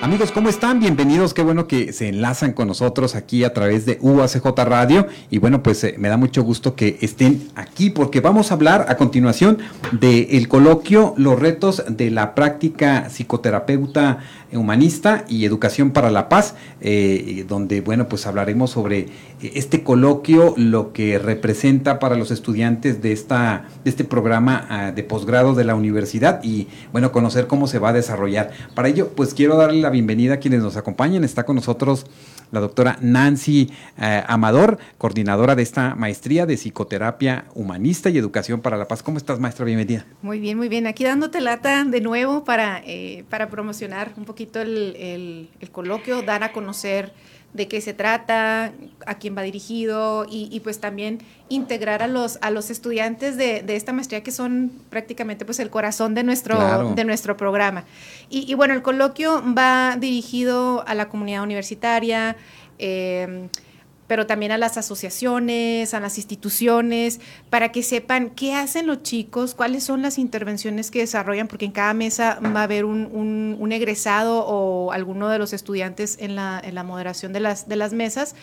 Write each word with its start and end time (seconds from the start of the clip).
Amigos, 0.00 0.30
¿cómo 0.30 0.48
están? 0.48 0.78
Bienvenidos. 0.78 1.34
Qué 1.34 1.42
bueno 1.42 1.66
que 1.66 1.92
se 1.92 2.08
enlazan 2.08 2.52
con 2.52 2.68
nosotros 2.68 3.16
aquí 3.16 3.42
a 3.42 3.52
través 3.52 3.84
de 3.84 3.98
UACJ 4.00 4.46
Radio. 4.64 5.08
Y 5.28 5.38
bueno, 5.38 5.60
pues 5.60 5.82
eh, 5.82 5.96
me 5.98 6.08
da 6.08 6.16
mucho 6.16 6.44
gusto 6.44 6.76
que 6.76 6.98
estén 7.00 7.48
aquí 7.56 7.90
porque 7.90 8.20
vamos 8.20 8.52
a 8.52 8.54
hablar 8.54 8.86
a 8.88 8.96
continuación 8.96 9.58
del 9.90 10.46
coloquio 10.46 11.14
Los 11.16 11.40
retos 11.40 11.82
de 11.88 12.12
la 12.12 12.36
práctica 12.36 13.08
psicoterapeuta 13.10 14.20
humanista 14.52 15.24
y 15.28 15.44
educación 15.44 15.90
para 15.90 16.10
la 16.10 16.28
paz, 16.28 16.54
eh, 16.80 17.44
donde, 17.46 17.80
bueno, 17.80 18.08
pues 18.08 18.26
hablaremos 18.26 18.70
sobre 18.70 19.08
este 19.42 19.82
coloquio, 19.82 20.54
lo 20.56 20.92
que 20.92 21.18
representa 21.18 21.98
para 21.98 22.16
los 22.16 22.30
estudiantes 22.30 23.02
de, 23.02 23.12
esta, 23.12 23.66
de 23.84 23.90
este 23.90 24.04
programa 24.04 24.66
ah, 24.70 24.92
de 24.92 25.02
posgrado 25.02 25.54
de 25.54 25.64
la 25.64 25.74
universidad 25.74 26.40
y, 26.42 26.68
bueno, 26.92 27.12
conocer 27.12 27.46
cómo 27.46 27.66
se 27.66 27.78
va 27.78 27.90
a 27.90 27.92
desarrollar. 27.92 28.50
Para 28.74 28.88
ello, 28.88 29.10
pues 29.14 29.34
quiero 29.34 29.56
darle 29.56 29.82
la 29.82 29.87
bienvenida 29.90 30.34
a 30.34 30.36
quienes 30.38 30.62
nos 30.62 30.76
acompañan. 30.76 31.24
Está 31.24 31.44
con 31.44 31.56
nosotros 31.56 32.06
la 32.50 32.60
doctora 32.60 32.98
Nancy 33.00 33.70
eh, 34.00 34.22
Amador, 34.26 34.78
coordinadora 34.96 35.54
de 35.54 35.62
esta 35.62 35.94
maestría 35.94 36.46
de 36.46 36.56
psicoterapia 36.56 37.46
humanista 37.54 38.10
y 38.10 38.18
educación 38.18 38.60
para 38.60 38.76
la 38.76 38.88
paz. 38.88 39.02
¿Cómo 39.02 39.18
estás, 39.18 39.40
maestra? 39.40 39.64
Bienvenida. 39.64 40.06
Muy 40.22 40.40
bien, 40.40 40.56
muy 40.56 40.68
bien. 40.68 40.86
Aquí 40.86 41.04
dándote 41.04 41.40
lata 41.40 41.84
de 41.84 42.00
nuevo 42.00 42.44
para, 42.44 42.82
eh, 42.86 43.24
para 43.28 43.48
promocionar 43.48 44.12
un 44.16 44.24
poquito 44.24 44.60
el, 44.60 45.48
el 45.60 45.70
coloquio, 45.70 46.22
dar 46.22 46.42
a 46.42 46.52
conocer 46.52 47.12
de 47.54 47.66
qué 47.66 47.80
se 47.80 47.94
trata, 47.94 48.72
a 49.06 49.14
quién 49.18 49.36
va 49.36 49.42
dirigido 49.42 50.26
y, 50.28 50.60
pues 50.60 50.80
también 50.80 51.20
integrar 51.48 52.02
a 52.02 52.06
los, 52.06 52.38
a 52.42 52.50
los 52.50 52.70
estudiantes 52.70 53.36
de, 53.36 53.64
esta 53.68 53.92
maestría 53.92 54.22
que 54.22 54.30
son 54.30 54.70
prácticamente 54.90 55.44
pues 55.44 55.58
el 55.58 55.70
corazón 55.70 56.14
de 56.14 56.22
nuestro, 56.22 56.92
de 56.94 57.04
nuestro 57.04 57.36
programa. 57.36 57.84
Y, 58.28 58.52
bueno, 58.54 58.74
el 58.74 58.82
coloquio 58.82 59.42
va 59.56 59.96
dirigido 59.98 60.84
a 60.86 60.94
la 60.94 61.08
comunidad 61.08 61.42
universitaria, 61.42 62.36
eh, 62.78 63.48
pero 64.08 64.26
también 64.26 64.50
a 64.50 64.58
las 64.58 64.76
asociaciones, 64.76 65.94
a 65.94 66.00
las 66.00 66.16
instituciones, 66.16 67.20
para 67.50 67.70
que 67.70 67.84
sepan 67.84 68.30
qué 68.30 68.54
hacen 68.54 68.86
los 68.88 69.02
chicos, 69.02 69.54
cuáles 69.54 69.84
son 69.84 70.02
las 70.02 70.18
intervenciones 70.18 70.90
que 70.90 71.00
desarrollan, 71.00 71.46
porque 71.46 71.66
en 71.66 71.72
cada 71.72 71.94
mesa 71.94 72.40
va 72.40 72.60
a 72.60 72.64
haber 72.64 72.84
un, 72.84 73.68
egresado 73.70 74.46
o 74.46 74.92
alguno 74.92 75.28
de 75.28 75.38
los 75.38 75.52
estudiantes 75.52 76.16
en 76.20 76.34
la, 76.34 76.82
moderación 76.84 77.34
de 77.34 77.40
las, 77.40 77.68
de 77.68 77.76
las 77.76 77.92
mesas. 77.92 78.34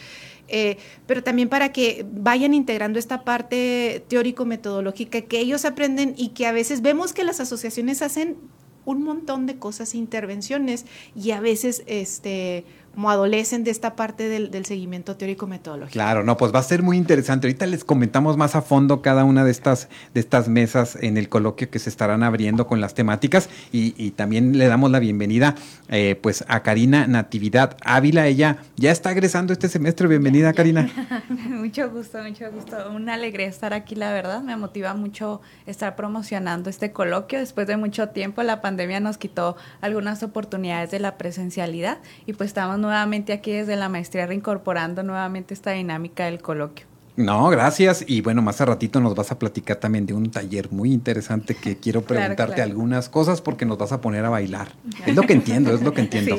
Eh, 0.47 0.77
pero 1.07 1.23
también 1.23 1.49
para 1.49 1.71
que 1.71 2.05
vayan 2.11 2.53
integrando 2.53 2.99
esta 2.99 3.23
parte 3.23 4.05
teórico-metodológica 4.07 5.21
que 5.21 5.39
ellos 5.39 5.65
aprenden 5.65 6.13
y 6.15 6.29
que 6.29 6.45
a 6.45 6.51
veces 6.51 6.83
vemos 6.83 7.13
que 7.13 7.23
las 7.23 7.39
asociaciones 7.39 8.03
hacen 8.03 8.37
un 8.85 9.03
montón 9.03 9.47
de 9.47 9.57
cosas, 9.57 9.95
intervenciones 9.95 10.85
y 11.15 11.31
a 11.31 11.41
veces 11.41 11.83
este 11.87 12.63
como 12.95 13.09
adolecen 13.09 13.65
de 13.65 13.71
esta 13.71 13.95
parte 13.95 14.29
del, 14.29 14.65
seguimiento 14.65 15.17
teórico 15.17 15.47
metodológico. 15.47 15.91
Claro, 15.91 16.23
no, 16.23 16.37
pues 16.37 16.55
va 16.55 16.59
a 16.59 16.63
ser 16.63 16.81
muy 16.81 16.95
interesante. 16.95 17.45
Ahorita 17.45 17.65
les 17.65 17.83
comentamos 17.83 18.37
más 18.37 18.55
a 18.55 18.61
fondo 18.61 19.01
cada 19.01 19.25
una 19.25 19.43
de 19.43 19.51
estas, 19.51 19.89
de 20.13 20.21
estas 20.21 20.47
mesas 20.47 20.97
en 21.01 21.17
el 21.17 21.27
coloquio 21.27 21.69
que 21.69 21.77
se 21.77 21.89
estarán 21.89 22.23
abriendo 22.23 22.67
con 22.67 22.79
las 22.79 22.93
temáticas 22.93 23.49
y, 23.71 24.11
también 24.11 24.57
le 24.57 24.67
damos 24.67 24.91
la 24.91 24.99
bienvenida 24.99 25.55
eh, 25.89 26.17
pues 26.21 26.45
a 26.47 26.63
Karina 26.63 27.05
Natividad 27.05 27.75
Ávila. 27.83 28.27
Ella 28.27 28.57
ya 28.77 28.91
está 28.91 29.11
egresando 29.11 29.51
este 29.51 29.67
semestre. 29.67 30.07
Bienvenida, 30.07 30.53
Karina. 30.53 30.89
mucho 31.49 31.89
gusto, 31.89 32.19
mucho 32.23 32.49
gusto. 32.51 32.77
Una 32.95 33.15
alegría 33.15 33.47
estar 33.47 33.73
aquí, 33.73 33.95
la 33.95 34.13
verdad. 34.13 34.41
Me 34.41 34.55
motiva 34.55 34.93
mucho 34.93 35.41
estar 35.65 35.97
promocionando 35.97 36.69
este 36.69 36.93
coloquio. 36.93 37.39
Después 37.39 37.67
de 37.67 37.75
mucho 37.75 38.09
tiempo, 38.09 38.41
la 38.43 38.61
pandemia 38.61 39.01
nos 39.01 39.17
quitó 39.17 39.57
algunas 39.81 40.23
oportunidades 40.23 40.91
de 40.91 40.99
la 40.99 41.17
presencialidad 41.17 41.97
y 42.25 42.33
pues 42.33 42.47
estamos 42.47 42.79
nuevamente 42.85 43.33
aquí 43.33 43.51
desde 43.51 43.75
la 43.75 43.89
maestría 43.89 44.27
reincorporando 44.27 45.03
nuevamente 45.03 45.53
esta 45.53 45.71
dinámica 45.71 46.25
del 46.25 46.41
coloquio. 46.41 46.85
No, 47.17 47.49
gracias. 47.49 48.03
Y 48.07 48.21
bueno, 48.21 48.41
más 48.41 48.59
a 48.59 48.65
ratito 48.65 48.99
nos 48.99 49.15
vas 49.15 49.31
a 49.31 49.39
platicar 49.39 49.77
también 49.77 50.05
de 50.05 50.13
un 50.13 50.31
taller 50.31 50.71
muy 50.71 50.91
interesante 50.91 51.55
que 51.55 51.77
quiero 51.81 52.01
preguntarte 52.01 52.61
algunas 52.61 53.09
cosas 53.09 53.41
porque 53.41 53.65
nos 53.65 53.77
vas 53.77 53.91
a 53.91 54.01
poner 54.01 54.25
a 54.25 54.29
bailar. 54.29 54.69
Es 55.05 55.15
lo 55.15 55.23
que 55.23 55.33
entiendo, 55.33 55.73
es 55.73 55.81
lo 55.81 55.93
que 55.93 56.01
entiendo. 56.07 56.37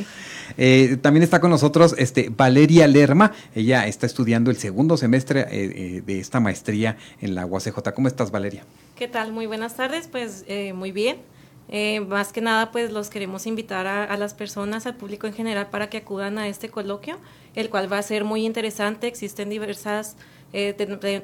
Eh, 0.58 0.98
también 1.00 1.22
está 1.22 1.40
con 1.40 1.50
nosotros 1.50 1.94
este, 1.98 2.30
Valeria 2.34 2.86
Lerma. 2.86 3.32
Ella 3.54 3.86
está 3.86 4.06
estudiando 4.06 4.50
el 4.50 4.56
segundo 4.56 4.96
semestre 4.96 5.40
eh, 5.40 5.46
eh, 5.50 6.02
de 6.06 6.20
esta 6.20 6.40
maestría 6.40 6.96
en 7.20 7.34
la 7.34 7.46
UACJ. 7.46 7.92
¿Cómo 7.94 8.06
estás, 8.06 8.30
Valeria? 8.30 8.64
¿Qué 8.96 9.08
tal? 9.08 9.32
Muy 9.32 9.46
buenas 9.46 9.76
tardes. 9.76 10.08
Pues 10.08 10.44
muy 10.74 10.92
bien. 10.92 11.16
Eh, 11.68 12.00
más 12.00 12.32
que 12.32 12.40
nada, 12.40 12.70
pues 12.70 12.92
los 12.92 13.10
queremos 13.10 13.46
invitar 13.46 13.86
a, 13.86 14.16
las 14.16 14.34
personas, 14.34 14.86
al 14.86 14.96
público 14.96 15.26
en 15.26 15.32
general, 15.32 15.68
para 15.70 15.88
que 15.90 15.98
acudan 15.98 16.38
a 16.38 16.48
este 16.48 16.68
coloquio, 16.68 17.18
el 17.54 17.70
cual 17.70 17.92
va 17.92 17.98
a 17.98 18.02
ser 18.02 18.24
muy 18.24 18.46
interesante. 18.46 19.08
Existen 19.08 19.48
diversas 19.48 20.16
eh, 20.52 20.72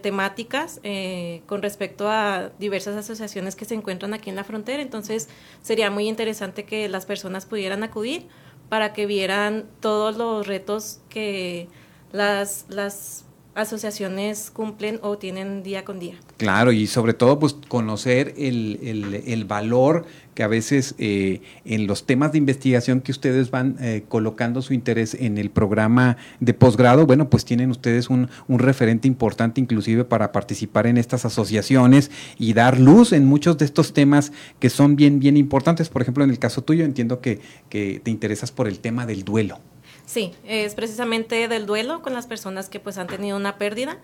temáticas 0.03 0.80
eh, 0.82 1.42
con 1.47 1.62
respecto 1.62 2.08
a 2.08 2.50
diversas 2.58 2.97
asociaciones 2.97 3.54
que 3.54 3.64
se 3.64 3.75
encuentran 3.75 4.14
aquí 4.14 4.30
en 4.30 4.36
la 4.36 4.44
frontera. 4.44 4.82
Entonces, 4.82 5.28
sería 5.62 5.91
muy 5.91 6.08
interesante 6.08 6.64
que 6.64 6.88
las 6.88 7.06
personas 7.06 7.47
pudieran 7.47 7.84
acudir 7.84 8.26
para 8.69 8.92
que 8.92 9.06
vieran 9.06 9.66
todos 9.80 10.16
los 10.16 10.47
retos 10.47 11.00
que 11.09 11.69
las, 12.10 12.66
las 12.69 13.26
asociaciones 13.55 14.51
cumplen 14.51 14.99
o 15.03 15.19
tienen 15.19 15.63
día 15.63 15.85
con 15.85 15.99
día. 15.99 16.15
Claro, 16.39 16.73
y 16.73 16.87
sobre 16.87 17.13
todo 17.13 17.39
pues 17.39 17.57
conocer 17.69 18.35
el, 18.37 18.79
el, 19.27 19.45
valor 19.45 20.07
que 20.35 20.43
a 20.43 20.49
veces 20.49 20.95
eh, 20.99 21.43
en 21.65 21.87
los 21.87 22.07
temas 22.07 22.33
de 22.33 22.39
investigación 22.39 23.01
que 23.01 23.13
ustedes 23.13 23.51
van 23.51 23.77
eh, 23.81 24.05
colocando 24.09 24.63
su 24.63 24.73
interés 24.73 25.15
en 25.15 25.37
el 25.37 25.51
programa 25.51 26.17
de 26.41 26.55
posgrado, 26.55 27.07
bueno, 27.07 27.29
pues 27.29 27.45
tienen 27.45 27.71
ustedes 27.71 28.09
un, 28.09 28.29
un, 28.49 28.59
referente 28.59 29.07
importante 29.07 29.61
inclusive 29.61 30.05
para 30.05 30.33
participar 30.33 30.87
en 30.87 30.97
estas 30.97 31.25
asociaciones 31.25 32.11
y 32.39 32.55
dar 32.55 32.81
luz 32.81 33.13
en 33.13 33.27
muchos 33.27 33.59
de 33.59 33.67
estos 33.67 33.93
temas 33.93 34.33
que 34.59 34.71
son 34.71 34.97
bien, 34.97 35.21
bien 35.21 35.37
importantes. 35.37 35.91
Por 35.91 36.01
ejemplo, 36.01 36.25
en 36.25 36.31
el 36.31 36.39
caso 36.39 36.63
tuyo 36.63 36.84
entiendo 36.84 37.21
que, 37.21 37.41
que 37.69 38.01
te 38.03 38.11
interesas 38.11 38.51
por 38.51 38.67
el 38.67 38.79
tema 38.79 39.05
del 39.05 39.25
duelo. 39.25 39.59
Sí, 40.07 40.35
es 40.45 40.75
precisamente 40.75 41.49
del 41.49 41.67
duelo 41.67 42.03
con 42.03 42.13
las 42.13 42.27
personas 42.27 42.69
que 42.69 42.81
pues 42.81 42.99
han 42.99 43.07
tenido 43.07 43.37
una 43.37 43.57
pérdida. 43.57 43.99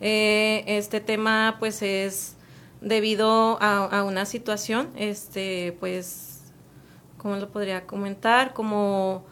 Eh, 0.00 0.64
este 0.66 1.00
tema 1.00 1.56
pues 1.58 1.82
es 1.82 2.36
debido 2.80 3.58
a, 3.60 4.02
una 4.02 4.26
situación, 4.26 4.90
este 4.96 5.76
pues, 5.78 6.40
¿cómo 7.18 7.36
lo 7.36 7.50
podría 7.50 7.86
comentar? 7.86 8.54
Como 8.54 9.24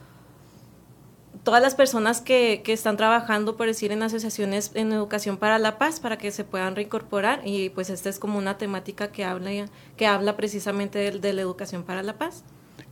todas 1.43 1.61
las 1.61 1.75
personas 1.75 2.21
que, 2.21 2.63
que, 2.65 2.73
están 2.73 2.97
trabajando, 2.97 3.57
por 3.57 3.67
decir, 3.67 3.91
en 3.91 4.03
asociaciones 4.03 4.71
en 4.75 4.93
educación 4.93 5.39
para 5.39 5.59
la 5.59 5.79
paz, 5.79 5.99
para 5.99 6.19
que 6.19 6.31
se 6.31 6.45
puedan 6.45 6.77
reincorporar. 6.77 7.41
Y 7.45 7.71
pues 7.71 7.91
esta 7.91 8.09
es 8.09 8.19
como 8.19 8.39
una 8.39 8.59
temática 8.59 9.11
que 9.11 9.25
habla, 9.25 9.51
que 9.97 10.07
habla 10.07 10.37
precisamente 10.37 11.11
de 11.11 11.33
la 11.33 11.41
educación 11.41 11.83
para 11.83 12.03
la 12.03 12.19
paz. 12.19 12.45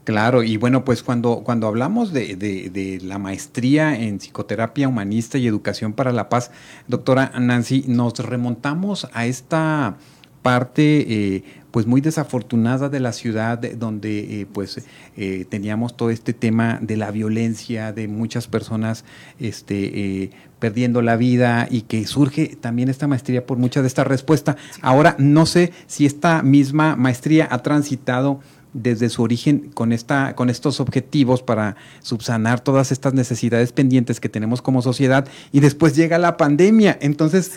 Claro, 0.08 0.42
y 0.42 0.56
bueno, 0.56 0.86
pues 0.86 1.02
cuando, 1.02 1.42
cuando 1.44 1.66
hablamos 1.66 2.14
de, 2.14 2.34
de, 2.34 2.98
la 3.02 3.18
maestría 3.18 3.94
en 3.94 4.20
psicoterapia 4.20 4.88
humanista 4.88 5.36
y 5.36 5.46
educación 5.46 5.92
para 5.92 6.12
la 6.12 6.30
paz, 6.30 6.50
doctora 6.86 7.30
Nancy, 7.38 7.84
nos 7.88 8.18
remontamos 8.18 9.06
a 9.12 9.26
esta 9.26 9.98
parte 10.40 11.34
eh, 11.34 11.44
pues 11.72 11.84
muy 11.84 12.00
desafortunada 12.00 12.88
de 12.88 13.00
la 13.00 13.12
ciudad 13.12 13.58
donde 13.58 14.40
eh, 14.40 14.46
pues 14.50 14.82
eh, 15.18 15.44
teníamos 15.50 15.94
todo 15.94 16.08
este 16.08 16.32
tema 16.32 16.78
de 16.80 16.96
la 16.96 17.10
violencia 17.10 17.92
de 17.92 18.08
muchas 18.08 18.46
personas 18.46 19.04
este 19.38 20.30
perdiendo 20.58 21.02
la 21.02 21.16
vida 21.16 21.68
y 21.70 21.82
que 21.82 22.06
surge 22.06 22.56
también 22.58 22.88
esta 22.88 23.06
maestría 23.06 23.46
por 23.46 23.58
mucha 23.58 23.82
de 23.82 23.88
esta 23.88 24.04
respuesta. 24.04 24.56
Ahora 24.80 25.16
no 25.18 25.44
sé 25.44 25.72
si 25.86 26.06
esta 26.06 26.42
misma 26.42 26.96
maestría 26.96 27.46
ha 27.50 27.62
transitado 27.62 28.40
desde 28.72 29.08
su 29.08 29.22
origen 29.22 29.70
con, 29.74 29.92
esta, 29.92 30.34
con 30.34 30.50
estos 30.50 30.80
objetivos 30.80 31.42
para 31.42 31.76
subsanar 32.00 32.60
todas 32.60 32.92
estas 32.92 33.14
necesidades 33.14 33.72
pendientes 33.72 34.20
que 34.20 34.28
tenemos 34.28 34.62
como 34.62 34.82
sociedad 34.82 35.26
y 35.52 35.60
después 35.60 35.96
llega 35.96 36.18
la 36.18 36.36
pandemia. 36.36 36.98
Entonces 37.00 37.52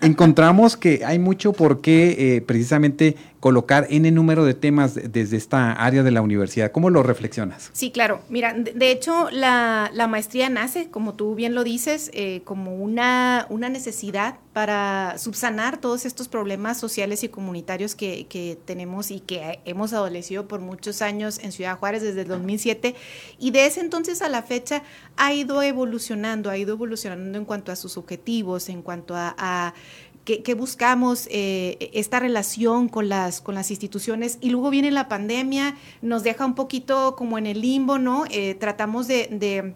encontramos 0.00 0.76
que 0.76 1.04
hay 1.04 1.18
mucho 1.18 1.52
por 1.52 1.80
qué 1.80 2.36
eh, 2.36 2.40
precisamente 2.40 3.16
colocar 3.44 3.86
el 3.90 4.14
número 4.14 4.46
de 4.46 4.54
temas 4.54 4.94
desde 4.94 5.36
esta 5.36 5.72
área 5.72 6.02
de 6.02 6.10
la 6.10 6.22
universidad. 6.22 6.72
¿Cómo 6.72 6.88
lo 6.88 7.02
reflexionas? 7.02 7.68
Sí, 7.74 7.90
claro. 7.90 8.22
Mira, 8.30 8.54
de, 8.54 8.90
hecho, 8.90 9.28
la, 9.30 9.90
maestría 10.08 10.48
nace, 10.48 10.88
como 10.88 11.12
tú 11.12 11.34
bien 11.34 11.54
lo 11.54 11.62
dices, 11.62 12.10
eh, 12.14 12.40
como 12.44 12.74
una, 12.74 13.46
una 13.50 13.68
necesidad 13.68 14.36
para 14.54 15.16
subsanar 15.18 15.76
todos 15.76 16.06
estos 16.06 16.28
problemas 16.28 16.78
sociales 16.80 17.22
y 17.22 17.28
comunitarios 17.28 17.94
que, 17.94 18.26
que, 18.28 18.56
tenemos 18.64 19.10
y 19.10 19.20
que 19.20 19.58
hemos 19.66 19.92
adolecido 19.92 20.48
por 20.48 20.60
muchos 20.60 21.02
años 21.02 21.38
en 21.38 21.52
Ciudad 21.52 21.76
Juárez 21.76 22.02
desde 22.02 22.22
el 22.22 22.28
2007. 22.28 22.94
Y 23.38 23.50
de 23.50 23.66
ese 23.66 23.80
entonces 23.80 24.22
a 24.22 24.30
la 24.30 24.42
fecha 24.42 24.82
ha 25.18 25.34
ido 25.34 25.60
evolucionando, 25.60 26.48
ha 26.48 26.56
ido 26.56 26.72
evolucionando 26.72 27.36
en 27.36 27.44
cuanto 27.44 27.72
a 27.72 27.76
sus 27.76 27.98
objetivos, 27.98 28.70
en 28.70 28.80
cuanto 28.80 29.14
a 29.16 29.74
que, 30.24 30.54
buscamos 30.54 31.28
eh, 31.30 31.90
esta 31.92 32.18
relación 32.18 32.88
con 32.88 33.08
las, 33.08 33.40
con 33.40 33.54
las 33.54 33.70
instituciones 33.70 34.38
y 34.40 34.50
luego 34.50 34.70
viene 34.70 34.90
la 34.90 35.08
pandemia, 35.08 35.76
nos 36.00 36.22
deja 36.22 36.46
un 36.46 36.54
poquito 36.54 37.14
como 37.16 37.36
en 37.36 37.46
el 37.46 37.60
limbo, 37.60 37.98
¿no? 37.98 38.24
Eh, 38.30 38.54
tratamos 38.54 39.06
de, 39.06 39.28
de, 39.30 39.74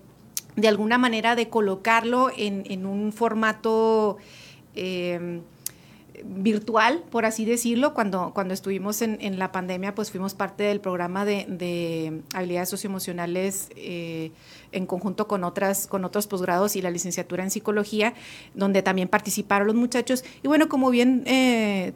de, 0.57 0.69
alguna 0.69 0.97
manera 0.97 1.37
de 1.37 1.49
colocarlo 1.49 2.31
en, 2.37 2.65
en 2.67 2.87
un 2.87 3.13
formato... 3.13 4.17
Eh, 4.75 5.41
virtual, 6.25 7.05
por 7.11 7.25
así 7.25 7.45
decirlo. 7.45 7.95
Cuando, 7.95 8.33
cuando 8.35 8.55
estuvimos 8.55 9.03
en, 9.03 9.19
en, 9.21 9.39
la 9.39 9.53
pandemia, 9.53 9.95
pues 9.95 10.11
fuimos 10.11 10.35
parte 10.35 10.65
del 10.65 10.81
programa 10.81 11.25
de, 11.25 11.47
de 11.49 12.23
habilidades 12.35 12.69
socioemocionales 12.69 13.71
eh, 13.77 14.33
en 14.73 14.87
conjunto 14.87 15.29
con, 15.29 15.45
otras, 15.45 15.87
con 15.87 16.05
otros 16.05 16.27
posgrados 16.27 16.77
y 16.77 16.83
la 16.83 16.91
licenciatura 16.91 17.43
en 17.43 17.51
psicología, 17.51 18.15
donde 18.55 18.83
también 18.83 19.09
participaron 19.09 19.67
los 19.67 19.77
muchachos. 19.77 20.25
Y 20.43 20.49
bueno, 20.49 20.69
como 20.69 20.91
bien 20.91 21.23
eh, 21.27 21.93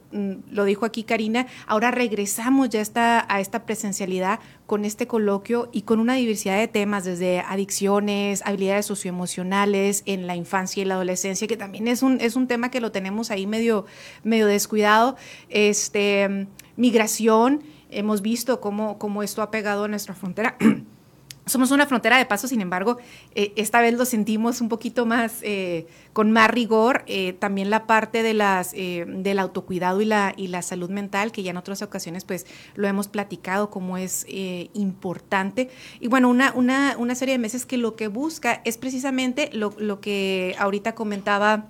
lo 0.50 0.64
dijo 0.64 0.84
aquí 0.84 1.04
Karina, 1.04 1.46
ahora 1.66 1.90
regresamos 1.90 2.68
ya 2.68 2.82
a 3.28 3.40
esta 3.40 3.64
presencialidad 3.64 4.40
con 4.66 4.84
este 4.84 5.06
coloquio 5.06 5.68
y 5.72 5.82
con 5.82 6.00
una 6.00 6.14
diversidad 6.14 6.58
de 6.58 6.68
temas, 6.68 7.04
desde 7.04 7.40
adicciones, 7.40 8.42
habilidades 8.44 8.86
socioemocionales 8.86 10.02
en 10.06 10.26
la 10.26 10.36
infancia 10.36 10.82
y 10.82 10.86
la 10.86 10.94
adolescencia, 10.94 11.46
que 11.46 11.56
también 11.56 11.88
es 11.88 12.02
un, 12.02 12.20
es 12.20 12.36
un 12.36 12.46
tema 12.48 12.70
que 12.70 12.80
lo 12.80 12.92
tenemos 12.92 13.30
ahí 13.30 13.46
medio, 13.46 13.86
medio 14.24 14.46
descuidado, 14.46 15.16
este, 15.48 16.46
migración, 16.76 17.62
hemos 17.90 18.22
visto 18.22 18.60
cómo, 18.60 18.98
cómo 18.98 19.22
esto 19.22 19.42
ha 19.42 19.50
pegado 19.50 19.84
a 19.84 19.88
nuestra 19.88 20.14
frontera. 20.14 20.56
Somos 21.44 21.72
una 21.72 21.86
frontera 21.86 22.18
de 22.18 22.24
paso, 22.24 22.46
sin 22.46 22.60
embargo, 22.60 22.98
eh, 23.34 23.52
esta 23.56 23.80
vez 23.80 23.94
lo 23.94 24.04
sentimos 24.04 24.60
un 24.60 24.68
poquito 24.68 25.06
más, 25.06 25.38
eh, 25.42 25.88
con 26.12 26.30
más 26.30 26.48
rigor, 26.48 27.02
eh, 27.08 27.32
también 27.32 27.68
la 27.68 27.88
parte 27.88 28.22
de 28.22 28.32
las, 28.32 28.70
del 28.72 29.38
autocuidado 29.40 30.00
y 30.00 30.04
la, 30.04 30.34
y 30.36 30.48
la 30.48 30.62
salud 30.62 30.88
mental, 30.88 31.32
que 31.32 31.42
ya 31.42 31.50
en 31.50 31.56
otras 31.56 31.82
ocasiones 31.82 32.24
pues 32.24 32.46
lo 32.76 32.86
hemos 32.86 33.08
platicado 33.08 33.70
como 33.70 33.98
es 33.98 34.24
importante. 34.72 35.68
Y 35.98 36.06
bueno, 36.06 36.28
una, 36.28 36.52
una, 36.54 36.94
una, 36.96 37.14
serie 37.16 37.34
de 37.34 37.38
meses 37.38 37.66
que 37.66 37.76
lo 37.76 37.96
que 37.96 38.06
busca 38.06 38.62
es 38.64 38.78
precisamente 38.78 39.50
lo, 39.52 39.74
lo 39.78 40.00
que 40.00 40.54
ahorita 40.58 40.94
comentaba 40.94 41.66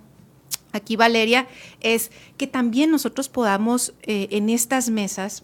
aquí 0.71 0.95
Valeria, 0.95 1.47
es 1.81 2.11
que 2.37 2.45
también 2.45 2.91
nosotros 2.91 3.27
podamos 3.27 3.93
en 4.03 4.49
estas 4.49 4.89
mesas 4.89 5.43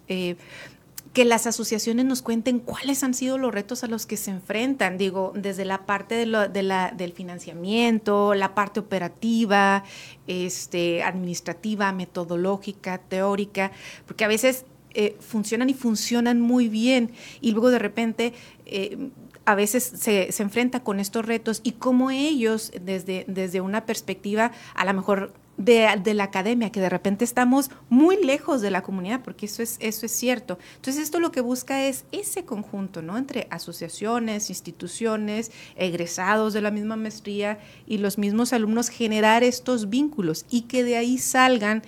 que 1.20 1.26
las 1.26 1.48
asociaciones 1.48 2.06
nos 2.06 2.22
cuenten 2.22 2.60
cuáles 2.60 3.04
han 3.04 3.14
sido 3.14 3.38
los 3.38 3.54
retos 3.54 3.84
a 3.84 3.88
los 3.88 4.06
que 4.06 4.16
se 4.16 4.32
enfrentan, 4.32 4.98
digo, 4.98 5.34
desde 5.36 5.66
la 5.66 5.86
parte 5.86 6.16
de, 6.16 6.26
la, 6.26 6.48
del 6.48 7.12
financiamiento, 7.12 8.34
la 8.36 8.56
parte 8.56 8.80
operativa, 8.80 9.84
este, 10.28 11.04
administrativa, 11.04 11.92
metodológica, 11.92 13.00
teórica, 13.00 13.74
porque 14.08 14.24
a 14.24 14.30
veces 14.30 14.64
eh, 14.94 15.18
funcionan 15.20 15.70
y 15.70 15.74
funcionan 15.74 16.40
muy 16.40 16.70
bien 16.70 17.12
y 17.42 17.52
luego 17.52 17.70
de 17.70 17.80
repente... 17.80 18.34
Eh, 18.66 19.10
a 19.46 19.56
veces 19.56 19.84
se, 19.84 20.32
se, 20.32 20.44
enfrenta 20.44 20.84
con 20.84 21.00
estos 21.00 21.26
retos 21.26 21.62
y 21.64 21.72
cómo 21.72 22.12
ellos, 22.12 22.72
desde, 22.80 23.26
desde 23.28 23.62
una 23.62 23.88
perspectiva 23.88 24.52
a 24.76 24.86
lo 24.86 24.94
mejor 24.94 25.34
de, 25.60 26.14
la 26.14 26.24
academia, 26.24 26.72
que 26.72 26.80
de 26.80 26.90
repente 26.90 27.26
estamos 27.26 27.70
muy 27.90 28.24
lejos 28.24 28.62
de 28.62 28.72
la 28.72 28.82
comunidad, 28.82 29.22
porque 29.22 29.46
eso 29.46 29.62
es, 29.62 29.78
eso 29.82 30.06
es 30.06 30.12
cierto. 30.14 30.58
Entonces, 30.78 31.04
esto 31.04 31.20
lo 31.20 31.32
que 31.32 31.42
busca 31.42 31.86
es 31.86 32.06
ese 32.12 32.46
conjunto, 32.46 33.02
¿no? 33.02 33.18
Entre 33.18 33.48
asociaciones, 33.52 34.50
instituciones, 34.50 35.52
egresados 35.76 36.54
de 36.54 36.62
la 36.62 36.72
misma 36.72 36.96
maestría 36.96 37.60
y 37.86 37.98
los 37.98 38.18
mismos 38.18 38.54
alumnos, 38.54 38.90
generar 38.90 39.44
estos 39.44 39.90
vínculos 39.90 40.46
y 40.50 40.62
que 40.62 40.84
de 40.84 40.96
ahí 40.96 41.18
salgan 41.18 41.84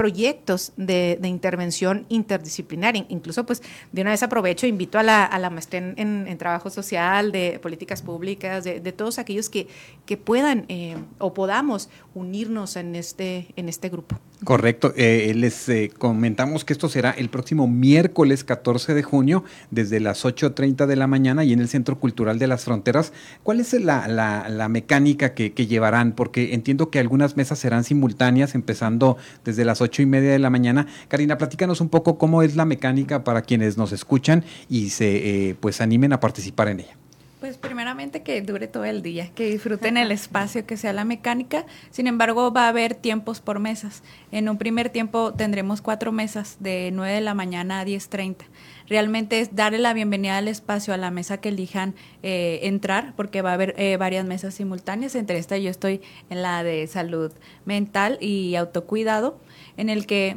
proyectos 0.00 0.72
de, 0.78 1.18
intervención 1.24 2.06
interdisciplinaria. 2.08 3.04
Incluso, 3.10 3.44
pues, 3.44 3.62
de 3.92 4.00
una 4.00 4.12
vez 4.12 4.22
aprovecho, 4.22 4.66
invito 4.66 4.98
a 4.98 5.02
la, 5.02 5.26
a 5.26 5.38
la 5.38 5.50
maestría 5.50 5.92
en, 5.94 6.38
trabajo 6.38 6.70
social, 6.70 7.32
de 7.32 7.58
políticas 7.60 8.00
públicas, 8.00 8.64
de, 8.64 8.92
todos 8.92 9.18
aquellos 9.18 9.50
que, 9.50 9.68
que 10.06 10.16
puedan 10.16 10.64
eh, 10.68 10.96
o 11.18 11.34
podamos 11.34 11.90
unirnos 12.14 12.76
en 12.76 12.96
este, 12.96 13.48
en 13.56 13.68
este 13.68 13.90
grupo. 13.90 14.16
Correcto. 14.44 14.94
Eh, 14.96 15.32
les 15.36 15.68
eh, 15.68 15.90
comentamos 15.96 16.64
que 16.64 16.72
esto 16.72 16.88
será 16.88 17.10
el 17.10 17.28
próximo 17.28 17.68
miércoles 17.68 18.42
14 18.42 18.94
de 18.94 19.02
junio, 19.02 19.44
desde 19.70 20.00
las 20.00 20.24
8.30 20.24 20.86
de 20.86 20.96
la 20.96 21.06
mañana 21.06 21.44
y 21.44 21.52
en 21.52 21.60
el 21.60 21.68
Centro 21.68 21.98
Cultural 21.98 22.38
de 22.38 22.46
las 22.46 22.64
Fronteras. 22.64 23.12
¿Cuál 23.42 23.60
es 23.60 23.74
la, 23.74 24.08
la, 24.08 24.68
mecánica 24.68 25.34
que, 25.34 25.52
que, 25.52 25.66
llevarán? 25.66 26.12
Porque 26.12 26.54
entiendo 26.54 26.88
que 26.90 26.98
algunas 26.98 27.36
mesas 27.36 27.58
serán 27.58 27.84
simultáneas, 27.84 28.54
empezando 28.54 29.18
desde 29.44 29.66
las 29.66 29.82
8 29.82 30.02
y 30.02 30.06
media 30.06 30.30
de 30.30 30.38
la 30.38 30.48
mañana. 30.48 30.86
Karina, 31.08 31.36
platícanos 31.36 31.82
un 31.82 31.90
poco 31.90 32.16
cómo 32.16 32.42
es 32.42 32.56
la 32.56 32.64
mecánica 32.64 33.24
para 33.24 33.42
quienes 33.42 33.76
nos 33.76 33.92
escuchan 33.92 34.44
y 34.70 34.90
se 34.90 35.48
eh, 35.50 35.54
pues 35.60 35.82
animen 35.82 36.14
a 36.14 36.20
participar 36.20 36.68
en 36.68 36.80
ella. 36.80 36.96
Pues 37.40 37.56
primeramente 37.56 38.22
que 38.22 38.42
dure 38.42 38.68
todo 38.68 38.84
el 38.84 39.00
día, 39.00 39.30
que 39.34 39.46
disfruten 39.46 39.96
el 39.96 40.12
espacio, 40.12 40.66
que 40.66 40.76
sea 40.76 40.92
la 40.92 41.06
mecánica. 41.06 41.64
Sin 41.90 42.06
embargo, 42.06 42.52
va 42.52 42.66
a 42.66 42.68
haber 42.68 42.94
tiempos 42.94 43.40
por 43.40 43.60
mesas. 43.60 44.02
En 44.30 44.50
un 44.50 44.58
primer 44.58 44.90
tiempo 44.90 45.32
tendremos 45.32 45.80
cuatro 45.80 46.12
mesas 46.12 46.58
de 46.60 46.90
9 46.92 47.14
de 47.14 47.20
la 47.22 47.32
mañana 47.32 47.80
a 47.80 47.86
10.30. 47.86 48.44
Realmente 48.88 49.40
es 49.40 49.56
darle 49.56 49.78
la 49.78 49.94
bienvenida 49.94 50.36
al 50.36 50.48
espacio 50.48 50.92
a 50.92 50.98
la 50.98 51.10
mesa 51.10 51.38
que 51.38 51.48
elijan 51.48 51.94
eh, 52.22 52.60
entrar, 52.64 53.14
porque 53.16 53.40
va 53.40 53.52
a 53.52 53.54
haber 53.54 53.74
eh, 53.78 53.96
varias 53.96 54.26
mesas 54.26 54.52
simultáneas. 54.52 55.14
Entre 55.14 55.38
esta 55.38 55.56
yo 55.56 55.70
estoy 55.70 56.02
en 56.28 56.42
la 56.42 56.62
de 56.62 56.86
salud 56.88 57.32
mental 57.64 58.18
y 58.20 58.54
autocuidado, 58.56 59.40
en 59.78 59.88
el 59.88 60.04
que 60.04 60.36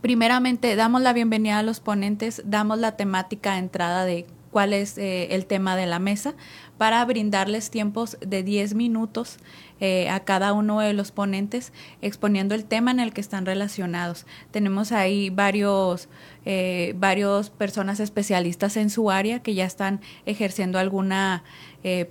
primeramente 0.00 0.76
damos 0.76 1.02
la 1.02 1.12
bienvenida 1.12 1.58
a 1.58 1.64
los 1.64 1.80
ponentes, 1.80 2.42
damos 2.44 2.78
la 2.78 2.96
temática 2.96 3.54
de 3.54 3.58
entrada 3.58 4.04
de 4.04 4.26
cuál 4.50 4.72
es 4.72 4.98
eh, 4.98 5.28
el 5.34 5.46
tema 5.46 5.76
de 5.76 5.86
la 5.86 5.98
mesa, 5.98 6.34
para 6.78 7.04
brindarles 7.04 7.70
tiempos 7.70 8.16
de 8.20 8.42
10 8.42 8.74
minutos 8.74 9.38
eh, 9.80 10.08
a 10.08 10.20
cada 10.20 10.52
uno 10.52 10.80
de 10.80 10.92
los 10.92 11.12
ponentes 11.12 11.72
exponiendo 12.00 12.54
el 12.54 12.64
tema 12.64 12.90
en 12.90 13.00
el 13.00 13.12
que 13.12 13.20
están 13.20 13.46
relacionados. 13.46 14.26
Tenemos 14.50 14.92
ahí 14.92 15.30
varios, 15.30 16.08
eh, 16.46 16.94
varios 16.96 17.50
personas 17.50 18.00
especialistas 18.00 18.76
en 18.76 18.88
su 18.90 19.10
área 19.10 19.42
que 19.42 19.54
ya 19.54 19.64
están 19.64 20.00
ejerciendo 20.26 20.78
alguna 20.78 21.44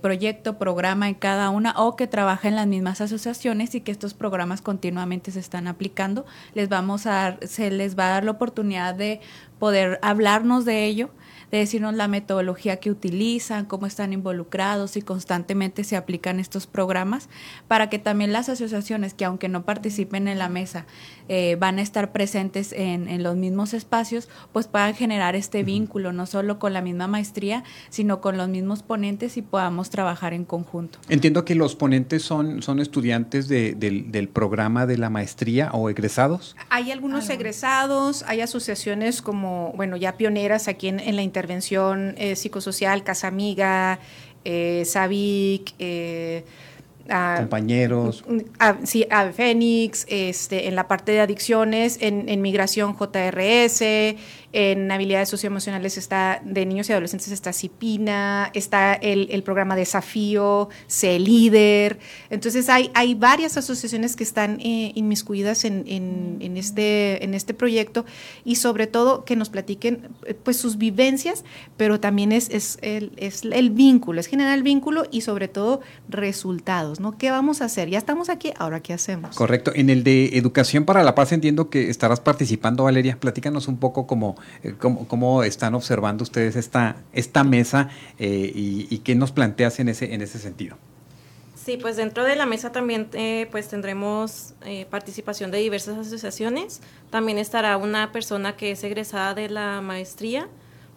proyecto, 0.02 0.58
programa 0.58 1.08
en 1.08 1.14
cada 1.14 1.48
una 1.48 1.74
o 1.76 1.94
que 1.94 2.08
trabaja 2.08 2.48
en 2.48 2.56
las 2.56 2.66
mismas 2.66 3.00
asociaciones 3.00 3.72
y 3.76 3.80
que 3.80 3.92
estos 3.92 4.14
programas 4.14 4.62
continuamente 4.62 5.30
se 5.30 5.38
están 5.38 5.68
aplicando. 5.68 6.26
Les 6.54 6.68
vamos 6.68 7.06
a, 7.06 7.36
se 7.42 7.70
les 7.70 7.96
va 7.96 8.08
a 8.08 8.10
dar 8.10 8.24
la 8.24 8.32
oportunidad 8.32 8.96
de 8.96 9.20
poder 9.60 10.00
hablarnos 10.02 10.64
de 10.64 10.86
ello 10.86 11.10
de 11.50 11.58
decirnos 11.58 11.94
la 11.94 12.08
metodología 12.08 12.76
que 12.76 12.90
utilizan, 12.90 13.64
cómo 13.64 13.86
están 13.86 14.12
involucrados 14.12 14.96
y 14.96 15.02
constantemente 15.02 15.84
se 15.84 15.96
aplican 15.96 16.40
estos 16.40 16.66
programas 16.66 17.28
para 17.68 17.88
que 17.90 17.98
también 17.98 18.32
las 18.32 18.48
asociaciones 18.48 19.14
que 19.14 19.24
aunque 19.24 19.48
no 19.48 19.64
participen 19.64 20.28
en 20.28 20.38
la 20.38 20.48
mesa 20.48 20.86
eh, 21.28 21.56
van 21.60 21.78
a 21.78 21.82
estar 21.82 22.12
presentes 22.12 22.72
en, 22.72 23.08
en, 23.08 23.22
los 23.22 23.36
mismos 23.36 23.72
espacios, 23.72 24.28
pues 24.52 24.66
puedan 24.66 24.94
generar 24.94 25.36
este 25.36 25.62
vínculo, 25.62 26.12
no 26.12 26.26
solo 26.26 26.58
con 26.58 26.72
la 26.72 26.80
misma 26.80 27.06
maestría, 27.06 27.62
sino 27.88 28.20
con 28.20 28.36
los 28.36 28.48
mismos 28.48 28.82
ponentes 28.82 29.36
y 29.36 29.42
podamos 29.42 29.90
trabajar 29.90 30.34
en 30.34 30.44
conjunto. 30.44 30.98
Entiendo 31.08 31.44
que 31.44 31.54
los 31.54 31.76
ponentes 31.76 32.22
son, 32.22 32.62
son 32.62 32.80
estudiantes 32.80 33.46
de, 33.46 33.74
del, 33.74 34.10
del, 34.10 34.28
programa 34.28 34.86
de 34.86 34.98
la 34.98 35.08
maestría 35.08 35.70
o 35.72 35.88
egresados. 35.88 36.56
Hay 36.68 36.90
algunos 36.90 37.30
egresados, 37.30 38.24
hay 38.26 38.40
asociaciones 38.40 39.22
como, 39.22 39.72
bueno, 39.76 39.96
ya 39.96 40.16
pioneras 40.16 40.66
aquí 40.66 40.88
en, 40.88 40.98
en 40.98 41.16
la 41.16 41.22
intervención 41.40 42.14
eh, 42.18 42.36
psicosocial, 42.36 43.02
Casa 43.02 43.28
Amiga, 43.28 43.98
eh, 44.44 44.82
SAVIC, 44.84 45.74
eh, 45.78 46.44
compañeros. 47.38 48.24
A, 48.58 48.76
sí, 48.84 49.06
a 49.10 49.32
Fénix, 49.32 50.06
este, 50.08 50.68
en 50.68 50.76
la 50.76 50.86
parte 50.86 51.12
de 51.12 51.20
adicciones, 51.20 51.98
en, 52.00 52.28
en 52.28 52.42
migración 52.42 52.94
JRS, 52.94 53.82
en 54.52 54.90
habilidades 54.90 55.28
socioemocionales 55.28 55.96
está 55.96 56.42
de 56.44 56.66
niños 56.66 56.88
y 56.88 56.92
adolescentes 56.92 57.30
está 57.30 57.52
CIPINA, 57.52 58.50
está 58.54 58.94
el, 58.94 59.42
programa 59.42 59.76
Desafío, 59.76 60.68
C 60.86 61.18
Líder. 61.18 61.98
Entonces 62.30 62.68
hay, 62.68 62.90
hay 62.94 63.14
varias 63.14 63.56
asociaciones 63.56 64.16
que 64.16 64.24
están 64.24 64.60
eh, 64.60 64.92
inmiscuidas 64.94 65.64
en, 65.64 65.84
en, 65.86 66.56
este, 66.56 67.24
en 67.24 67.34
este 67.34 67.54
proyecto 67.54 68.04
y 68.44 68.56
sobre 68.56 68.86
todo 68.86 69.24
que 69.24 69.36
nos 69.36 69.50
platiquen 69.50 70.08
eh, 70.26 70.34
pues 70.34 70.56
sus 70.56 70.78
vivencias, 70.78 71.44
pero 71.76 72.00
también 72.00 72.32
es, 72.32 72.50
es, 72.50 72.78
el, 72.82 73.12
es 73.16 73.42
el 73.44 73.70
vínculo, 73.70 74.20
es 74.20 74.26
generar 74.26 74.56
el 74.56 74.62
vínculo 74.62 75.04
y 75.10 75.20
sobre 75.20 75.48
todo 75.48 75.80
resultados, 76.08 77.00
¿no? 77.00 77.16
¿Qué 77.16 77.30
vamos 77.30 77.62
a 77.62 77.66
hacer? 77.66 77.88
Ya 77.88 77.98
estamos 77.98 78.28
aquí, 78.28 78.52
ahora 78.58 78.80
qué 78.80 78.92
hacemos. 78.92 79.36
Correcto. 79.36 79.72
En 79.74 79.90
el 79.90 80.02
de 80.04 80.36
Educación 80.36 80.84
para 80.84 81.02
la 81.04 81.14
Paz 81.14 81.32
entiendo 81.32 81.70
que 81.70 81.88
estarás 81.90 82.20
participando, 82.20 82.84
Valeria. 82.84 83.18
Platícanos 83.20 83.68
un 83.68 83.78
poco 83.78 84.06
como 84.06 84.36
eh, 84.62 84.74
¿Cómo, 84.78 85.42
están 85.42 85.74
observando 85.74 86.22
ustedes 86.22 86.56
esta, 86.56 86.96
esta 87.12 87.44
mesa 87.44 87.88
eh, 88.18 88.50
y, 88.54 88.98
qué 88.98 89.14
nos 89.14 89.32
planteas 89.32 89.80
en 89.80 89.88
ese, 89.88 90.14
en 90.14 90.22
ese 90.22 90.38
sentido? 90.38 90.76
Sí, 91.64 91.76
pues 91.76 91.96
dentro 91.96 92.24
de 92.24 92.36
la 92.36 92.46
mesa 92.46 92.72
también 92.72 93.08
eh, 93.12 93.46
pues 93.50 93.68
tendremos 93.68 94.54
eh, 94.64 94.86
participación 94.88 95.50
de 95.50 95.58
diversas 95.58 95.98
asociaciones. 95.98 96.80
También 97.10 97.36
estará 97.36 97.76
una 97.76 98.12
persona 98.12 98.56
que 98.56 98.70
es 98.70 98.82
egresada 98.82 99.34
de 99.34 99.50
la 99.50 99.82
maestría, 99.82 100.48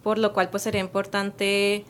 por 0.02 0.16
lo 0.18 0.32
cual 0.32 0.48
pues 0.48 0.62
sería 0.62 0.80
importante 0.80 1.84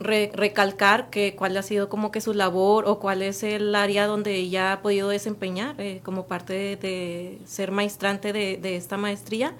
recalcar 0.00 1.10
que 1.10 1.36
cuál 1.36 1.56
ha 1.56 1.62
sido 1.62 1.88
como 1.88 2.10
que 2.10 2.20
su 2.20 2.34
labor 2.34 2.86
o 2.88 2.98
cuál 2.98 3.22
es 3.22 3.42
el 3.42 3.74
área 3.74 4.06
donde 4.06 4.34
ella 4.34 4.72
ha 4.72 4.82
podido 4.82 5.08
desempeñar 5.10 5.78
eh, 5.80 6.00
como 6.02 6.26
parte 6.26 6.76
de, 6.76 7.38
ser 7.44 7.72
maestrante 7.72 8.32
de, 8.32 8.56
de 8.56 8.76
esta 8.76 8.96
maestría 8.96 9.54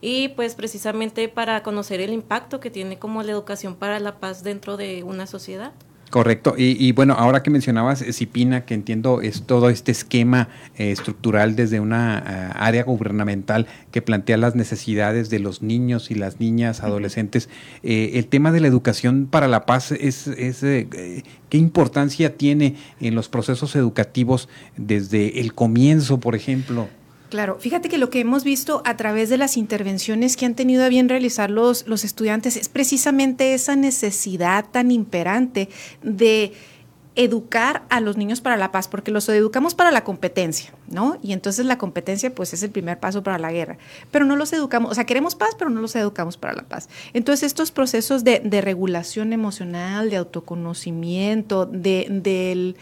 y 0.00 0.28
pues 0.28 0.54
precisamente 0.54 1.28
para 1.28 1.62
conocer 1.62 2.00
el 2.00 2.12
impacto 2.12 2.60
que 2.60 2.70
tiene 2.70 2.98
como 2.98 3.22
la 3.22 3.32
educación 3.32 3.76
para 3.76 4.00
la 4.00 4.18
paz 4.18 4.42
dentro 4.42 4.76
de 4.76 5.02
una 5.02 5.26
sociedad. 5.26 5.72
Correcto. 6.10 6.54
Y, 6.56 6.92
bueno, 6.92 7.14
ahora 7.14 7.42
que 7.42 7.50
mencionabas 7.50 8.04
Cipina, 8.12 8.64
que 8.64 8.74
entiendo 8.74 9.22
es 9.22 9.42
todo 9.42 9.68
este 9.70 9.90
esquema 9.90 10.48
eh, 10.78 10.92
estructural 10.92 11.56
desde 11.56 11.80
una 11.80 12.18
eh, 12.18 12.52
área 12.54 12.84
gubernamental 12.84 13.66
que 13.90 14.02
plantea 14.02 14.36
las 14.36 14.54
necesidades 14.54 15.30
de 15.30 15.40
los 15.40 15.62
niños 15.62 16.12
y 16.12 16.14
las 16.14 16.38
niñas, 16.38 16.84
adolescentes, 16.84 17.48
eh, 17.82 18.12
el 18.14 18.28
tema 18.28 18.52
de 18.52 18.60
la 18.60 18.68
educación 18.68 19.26
para 19.28 19.48
la 19.48 19.66
paz 19.66 19.90
es, 19.90 20.28
es 20.28 20.60
qué 20.60 21.58
importancia 21.58 22.36
tiene 22.36 22.76
en 23.00 23.16
los 23.16 23.28
procesos 23.28 23.74
educativos 23.74 24.48
desde 24.76 25.40
el 25.40 25.54
comienzo, 25.54 26.20
por 26.20 26.36
ejemplo. 26.36 26.88
Claro, 27.28 27.56
fíjate 27.58 27.88
que 27.88 27.98
lo 27.98 28.08
que 28.08 28.20
hemos 28.20 28.44
visto 28.44 28.82
a 28.84 28.96
través 28.96 29.28
de 29.28 29.36
las 29.36 29.56
intervenciones 29.56 30.36
que 30.36 30.46
han 30.46 30.54
tenido 30.54 30.84
a 30.84 30.88
bien 30.88 31.08
realizar 31.08 31.50
los, 31.50 31.86
los 31.88 32.04
estudiantes 32.04 32.56
es 32.56 32.68
precisamente 32.68 33.52
esa 33.52 33.74
necesidad 33.74 34.64
tan 34.70 34.92
imperante 34.92 35.68
de 36.02 36.52
educar 37.16 37.82
a 37.88 38.00
los 38.00 38.16
niños 38.16 38.40
para 38.40 38.56
la 38.56 38.70
paz, 38.70 38.88
porque 38.88 39.10
los 39.10 39.28
educamos 39.28 39.74
para 39.74 39.90
la 39.90 40.04
competencia, 40.04 40.72
¿no? 40.88 41.18
Y 41.22 41.32
entonces 41.32 41.64
la 41.66 41.78
competencia 41.78 42.34
pues 42.34 42.52
es 42.52 42.62
el 42.62 42.70
primer 42.70 43.00
paso 43.00 43.22
para 43.22 43.38
la 43.38 43.50
guerra, 43.50 43.78
pero 44.10 44.24
no 44.24 44.36
los 44.36 44.52
educamos, 44.52 44.90
o 44.90 44.94
sea, 44.94 45.04
queremos 45.04 45.34
paz, 45.34 45.50
pero 45.58 45.70
no 45.70 45.80
los 45.80 45.96
educamos 45.96 46.36
para 46.36 46.54
la 46.54 46.62
paz. 46.62 46.88
Entonces 47.14 47.44
estos 47.44 47.70
procesos 47.70 48.22
de, 48.22 48.40
regulación 48.60 49.32
emocional, 49.32 50.10
de 50.10 50.16
autoconocimiento, 50.16 51.66
de, 51.66 52.74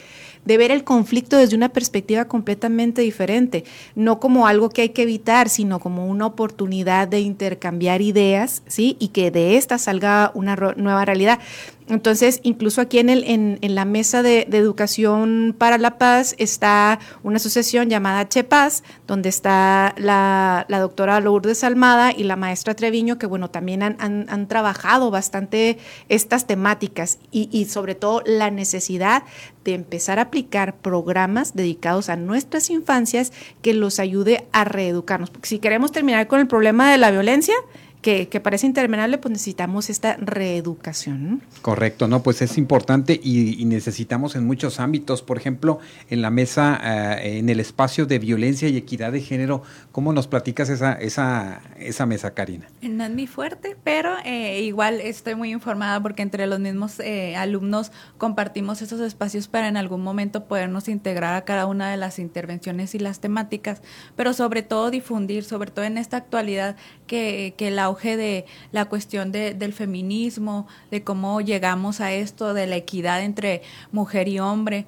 de 0.45 0.57
ver 0.57 0.71
el 0.71 0.85
conflicto 0.85 1.37
desde 1.37 1.57
una 1.57 1.71
perspectiva 1.71 2.27
completamente 2.27 3.03
diferente, 3.03 3.65
no 3.95 4.21
como 4.21 4.47
algo 4.47 4.69
que 4.69 4.83
hay 4.83 4.89
que 4.91 5.03
evitar, 5.03 5.49
sino 5.49 5.79
como 5.79 6.07
una 6.07 6.27
oportunidad 6.27 7.09
de 7.09 7.21
intercambiar 7.21 8.03
ideas, 8.03 8.63
¿sí? 8.67 8.97
Y 8.99 9.09
que 9.09 9.31
de 9.31 9.57
esta 9.57 9.79
salga 9.79 10.33
una 10.35 10.57
nueva 10.77 11.05
realidad. 11.05 11.39
Entonces, 11.87 12.41
incluso 12.45 12.81
aquí 12.81 12.99
en, 12.99 13.11
el, 13.11 13.25
en, 13.25 13.59
en 13.61 13.75
la 13.75 13.85
mesa 13.85 14.23
de, 14.23 14.49
educación 14.51 15.55
para 15.57 15.77
la 15.77 15.99
paz 15.99 16.35
está 16.39 16.99
una 17.23 17.37
asociación 17.37 17.91
llamada 17.91 18.27
Chepaz, 18.27 18.83
donde 19.07 19.29
está 19.29 19.95
la, 19.99 20.65
doctora 20.69 21.21
Lourdes 21.21 21.63
Almada 21.63 22.13
y 22.13 22.25
la 22.25 22.37
maestra 22.37 22.75
Treviño, 22.75 23.19
que 23.19 23.27
bueno, 23.27 23.51
también 23.51 23.83
han, 23.83 23.97
han, 24.01 24.49
trabajado 24.49 25.11
bastante 25.11 25.79
estas 26.09 26.47
temáticas 26.47 27.19
y, 27.31 27.49
y 27.53 27.67
sobre 27.67 27.95
todo 27.95 28.23
la 28.25 28.51
necesidad 28.51 29.25
de 29.65 29.75
empezar 29.75 30.19
a 30.19 30.23
aplicar 30.23 30.77
programas 30.77 31.55
dedicados 31.55 32.09
a 32.09 32.17
nuestras 32.17 32.71
infancias 32.71 33.33
que 33.63 33.75
los 33.75 33.99
ayude 33.99 34.47
a 34.53 34.65
reeducarnos. 34.65 35.31
Porque 35.31 35.49
si 35.49 35.59
queremos 35.59 35.93
terminar 35.93 36.29
con 36.29 36.41
el 36.41 36.47
problema 36.47 36.91
de 36.91 36.99
la 36.99 37.11
violencia, 37.11 37.55
que, 38.05 38.41
parece 38.41 38.67
interminable, 38.67 39.17
pues 39.17 39.33
necesitamos 39.33 39.89
esta 39.89 40.19
reeducación. 40.19 41.41
Correcto, 41.63 42.07
no, 42.07 42.23
pues 42.23 42.43
es 42.43 42.59
importante 42.59 43.19
y, 43.23 43.65
necesitamos 43.65 44.37
en 44.37 44.47
muchos 44.47 44.79
ámbitos, 44.79 45.23
por 45.23 45.39
ejemplo, 45.39 45.79
en 46.11 46.21
la 46.21 46.31
mesa, 46.31 46.79
eh, 47.23 47.39
en 47.39 47.49
el 47.49 47.61
espacio 47.61 48.05
de 48.05 48.19
violencia 48.19 48.69
y 48.69 48.77
equidad 48.77 49.11
de 49.11 49.23
género, 49.23 49.63
¿cómo 49.91 50.13
nos 50.13 50.27
platicas 50.27 50.69
esa, 50.69 50.93
esa, 50.93 51.63
esa 51.79 52.05
mesa, 52.05 52.35
Karina? 52.35 52.67
No 52.83 53.05
es 53.05 53.11
mi 53.11 53.27
fuerte, 53.27 53.75
pero 53.83 54.11
eh, 54.27 54.61
igual 54.61 55.01
estoy 55.01 55.35
muy 55.35 55.51
informada 55.51 55.99
porque 56.03 56.21
entre 56.21 56.47
los 56.47 56.61
mismos 56.61 57.01
eh, 57.01 57.37
alumnos 57.37 57.91
compartimos 58.19 58.83
esos 58.83 59.01
espacios 59.01 59.49
para 59.49 59.67
en 59.67 59.79
algún 59.79 60.03
momento 60.03 60.45
podernos 60.45 60.89
integrar 60.89 61.37
a 61.37 61.45
cada 61.47 61.65
una 61.65 61.91
de 61.91 61.97
las 61.97 62.19
intervenciones 62.19 62.95
y 62.95 62.99
las 62.99 63.21
temáticas, 63.21 63.81
pero 64.15 64.35
sobre 64.35 64.63
todo 64.63 64.91
difundir, 64.91 65.43
sobre 65.43 65.71
todo 65.71 65.87
en 65.87 65.97
esta 65.97 66.19
actualidad 66.19 66.77
que, 67.07 67.55
que 67.57 67.71
la 67.71 67.91
de 68.17 68.47
la 68.73 68.87
cuestión 68.87 69.33
de, 69.33 69.55
del 69.55 69.73
feminismo, 69.73 70.67
de 70.91 71.03
cómo 71.03 71.41
llegamos 71.41 72.01
a 72.01 72.13
esto, 72.13 72.55
de 72.55 72.67
la 72.67 72.77
equidad 72.77 73.23
entre 73.23 73.63
mujer 73.93 74.29
y 74.29 74.41
hombre, 74.41 74.87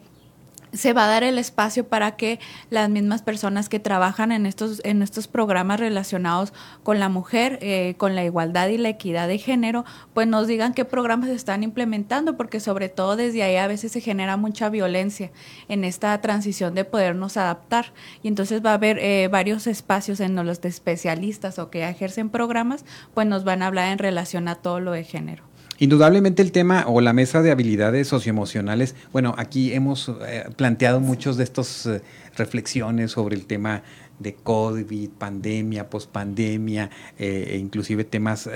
se 0.76 0.92
va 0.92 1.04
a 1.04 1.08
dar 1.08 1.24
el 1.24 1.38
espacio 1.38 1.88
para 1.88 2.16
que 2.16 2.38
las 2.70 2.88
mismas 2.90 3.22
personas 3.22 3.68
que 3.68 3.80
trabajan 3.80 4.32
en 4.32 4.46
estos, 4.46 4.80
en 4.84 5.02
estos 5.02 5.26
programas 5.26 5.80
relacionados 5.80 6.52
con 6.82 7.00
la 7.00 7.08
mujer, 7.08 7.58
eh, 7.62 7.94
con 7.96 8.14
la 8.14 8.24
igualdad 8.24 8.68
y 8.68 8.78
la 8.78 8.88
equidad 8.88 9.28
de 9.28 9.38
género, 9.38 9.84
pues 10.14 10.26
nos 10.26 10.46
digan 10.46 10.74
qué 10.74 10.84
programas 10.84 11.30
están 11.30 11.62
implementando, 11.62 12.36
porque 12.36 12.60
sobre 12.60 12.88
todo 12.88 13.16
desde 13.16 13.42
ahí 13.42 13.56
a 13.56 13.66
veces 13.66 13.92
se 13.92 14.00
genera 14.00 14.36
mucha 14.36 14.68
violencia 14.68 15.30
en 15.68 15.84
esta 15.84 16.20
transición 16.20 16.74
de 16.74 16.84
podernos 16.84 17.36
adaptar. 17.36 17.92
Y 18.22 18.28
entonces 18.28 18.64
va 18.64 18.70
a 18.70 18.74
haber 18.74 18.98
eh, 18.98 19.28
varios 19.30 19.66
espacios 19.66 20.20
en 20.20 20.36
los 20.36 20.60
de 20.60 20.68
especialistas 20.68 21.58
o 21.58 21.70
que 21.70 21.88
ejercen 21.88 22.30
programas, 22.30 22.84
pues 23.14 23.26
nos 23.26 23.44
van 23.44 23.62
a 23.62 23.66
hablar 23.66 23.92
en 23.92 23.98
relación 23.98 24.48
a 24.48 24.56
todo 24.56 24.80
lo 24.80 24.92
de 24.92 25.04
género. 25.04 25.55
Indudablemente 25.78 26.40
el 26.42 26.52
tema 26.52 26.84
o 26.86 27.00
la 27.02 27.12
mesa 27.12 27.42
de 27.42 27.50
habilidades 27.50 28.08
socioemocionales, 28.08 28.94
bueno, 29.12 29.34
aquí 29.36 29.74
hemos 29.74 30.10
eh, 30.26 30.44
planteado 30.56 31.00
muchos 31.00 31.36
de 31.36 31.44
estos 31.44 31.84
eh, 31.84 32.00
reflexiones 32.36 33.10
sobre 33.10 33.36
el 33.36 33.44
tema 33.44 33.82
de 34.18 34.34
COVID, 34.34 35.10
pandemia, 35.10 35.90
pospandemia, 35.90 36.90
eh, 37.18 37.50
e 37.52 37.58
inclusive 37.58 38.04
temas 38.04 38.48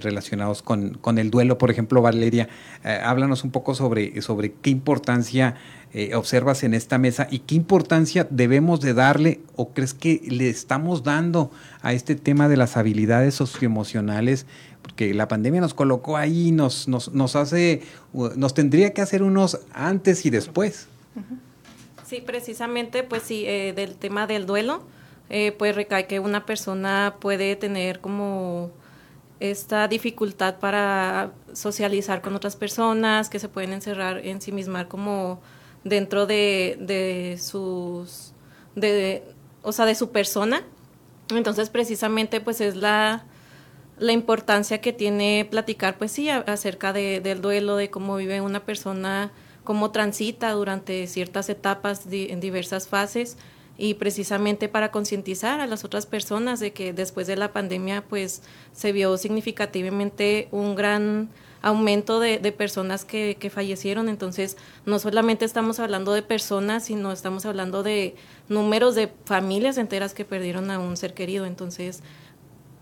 relacionados 0.00 0.62
con, 0.62 0.94
con, 0.94 1.18
el 1.18 1.30
duelo. 1.30 1.58
Por 1.58 1.70
ejemplo, 1.70 2.02
Valeria, 2.02 2.48
háblanos 2.82 3.44
un 3.44 3.50
poco 3.50 3.74
sobre, 3.74 4.20
sobre 4.22 4.52
qué 4.52 4.70
importancia 4.70 5.56
observas 6.14 6.64
en 6.64 6.74
esta 6.74 6.98
mesa 6.98 7.28
y 7.30 7.38
qué 7.40 7.54
importancia 7.54 8.26
debemos 8.28 8.80
de 8.80 8.94
darle 8.94 9.40
o 9.54 9.72
crees 9.72 9.94
que 9.94 10.20
le 10.26 10.48
estamos 10.48 11.04
dando 11.04 11.52
a 11.82 11.92
este 11.92 12.16
tema 12.16 12.48
de 12.48 12.56
las 12.56 12.76
habilidades 12.76 13.36
socioemocionales 13.36 14.46
porque 14.84 15.14
la 15.14 15.28
pandemia 15.28 15.62
nos 15.62 15.72
colocó 15.72 16.18
ahí, 16.18 16.52
nos, 16.52 16.88
nos, 16.88 17.10
nos 17.14 17.36
hace, 17.36 17.80
nos 18.12 18.52
tendría 18.52 18.92
que 18.92 19.00
hacer 19.00 19.22
unos 19.22 19.60
antes 19.72 20.26
y 20.26 20.30
después. 20.30 20.88
Sí, 22.06 22.20
precisamente, 22.20 23.02
pues 23.02 23.22
sí, 23.22 23.44
eh, 23.46 23.72
del 23.74 23.94
tema 23.94 24.26
del 24.26 24.44
duelo, 24.44 24.82
eh, 25.30 25.52
pues 25.52 25.74
recae 25.74 26.06
que 26.06 26.20
una 26.20 26.46
persona 26.46 27.16
puede 27.20 27.56
tener 27.56 28.00
como 28.00 28.70
esta 29.40 29.88
dificultad 29.88 30.58
para 30.58 31.32
socializar 31.52 32.22
con 32.22 32.34
otras 32.34 32.56
personas, 32.56 33.28
que 33.28 33.38
se 33.38 33.48
pueden 33.48 33.72
encerrar 33.72 34.18
en 34.18 34.40
sí 34.40 34.52
como 34.88 35.40
dentro 35.82 36.26
de, 36.26 36.76
de 36.80 37.38
sus, 37.40 38.32
de, 38.74 39.24
o 39.62 39.72
sea, 39.72 39.86
de 39.86 39.94
su 39.94 40.10
persona. 40.10 40.62
Entonces, 41.30 41.70
precisamente, 41.70 42.40
pues 42.40 42.60
es 42.60 42.76
la 42.76 43.24
la 43.98 44.12
importancia 44.12 44.80
que 44.80 44.92
tiene 44.92 45.46
platicar, 45.48 45.98
pues 45.98 46.12
sí, 46.12 46.28
acerca 46.28 46.92
de, 46.92 47.20
del 47.20 47.40
duelo, 47.40 47.76
de 47.76 47.90
cómo 47.90 48.16
vive 48.16 48.40
una 48.40 48.64
persona, 48.64 49.32
cómo 49.62 49.90
transita 49.92 50.50
durante 50.52 51.06
ciertas 51.06 51.48
etapas 51.48 52.06
en 52.10 52.40
diversas 52.40 52.88
fases 52.88 53.36
y 53.76 53.94
precisamente 53.94 54.68
para 54.68 54.90
concientizar 54.90 55.60
a 55.60 55.66
las 55.66 55.84
otras 55.84 56.06
personas 56.06 56.60
de 56.60 56.72
que 56.72 56.92
después 56.92 57.26
de 57.26 57.36
la 57.36 57.52
pandemia 57.52 58.04
pues 58.08 58.42
se 58.72 58.92
vio 58.92 59.16
significativamente 59.16 60.48
un 60.52 60.74
gran 60.74 61.28
aumento 61.60 62.20
de, 62.20 62.38
personas 62.52 63.06
que, 63.06 63.38
que, 63.40 63.48
fallecieron. 63.48 64.10
Entonces, 64.10 64.58
no 64.84 64.98
solamente 64.98 65.46
estamos 65.46 65.80
hablando 65.80 66.12
de 66.12 66.20
personas, 66.20 66.84
sino 66.84 67.10
estamos 67.10 67.46
hablando 67.46 67.82
de 67.82 68.16
números 68.50 68.94
de 68.94 69.10
familias 69.24 69.78
enteras 69.78 70.12
que 70.12 70.26
perdieron 70.26 70.70
a 70.70 70.78
un 70.78 70.98
ser 70.98 71.14
querido. 71.14 71.46
Entonces, 71.46 72.02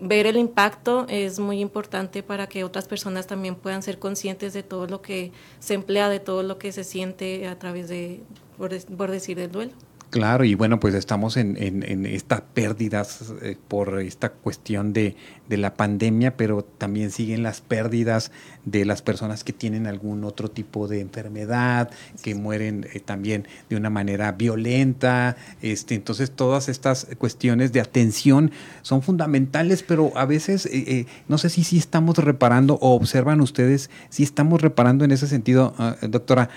ver 0.01 0.27
el 0.27 0.35
impacto 0.35 1.05
es 1.07 1.39
muy 1.39 1.61
importante 1.61 2.23
para 2.23 2.47
que 2.47 2.65
otras 2.65 2.87
personas 2.89 3.25
también 3.25 3.55
puedan 3.55 3.81
ser 3.81 3.99
conscientes 3.99 4.51
de 4.51 4.61
todo 4.61 4.85
lo 4.85 5.01
que 5.01 5.31
se 5.59 5.75
emplea, 5.75 6.09
de 6.09 6.19
todo 6.19 6.43
lo 6.43 6.57
que 6.57 6.73
se 6.73 6.83
siente 6.83 7.47
a 7.47 7.57
través 7.57 7.87
de, 7.87 8.21
por, 8.57 9.11
decir, 9.11 9.37
del 9.37 9.51
duelo. 9.51 9.71
Claro, 10.13 10.43
y 10.43 10.53
bueno, 10.53 10.79
pues 10.79 10.93
estamos 10.93 11.37
en, 11.37 11.57
en, 11.59 12.05
estas 12.05 12.41
pérdidas 12.41 13.33
eh, 13.41 13.57
por 13.67 13.99
esta 13.99 14.29
cuestión 14.29 14.93
de, 14.93 15.15
de, 15.49 15.57
la 15.57 15.73
pandemia, 15.73 16.37
pero 16.37 16.63
también 16.63 17.09
siguen 17.09 17.41
las 17.43 17.61
pérdidas 17.61 18.31
de 18.65 18.85
las 18.85 19.01
personas 19.01 19.43
que 19.43 19.53
tienen 19.53 19.87
algún 19.87 20.23
otro 20.23 20.49
tipo 20.49 20.87
de 20.87 20.99
enfermedad, 20.99 21.89
que 22.21 22.35
mueren 22.35 22.87
eh, 22.93 22.99
también 22.99 23.47
de 23.69 23.75
una 23.75 23.89
manera 23.89 24.31
violenta. 24.33 25.35
Este, 25.61 25.95
entonces, 25.95 26.31
todas 26.31 26.69
estas 26.69 27.07
cuestiones 27.17 27.73
de 27.73 27.81
atención 27.81 28.51
son 28.83 29.01
fundamentales, 29.01 29.83
pero 29.83 30.11
a 30.15 30.25
veces, 30.25 30.67
eh, 30.71 31.05
no 31.27 31.37
sé 31.37 31.49
si 31.49 31.63
sí 31.63 31.77
estamos 31.77 32.17
reparando 32.17 32.75
o 32.75 32.95
observan 32.95 33.41
ustedes 33.41 33.89
si 34.09 34.23
estamos 34.23 34.61
reparando 34.61 35.05
en 35.05 35.11
ese 35.11 35.27
sentido, 35.27 35.73
ah, 35.77 35.95
doctora 36.01 36.49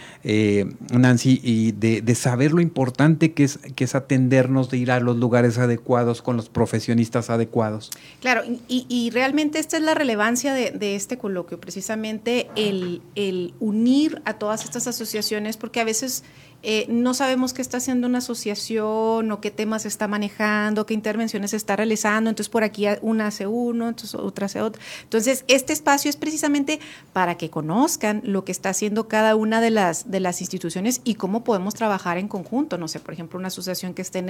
Nancy, 0.91 1.41
y 1.43 1.73
de, 1.73 2.03
de 2.03 2.15
saber 2.15 2.53
lo 2.53 2.61
importante 2.61 3.33
que 3.33 3.47
que 3.75 3.85
es 3.85 3.95
atendernos, 3.95 4.71
de 4.71 4.79
ir 4.79 4.91
a 4.91 5.01
los 5.01 5.17
lugares 5.17 5.59
adecuados 5.59 6.23
con 6.23 6.37
los 6.37 6.49
profesionistas 6.49 7.31
adecuados. 7.31 7.91
Claro, 8.21 8.43
y, 8.69 8.86
realmente 9.11 9.59
esta 9.59 9.77
es 9.77 9.83
la 9.83 9.95
relevancia 9.95 10.55
de, 10.55 10.95
este 10.95 11.19
coloquio, 11.19 11.61
precisamente 11.61 12.49
el, 12.57 13.03
el 13.15 13.55
unir 13.61 14.23
a 14.25 14.35
todas 14.35 14.65
estas 14.65 14.87
asociaciones, 14.87 15.57
porque 15.57 15.81
a 15.81 15.85
veces 15.85 16.25
eh, 16.63 16.87
no 16.89 17.15
sabemos 17.15 17.53
qué 17.53 17.63
está 17.63 17.77
haciendo 17.77 18.07
una 18.07 18.19
asociación 18.19 19.31
o 19.31 19.41
qué 19.41 19.51
temas 19.51 19.87
está 19.87 20.09
manejando, 20.09 20.87
qué 20.87 20.95
intervenciones 20.95 21.55
está 21.55 21.77
realizando, 21.77 22.31
entonces 22.31 22.51
por 22.51 22.65
aquí 22.65 22.87
una 23.03 23.29
hace 23.29 23.47
uno, 23.47 23.89
entonces 23.89 24.15
otra 24.15 24.47
hace 24.47 24.61
otro. 24.61 24.81
Entonces, 25.03 25.45
este 25.49 25.73
espacio 25.73 26.09
es 26.09 26.17
precisamente 26.17 26.81
para 27.13 27.37
que 27.37 27.51
conozcan 27.51 28.23
lo 28.25 28.45
que 28.45 28.53
está 28.53 28.71
haciendo 28.71 29.09
cada 29.09 29.37
una 29.37 29.61
de 29.61 29.71
las, 29.71 30.11
de 30.11 30.21
las 30.21 30.41
instituciones 30.41 31.01
y 31.05 31.15
cómo 31.15 31.45
podemos 31.45 31.75
trabajar 31.75 32.19
en 32.19 32.29
conjunto. 32.29 32.79
No 32.79 32.89
sé, 32.89 33.01
por 33.01 33.15
ejemplo, 33.15 33.39
una 33.39 33.49
asociación 33.49 33.95
que 33.95 34.03
esté 34.03 34.19
en 34.21 34.29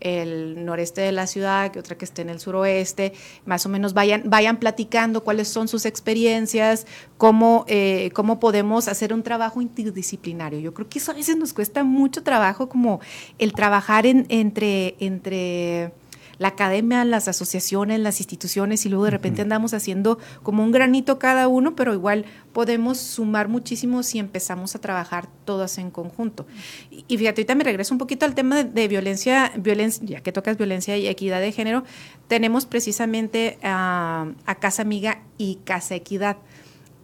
el, 0.00 0.64
noreste 0.64 1.00
de 1.00 1.12
la 1.12 1.26
ciudad, 1.26 1.70
que 1.70 1.78
otra 1.78 1.96
que 1.96 2.04
esté 2.04 2.22
en 2.22 2.30
el 2.30 2.40
suroeste, 2.40 3.12
más 3.46 3.66
o 3.66 3.68
menos 3.68 3.94
vayan, 3.94 4.22
vayan 4.26 4.58
platicando 4.58 5.24
cuáles 5.24 5.48
son 5.48 5.68
sus 5.68 5.86
experiencias, 5.86 6.86
cómo, 7.16 7.64
eh, 7.68 8.10
cómo 8.14 8.38
podemos 8.38 8.88
hacer 8.88 9.12
un 9.12 9.22
trabajo 9.22 9.60
interdisciplinario. 9.60 10.60
Yo 10.60 10.74
creo 10.74 10.88
que 10.88 10.98
eso 10.98 11.12
a 11.12 11.14
veces 11.14 11.36
nos 11.36 11.53
cuesta 11.54 11.74
cuesta 11.74 11.82
mucho 11.82 12.22
trabajo 12.22 12.68
como 12.68 13.00
el 13.38 13.54
trabajar 13.54 14.04
en, 14.04 14.26
entre, 14.28 14.96
entre 15.00 15.92
la 16.38 16.48
academia, 16.48 17.04
las 17.04 17.26
asociaciones, 17.26 18.00
las 18.00 18.20
instituciones 18.20 18.84
y 18.84 18.90
luego 18.90 19.06
de 19.06 19.12
repente 19.12 19.42
andamos 19.42 19.72
haciendo 19.72 20.18
como 20.42 20.62
un 20.62 20.72
granito 20.72 21.18
cada 21.18 21.48
uno, 21.48 21.74
pero 21.74 21.94
igual 21.94 22.26
podemos 22.52 22.98
sumar 22.98 23.48
muchísimo 23.48 24.02
si 24.02 24.18
empezamos 24.18 24.74
a 24.74 24.80
trabajar 24.80 25.26
todas 25.46 25.78
en 25.78 25.90
conjunto. 25.90 26.46
Y, 26.90 27.16
fíjate, 27.16 27.40
ahorita 27.40 27.54
me 27.54 27.64
regreso 27.64 27.94
un 27.94 27.98
poquito 27.98 28.26
al 28.26 28.34
tema 28.34 28.62
de, 28.62 28.88
violencia, 28.88 29.52
violencia, 29.56 30.04
ya 30.06 30.20
que 30.20 30.32
tocas 30.32 30.58
violencia 30.58 30.98
y 30.98 31.06
equidad 31.06 31.40
de 31.40 31.52
género, 31.52 31.84
tenemos 32.28 32.66
precisamente 32.66 33.58
a 33.62 34.34
Casa 34.60 34.82
Amiga 34.82 35.22
y 35.38 35.60
Casa 35.64 35.94
Equidad. 35.94 36.36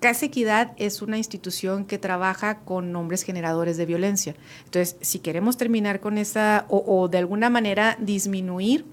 Casa 0.01 0.27
Equidad 0.27 0.73
es 0.79 1.03
una 1.03 1.19
institución 1.19 1.85
que 1.85 1.99
trabaja 1.99 2.61
con 2.61 2.91
nombres 2.91 3.23
generadores 3.23 3.77
de 3.77 3.85
violencia. 3.85 4.35
Entonces, 4.65 4.97
si 5.03 5.19
queremos 5.19 5.59
terminar 5.59 6.01
con 6.01 6.17
esa, 6.17 6.65
o, 6.69 7.09
de 7.09 7.19
alguna 7.19 7.51
manera 7.51 7.97
disminuir, 8.01 8.87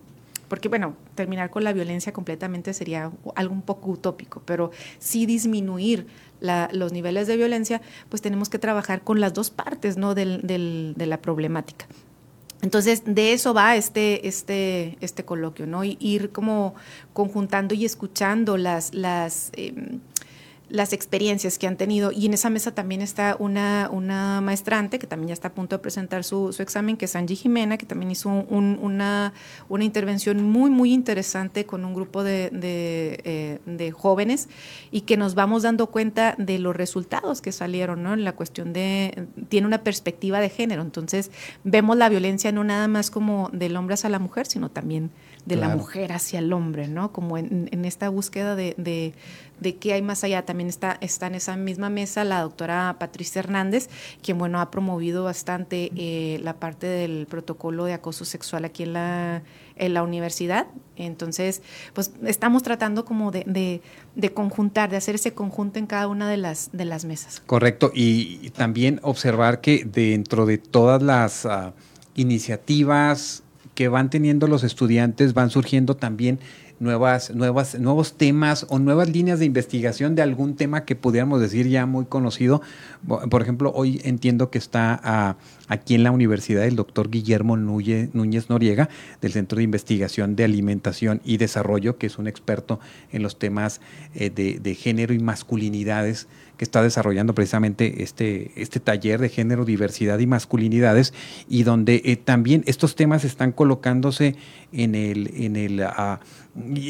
porque 0.50 0.68
bueno, 0.68 0.96
terminar 1.16 1.50
con 1.50 1.64
la 1.64 1.72
violencia 1.72 2.12
completamente 2.12 2.74
sería 2.74 3.12
algo 3.36 3.54
un 3.54 3.62
poco 3.62 3.92
utópico, 3.92 4.42
pero 4.46 4.72
sí 5.00 5.26
disminuir 5.26 6.08
los 6.72 6.92
niveles 6.92 7.28
de 7.28 7.38
violencia, 7.38 7.82
pues 8.10 8.22
tenemos 8.22 8.50
que 8.50 8.60
trabajar 8.60 9.02
con 9.02 9.22
las 9.22 9.34
dos 9.34 9.50
partes 9.50 9.98
¿no? 9.98 10.14
del, 10.14 10.42
de 10.46 11.06
la 11.06 11.22
problemática. 11.22 11.88
Entonces, 12.62 13.04
de 13.06 13.34
eso 13.34 13.54
va 13.54 13.76
este, 13.76 14.28
este, 14.28 14.98
este 15.00 15.24
coloquio, 15.24 15.68
¿no? 15.68 15.84
ir 15.84 16.32
como 16.32 16.76
conjuntando 17.14 17.76
y 17.76 17.86
escuchando 17.86 18.58
las, 18.58 18.94
las 18.94 19.52
em, 19.54 20.00
las 20.70 20.94
experiencias 20.94 21.58
que 21.58 21.68
han 21.68 21.78
tenido. 21.78 22.12
Y 22.12 22.26
en 22.26 22.34
esa 22.34 22.50
mesa 22.50 22.74
también 22.74 23.02
está 23.02 23.38
una, 23.40 23.90
una 23.92 24.42
maestrante 24.42 25.00
que 25.00 25.08
también 25.08 25.30
ya 25.30 25.34
está 25.34 25.50
a 25.50 25.54
punto 25.54 25.78
de 25.78 25.82
presentar 25.82 26.24
su, 26.24 26.56
examen, 26.60 26.98
que 26.98 27.06
es 27.06 27.16
Angie 27.16 27.36
Jimena, 27.36 27.78
que 27.78 27.86
también 27.86 28.12
hizo 28.12 28.30
una, 28.30 29.34
una 29.70 29.84
intervención 29.84 30.44
muy, 30.44 30.70
muy 30.70 30.94
interesante 30.94 31.66
con 31.66 31.86
un 31.86 31.94
grupo 31.94 32.24
de, 32.24 32.50
eh, 32.54 33.60
de, 33.66 33.92
jóvenes 33.92 34.50
y 34.92 35.02
que 35.02 35.18
nos 35.18 35.36
vamos 35.36 35.64
dando 35.64 35.88
cuenta 35.88 36.36
de 36.38 36.60
los 36.60 36.76
resultados 36.76 37.42
que 37.42 37.52
salieron, 37.52 38.04
¿no? 38.04 38.14
En 38.14 38.24
la 38.24 38.34
cuestión 38.34 38.74
de, 38.74 39.28
tiene 39.50 39.68
una 39.68 39.84
perspectiva 39.84 40.40
de 40.40 40.50
género. 40.50 40.82
Entonces, 40.82 41.32
vemos 41.64 41.98
la 41.98 42.10
violencia 42.10 42.52
no 42.52 42.64
nada 42.64 42.88
más 42.88 43.10
como 43.10 43.50
del 43.54 43.76
hombre 43.78 43.94
hacia 43.94 44.10
la 44.10 44.20
mujer, 44.20 44.46
sino 44.48 44.70
también 44.70 45.12
de 45.48 45.56
la 45.56 45.70
mujer 45.70 46.12
hacia 46.12 46.40
el 46.40 46.52
hombre, 46.52 46.90
¿no? 46.90 47.14
Como 47.14 47.38
en, 47.38 47.70
en 47.72 47.86
esta 47.86 48.10
búsqueda 48.10 48.58
de, 48.58 48.76
de, 48.78 49.14
de, 49.62 49.78
qué 49.78 49.94
hay 49.94 50.02
más 50.02 50.26
allá. 50.26 50.46
También 50.46 50.68
está, 50.68 50.98
está 51.00 51.28
en 51.28 51.36
esa 51.36 51.56
misma 51.56 51.90
mesa 51.90 52.26
la 52.26 52.42
doctora 52.42 52.98
Patricia 53.00 53.40
Hernández, 53.40 53.90
quien, 54.22 54.38
bueno, 54.38 54.60
ha 54.60 54.70
promovido 54.70 55.24
bastante 55.24 55.90
eh, 55.96 56.42
la 56.44 56.56
parte 56.56 56.86
del 56.86 57.28
protocolo 57.28 57.86
de 57.86 57.94
acoso 57.94 58.26
sexual 58.26 58.66
aquí 58.66 58.84
en 58.84 58.94
la, 58.94 59.42
en 59.78 59.94
la 59.94 60.04
universidad. 60.04 60.68
Entonces, 60.98 61.62
pues 61.94 62.12
estamos 62.26 62.62
tratando 62.62 63.06
como 63.06 63.32
de, 63.32 63.82
de, 64.16 64.34
conjuntar, 64.34 64.90
de 64.90 64.98
hacer 64.98 65.16
ese 65.16 65.34
conjunto 65.34 65.80
en 65.80 65.88
cada 65.88 66.10
una 66.10 66.30
de 66.30 66.36
las, 66.36 66.72
de 66.74 66.84
las 66.84 67.06
mesas. 67.06 67.42
Correcto. 67.46 67.92
Y, 67.94 68.50
también 68.50 69.00
observar 69.04 69.62
que 69.62 69.86
dentro 69.86 70.46
de 70.46 70.58
todas 70.58 71.02
las 71.02 71.46
uh, 71.46 71.72
iniciativas 72.16 73.44
que 73.78 73.90
van 73.90 74.10
teniendo 74.10 74.48
los 74.48 74.64
estudiantes, 74.64 75.36
van 75.36 75.52
surgiendo 75.52 75.96
también 75.96 76.40
nuevas, 76.80 77.30
nuevas, 77.36 77.80
nuevos 77.80 78.18
temas 78.18 78.66
o 78.70 78.80
nuevas 78.80 79.08
líneas 79.08 79.38
de 79.38 79.46
investigación 79.46 80.16
de 80.16 80.24
algún 80.24 80.56
tema 80.56 80.84
que 80.84 80.96
pudiéramos 80.96 81.40
decir 81.40 81.68
ya 81.68 81.86
muy 81.86 82.06
conocido. 82.06 82.64
Por 83.06 83.40
ejemplo, 83.44 83.72
hoy 83.76 84.02
entiendo 84.04 84.50
que 84.50 84.58
está 84.58 85.00
ah, 85.04 85.36
aquí 85.68 85.94
en 85.94 86.02
la 86.02 86.10
universidad 86.10 86.66
el 86.66 86.76
doctor 86.76 87.12
Guillermo 87.12 87.56
Núñez 87.56 88.50
Noriega, 88.50 88.90
del 89.22 89.32
Centro 89.32 89.58
de 89.58 89.66
Investigación 89.66 90.36
de 90.36 90.46
Alimentación 90.46 91.22
y 91.24 91.38
Desarrollo, 91.38 92.00
que 92.00 92.08
es 92.08 92.18
un 92.18 92.26
experto 92.26 92.80
en 93.12 93.22
los 93.22 93.38
temas 93.38 93.80
eh, 94.16 94.32
de 94.32 94.74
género 94.74 95.14
y 95.14 95.20
masculinidades 95.20 96.28
que 96.58 96.66
está 96.66 96.82
desarrollando 96.82 97.34
precisamente 97.34 98.04
este, 98.04 98.52
este 98.56 98.80
taller 98.80 99.22
de 99.22 99.30
género, 99.30 99.66
diversidad 99.66 100.20
y 100.20 100.28
masculinidades, 100.28 101.14
y 101.48 101.64
donde 101.64 102.02
eh, 102.06 102.16
también 102.16 102.64
estos 102.66 102.96
temas 102.96 103.24
están 103.24 103.52
colocándose 103.52 104.36
en 104.72 104.96
el, 104.96 105.32
en 105.36 105.56
el 105.56 105.84
ah, 105.84 106.20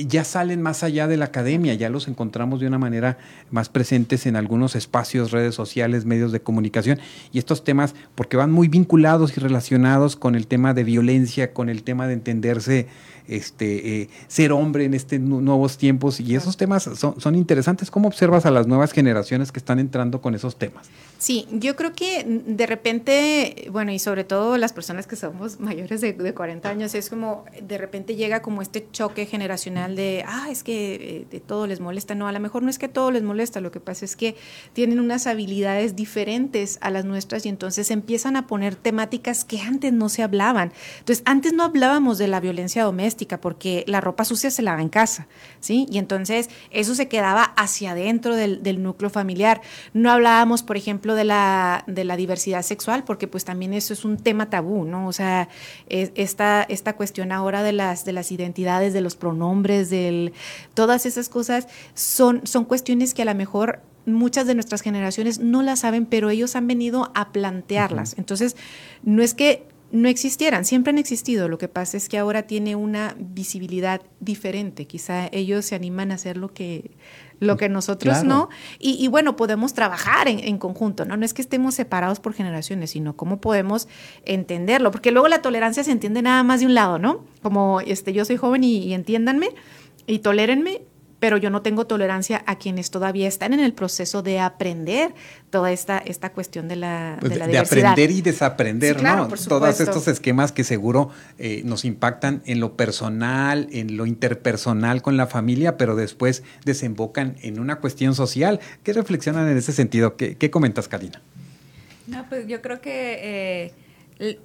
ya 0.07 0.23
salen 0.23 0.61
más 0.61 0.83
allá 0.83 1.07
de 1.07 1.17
la 1.17 1.25
academia, 1.25 1.73
ya 1.73 1.89
los 1.89 2.07
encontramos 2.07 2.61
de 2.61 2.67
una 2.67 2.77
manera 2.77 3.17
más 3.51 3.67
presentes 3.67 4.25
en 4.25 4.37
algunos 4.37 4.75
espacios, 4.75 5.31
redes 5.31 5.55
sociales, 5.55 6.05
medios 6.05 6.31
de 6.31 6.39
comunicación, 6.39 6.99
y 7.33 7.39
estos 7.39 7.63
temas, 7.63 7.93
porque 8.15 8.37
van 8.37 8.51
muy 8.51 8.69
vinculados 8.69 9.35
y 9.35 9.41
relacionados 9.41 10.15
con 10.15 10.35
el 10.35 10.47
tema 10.47 10.73
de 10.73 10.85
violencia, 10.85 11.53
con 11.53 11.69
el 11.69 11.83
tema 11.83 12.07
de 12.07 12.13
entenderse 12.13 12.87
este, 13.27 14.01
eh, 14.01 14.09
ser 14.29 14.53
hombre 14.53 14.85
en 14.85 14.93
estos 14.93 15.19
nuevos 15.19 15.77
tiempos 15.77 16.21
y 16.21 16.35
esos 16.35 16.55
temas 16.55 16.83
son, 16.83 17.19
son 17.19 17.35
interesantes. 17.35 17.91
¿Cómo 17.91 18.07
observas 18.07 18.45
a 18.45 18.51
las 18.51 18.67
nuevas 18.67 18.93
generaciones 18.93 19.51
están 19.57 19.79
entrando 19.79 20.21
con 20.21 20.35
esos 20.35 20.57
temas? 20.57 20.89
Sí, 21.19 21.47
yo 21.51 21.75
creo 21.75 21.93
que 21.93 22.23
de 22.45 22.67
repente, 22.67 23.67
bueno, 23.71 23.91
y 23.91 23.97
sobre 23.97 24.23
todo 24.23 24.57
las 24.57 24.71
personas 24.71 25.07
que 25.07 25.15
somos 25.15 25.59
mayores 25.59 25.99
de, 25.99 26.13
de 26.13 26.33
40 26.33 26.69
años, 26.69 26.93
es 26.93 27.09
como 27.09 27.43
de 27.59 27.79
repente 27.79 28.15
llega 28.15 28.43
como 28.43 28.61
este 28.61 28.87
choque 28.91 29.25
generacional 29.25 29.95
de, 29.95 30.23
ah, 30.27 30.47
es 30.51 30.63
que 30.63 30.95
eh, 30.95 31.27
de 31.29 31.39
todo 31.39 31.65
les 31.65 31.79
molesta. 31.79 32.13
No, 32.13 32.27
a 32.27 32.31
lo 32.31 32.39
mejor 32.39 32.61
no 32.61 32.69
es 32.69 32.77
que 32.77 32.87
todo 32.87 33.09
les 33.09 33.23
molesta, 33.23 33.61
lo 33.61 33.71
que 33.71 33.79
pasa 33.79 34.05
es 34.05 34.15
que 34.15 34.35
tienen 34.73 34.99
unas 34.99 35.25
habilidades 35.25 35.95
diferentes 35.95 36.77
a 36.81 36.91
las 36.91 37.03
nuestras 37.03 37.47
y 37.47 37.49
entonces 37.49 37.89
empiezan 37.89 38.35
a 38.35 38.45
poner 38.45 38.75
temáticas 38.75 39.43
que 39.43 39.59
antes 39.59 39.93
no 39.93 40.09
se 40.09 40.21
hablaban. 40.21 40.71
Entonces, 40.99 41.23
antes 41.25 41.51
no 41.51 41.63
hablábamos 41.63 42.19
de 42.19 42.27
la 42.27 42.39
violencia 42.39 42.83
doméstica 42.83 43.41
porque 43.41 43.83
la 43.87 44.01
ropa 44.01 44.23
sucia 44.23 44.51
se 44.51 44.61
lava 44.61 44.83
en 44.83 44.89
casa, 44.89 45.27
¿sí? 45.61 45.87
Y 45.89 45.97
entonces 45.97 46.51
eso 46.69 46.93
se 46.93 47.07
quedaba 47.07 47.41
hacia 47.41 47.91
adentro 47.91 48.35
del, 48.35 48.61
del 48.61 48.83
núcleo 48.83 49.09
familiar. 49.09 49.46
No 49.93 50.11
hablábamos, 50.11 50.63
por 50.63 50.77
ejemplo, 50.77 51.15
de 51.15 51.23
la, 51.23 51.83
de 51.87 52.03
la 52.03 52.15
diversidad 52.17 52.61
sexual, 52.61 53.03
porque 53.03 53.27
pues 53.27 53.45
también 53.45 53.73
eso 53.73 53.93
es 53.93 54.05
un 54.05 54.17
tema 54.17 54.49
tabú, 54.49 54.85
¿no? 54.85 55.07
O 55.07 55.13
sea, 55.13 55.49
esta, 55.87 56.63
esta 56.63 56.95
cuestión 56.95 57.31
ahora 57.31 57.63
de 57.63 57.73
las, 57.73 58.05
de 58.05 58.13
las 58.13 58.31
identidades, 58.31 58.93
de 58.93 59.01
los 59.01 59.15
pronombres, 59.15 59.89
del, 59.89 60.33
todas 60.73 61.05
esas 61.05 61.29
cosas 61.29 61.67
son, 61.93 62.41
son 62.45 62.65
cuestiones 62.65 63.13
que 63.13 63.21
a 63.21 63.25
lo 63.25 63.35
mejor 63.35 63.81
muchas 64.05 64.47
de 64.47 64.55
nuestras 64.55 64.81
generaciones 64.81 65.39
no 65.39 65.61
las 65.61 65.79
saben, 65.79 66.05
pero 66.05 66.29
ellos 66.29 66.55
han 66.55 66.67
venido 66.67 67.11
a 67.13 67.31
plantearlas. 67.31 68.15
Entonces, 68.17 68.55
no 69.03 69.21
es 69.21 69.33
que 69.33 69.67
no 69.91 70.09
existieran, 70.09 70.65
siempre 70.65 70.91
han 70.91 70.97
existido, 70.97 71.47
lo 71.47 71.57
que 71.57 71.69
pasa 71.69 71.95
es 71.95 72.09
que 72.09 72.17
ahora 72.17 72.43
tiene 72.43 72.75
una 72.75 73.15
visibilidad 73.19 74.01
diferente, 74.19 74.85
quizá 74.85 75.29
ellos 75.31 75.65
se 75.65 75.75
animan 75.75 76.11
a 76.11 76.15
hacer 76.15 76.35
lo 76.35 76.53
que, 76.53 76.91
lo 77.39 77.57
que 77.57 77.69
nosotros 77.69 78.23
no, 78.23 78.49
y, 78.79 79.07
bueno, 79.07 79.35
podemos 79.35 79.73
trabajar 79.73 80.27
en, 80.27 80.39
en, 80.39 80.57
conjunto, 80.57 81.05
¿no? 81.05 81.17
No 81.17 81.25
es 81.25 81.33
que 81.33 81.41
estemos 81.41 81.75
separados 81.75 82.19
por 82.19 82.33
generaciones, 82.33 82.91
sino 82.91 83.15
cómo 83.15 83.39
podemos 83.39 83.87
entenderlo, 84.25 84.91
porque 84.91 85.11
luego 85.11 85.27
la 85.27 85.41
tolerancia 85.41 85.83
se 85.83 85.91
entiende 85.91 86.21
nada 86.21 86.43
más 86.43 86.59
de 86.59 86.65
un 86.65 86.73
lado, 86.73 86.99
¿no? 86.99 87.25
Como 87.41 87.81
este, 87.81 88.13
yo 88.13 88.25
soy 88.25 88.37
joven 88.37 88.63
y, 88.63 88.77
y 88.77 88.93
entiéndanme 88.93 89.49
y 90.07 90.19
tolérenme, 90.19 90.81
pero 91.19 91.37
yo 91.37 91.49
no 91.49 91.61
tengo 91.61 91.87
tolerancia 91.87 92.43
a 92.45 92.57
quienes 92.57 92.91
todavía 92.91 93.27
están 93.27 93.53
en 93.53 93.59
el 93.59 93.73
proceso 93.73 94.21
de 94.21 94.39
aprender 94.39 95.13
toda 95.49 95.71
esta, 95.71 95.97
esta 95.97 96.31
cuestión 96.31 96.67
de 96.67 96.75
la, 96.75 97.17
pues 97.19 97.33
de, 97.33 97.39
la 97.39 97.47
de 97.47 97.57
aprender 97.57 98.11
y 98.11 98.21
desaprender, 98.21 99.01
¿no? 99.01 99.27
Todos 99.27 99.79
estos 99.79 100.07
esquemas 100.07 100.51
que 100.51 100.63
seguro 100.63 101.09
eh, 101.39 101.61
nos 101.65 101.85
impactan 101.85 102.41
en 102.45 102.59
lo 102.59 102.75
personal, 102.75 103.67
en 103.71 103.97
lo 103.97 104.05
interpersonal 104.05 105.01
con 105.01 105.17
la 105.17 105.27
familia, 105.27 105.77
pero 105.77 105.95
después 105.95 106.43
desembocan 106.65 107.35
en 107.41 107.59
una 107.59 107.77
cuestión 107.77 108.13
social. 108.13 108.59
¿Qué 108.83 108.93
reflexionan 108.93 109.47
en 109.47 109.57
ese 109.57 109.73
sentido? 109.73 110.17
¿Qué, 110.17 110.35
qué 110.35 110.51
comentas, 110.51 110.87
Karina? 110.87 111.21
No, 112.05 112.25
pues 112.29 112.47
yo 112.47 112.61
creo 112.61 112.79
que 112.79 113.73
eh, 114.19 114.39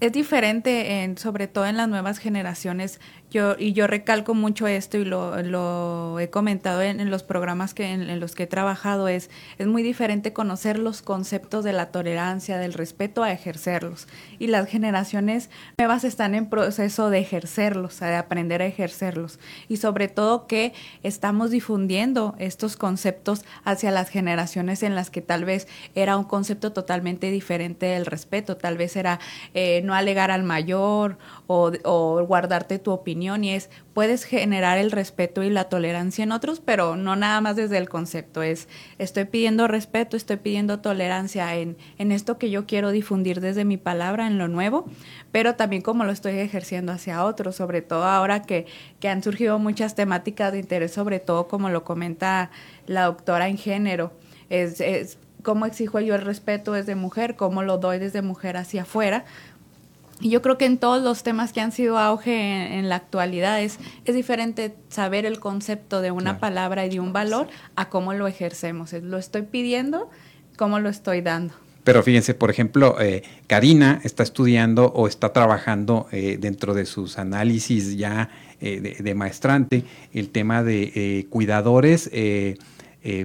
es 0.00 0.12
diferente, 0.12 1.02
en, 1.02 1.18
sobre 1.18 1.48
todo 1.48 1.66
en 1.66 1.76
las 1.76 1.88
nuevas 1.88 2.18
generaciones, 2.18 3.00
yo, 3.30 3.56
y 3.58 3.72
yo 3.74 3.86
recalco 3.86 4.34
mucho 4.34 4.66
esto 4.66 4.96
y 4.96 5.04
lo, 5.04 5.42
lo 5.42 6.18
he 6.18 6.30
comentado 6.30 6.80
en, 6.80 7.10
los 7.10 7.22
programas 7.22 7.74
que, 7.74 7.92
en, 7.92 8.20
los 8.20 8.34
que 8.34 8.44
he 8.44 8.46
trabajado, 8.46 9.08
es, 9.08 9.28
es 9.58 9.66
muy 9.66 9.82
diferente 9.82 10.32
conocer 10.32 10.78
los 10.78 11.02
conceptos 11.02 11.64
de 11.64 11.72
la 11.72 11.90
tolerancia, 11.90 12.56
del 12.58 12.72
respeto 12.72 13.22
a 13.22 13.30
ejercerlos. 13.30 14.08
Y 14.38 14.46
las 14.46 14.68
generaciones 14.68 15.50
nuevas 15.76 16.04
están 16.04 16.34
en 16.34 16.48
proceso 16.48 17.10
de 17.10 17.18
ejercerlos, 17.18 18.00
de 18.00 18.16
aprender 18.16 18.62
a 18.62 18.66
ejercerlos. 18.66 19.38
Y 19.68 19.76
sobre 19.76 20.08
todo 20.08 20.46
que 20.46 20.72
estamos 21.02 21.50
difundiendo 21.50 22.34
estos 22.38 22.76
conceptos 22.76 23.44
hacia 23.64 23.90
las 23.90 24.08
generaciones 24.08 24.82
en 24.82 24.94
las 24.94 25.10
que 25.10 25.20
tal 25.20 25.44
vez 25.44 25.68
era 25.94 26.16
un 26.16 26.24
concepto 26.24 26.72
totalmente 26.72 27.30
diferente 27.30 27.86
del 27.86 28.06
respeto, 28.06 28.56
tal 28.56 28.78
vez 28.78 28.96
era 28.96 29.20
eh, 29.52 29.82
no 29.84 29.94
alegar 29.94 30.30
al 30.30 30.44
mayor 30.44 31.18
o, 31.50 32.26
guardarte 32.26 32.78
tu 32.78 32.90
opinión 32.92 33.42
y 33.42 33.54
es, 33.54 33.70
puedes 33.94 34.24
generar 34.24 34.76
el 34.76 34.90
respeto 34.90 35.42
y 35.42 35.48
la 35.48 35.64
tolerancia 35.64 36.22
en 36.22 36.30
otros, 36.30 36.60
pero 36.60 36.94
no 36.94 37.16
nada 37.16 37.40
más 37.40 37.56
desde 37.56 37.78
el 37.78 37.88
concepto, 37.88 38.42
es, 38.42 38.68
estoy 38.98 39.24
pidiendo 39.24 39.66
respeto, 39.66 40.18
estoy 40.18 40.36
pidiendo 40.36 40.80
tolerancia 40.80 41.56
en, 41.56 41.78
en 41.96 42.12
esto 42.12 42.36
que 42.36 42.50
yo 42.50 42.66
quiero 42.66 42.90
difundir 42.90 43.40
desde 43.40 43.64
mi 43.64 43.78
palabra, 43.78 44.26
en 44.26 44.36
lo 44.36 44.46
nuevo, 44.46 44.84
pero 45.32 45.54
también 45.54 45.80
como 45.80 46.04
lo 46.04 46.12
estoy 46.12 46.38
ejerciendo 46.38 46.92
hacia 46.92 47.24
otros, 47.24 47.56
sobre 47.56 47.80
todo 47.80 48.04
ahora 48.04 48.42
que, 48.42 48.66
que 49.00 49.08
han 49.08 49.22
surgido 49.22 49.58
muchas 49.58 49.94
temáticas 49.94 50.52
de 50.52 50.58
interés, 50.58 50.92
sobre 50.92 51.18
todo 51.18 51.48
como 51.48 51.70
lo 51.70 51.82
comenta 51.82 52.50
la 52.86 53.04
doctora 53.04 53.48
en 53.48 53.56
género, 53.56 54.12
es, 54.50 54.82
es 54.82 55.16
cómo 55.42 55.64
exijo 55.64 55.98
yo 56.00 56.14
el 56.14 56.22
respeto 56.22 56.72
desde 56.72 56.94
mujer, 56.94 57.36
cómo 57.36 57.62
lo 57.62 57.78
doy 57.78 57.98
desde 57.98 58.20
mujer 58.20 58.58
hacia 58.58 58.82
afuera, 58.82 59.24
y 60.20 60.30
yo 60.30 60.42
creo 60.42 60.58
que 60.58 60.66
en 60.66 60.78
todos 60.78 61.02
los 61.02 61.22
temas 61.22 61.52
que 61.52 61.60
han 61.60 61.72
sido 61.72 61.98
auge 61.98 62.78
en, 62.78 62.88
la 62.88 62.96
actualidad 62.96 63.62
es, 63.62 63.78
es, 64.04 64.14
diferente 64.14 64.74
saber 64.88 65.26
el 65.26 65.38
concepto 65.38 66.00
de 66.00 66.10
una 66.10 66.38
palabra 66.38 66.86
y 66.86 66.90
de 66.90 67.00
un 67.00 67.12
valor 67.12 67.48
a 67.76 67.88
cómo 67.88 68.14
lo 68.14 68.26
ejercemos. 68.26 68.92
lo 68.92 69.18
estoy 69.18 69.42
pidiendo, 69.42 70.10
cómo 70.56 70.80
lo 70.80 70.88
estoy 70.88 71.20
dando. 71.20 71.54
Pero 71.88 72.02
fíjense, 72.02 72.34
por 72.34 72.50
ejemplo, 72.50 73.00
eh, 73.00 73.22
Karina 73.46 74.02
está 74.04 74.22
estudiando 74.22 74.92
o 74.92 75.08
está 75.08 75.32
trabajando 75.32 76.06
eh, 76.12 76.36
dentro 76.38 76.74
de 76.74 76.84
sus 76.84 77.16
análisis 77.16 77.96
ya 77.96 78.28
eh, 78.60 78.98
de, 79.00 79.14
maestrante 79.14 79.84
el 80.12 80.28
tema 80.28 80.62
de 80.62 81.26
cuidadores 81.30 82.10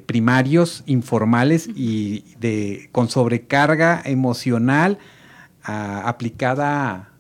primarios, 0.06 0.84
informales 0.86 1.68
y 1.76 2.24
de 2.40 2.88
con 2.94 3.10
sobrecarga 3.10 4.02
emocional 4.06 4.98
aplicada 5.64 7.14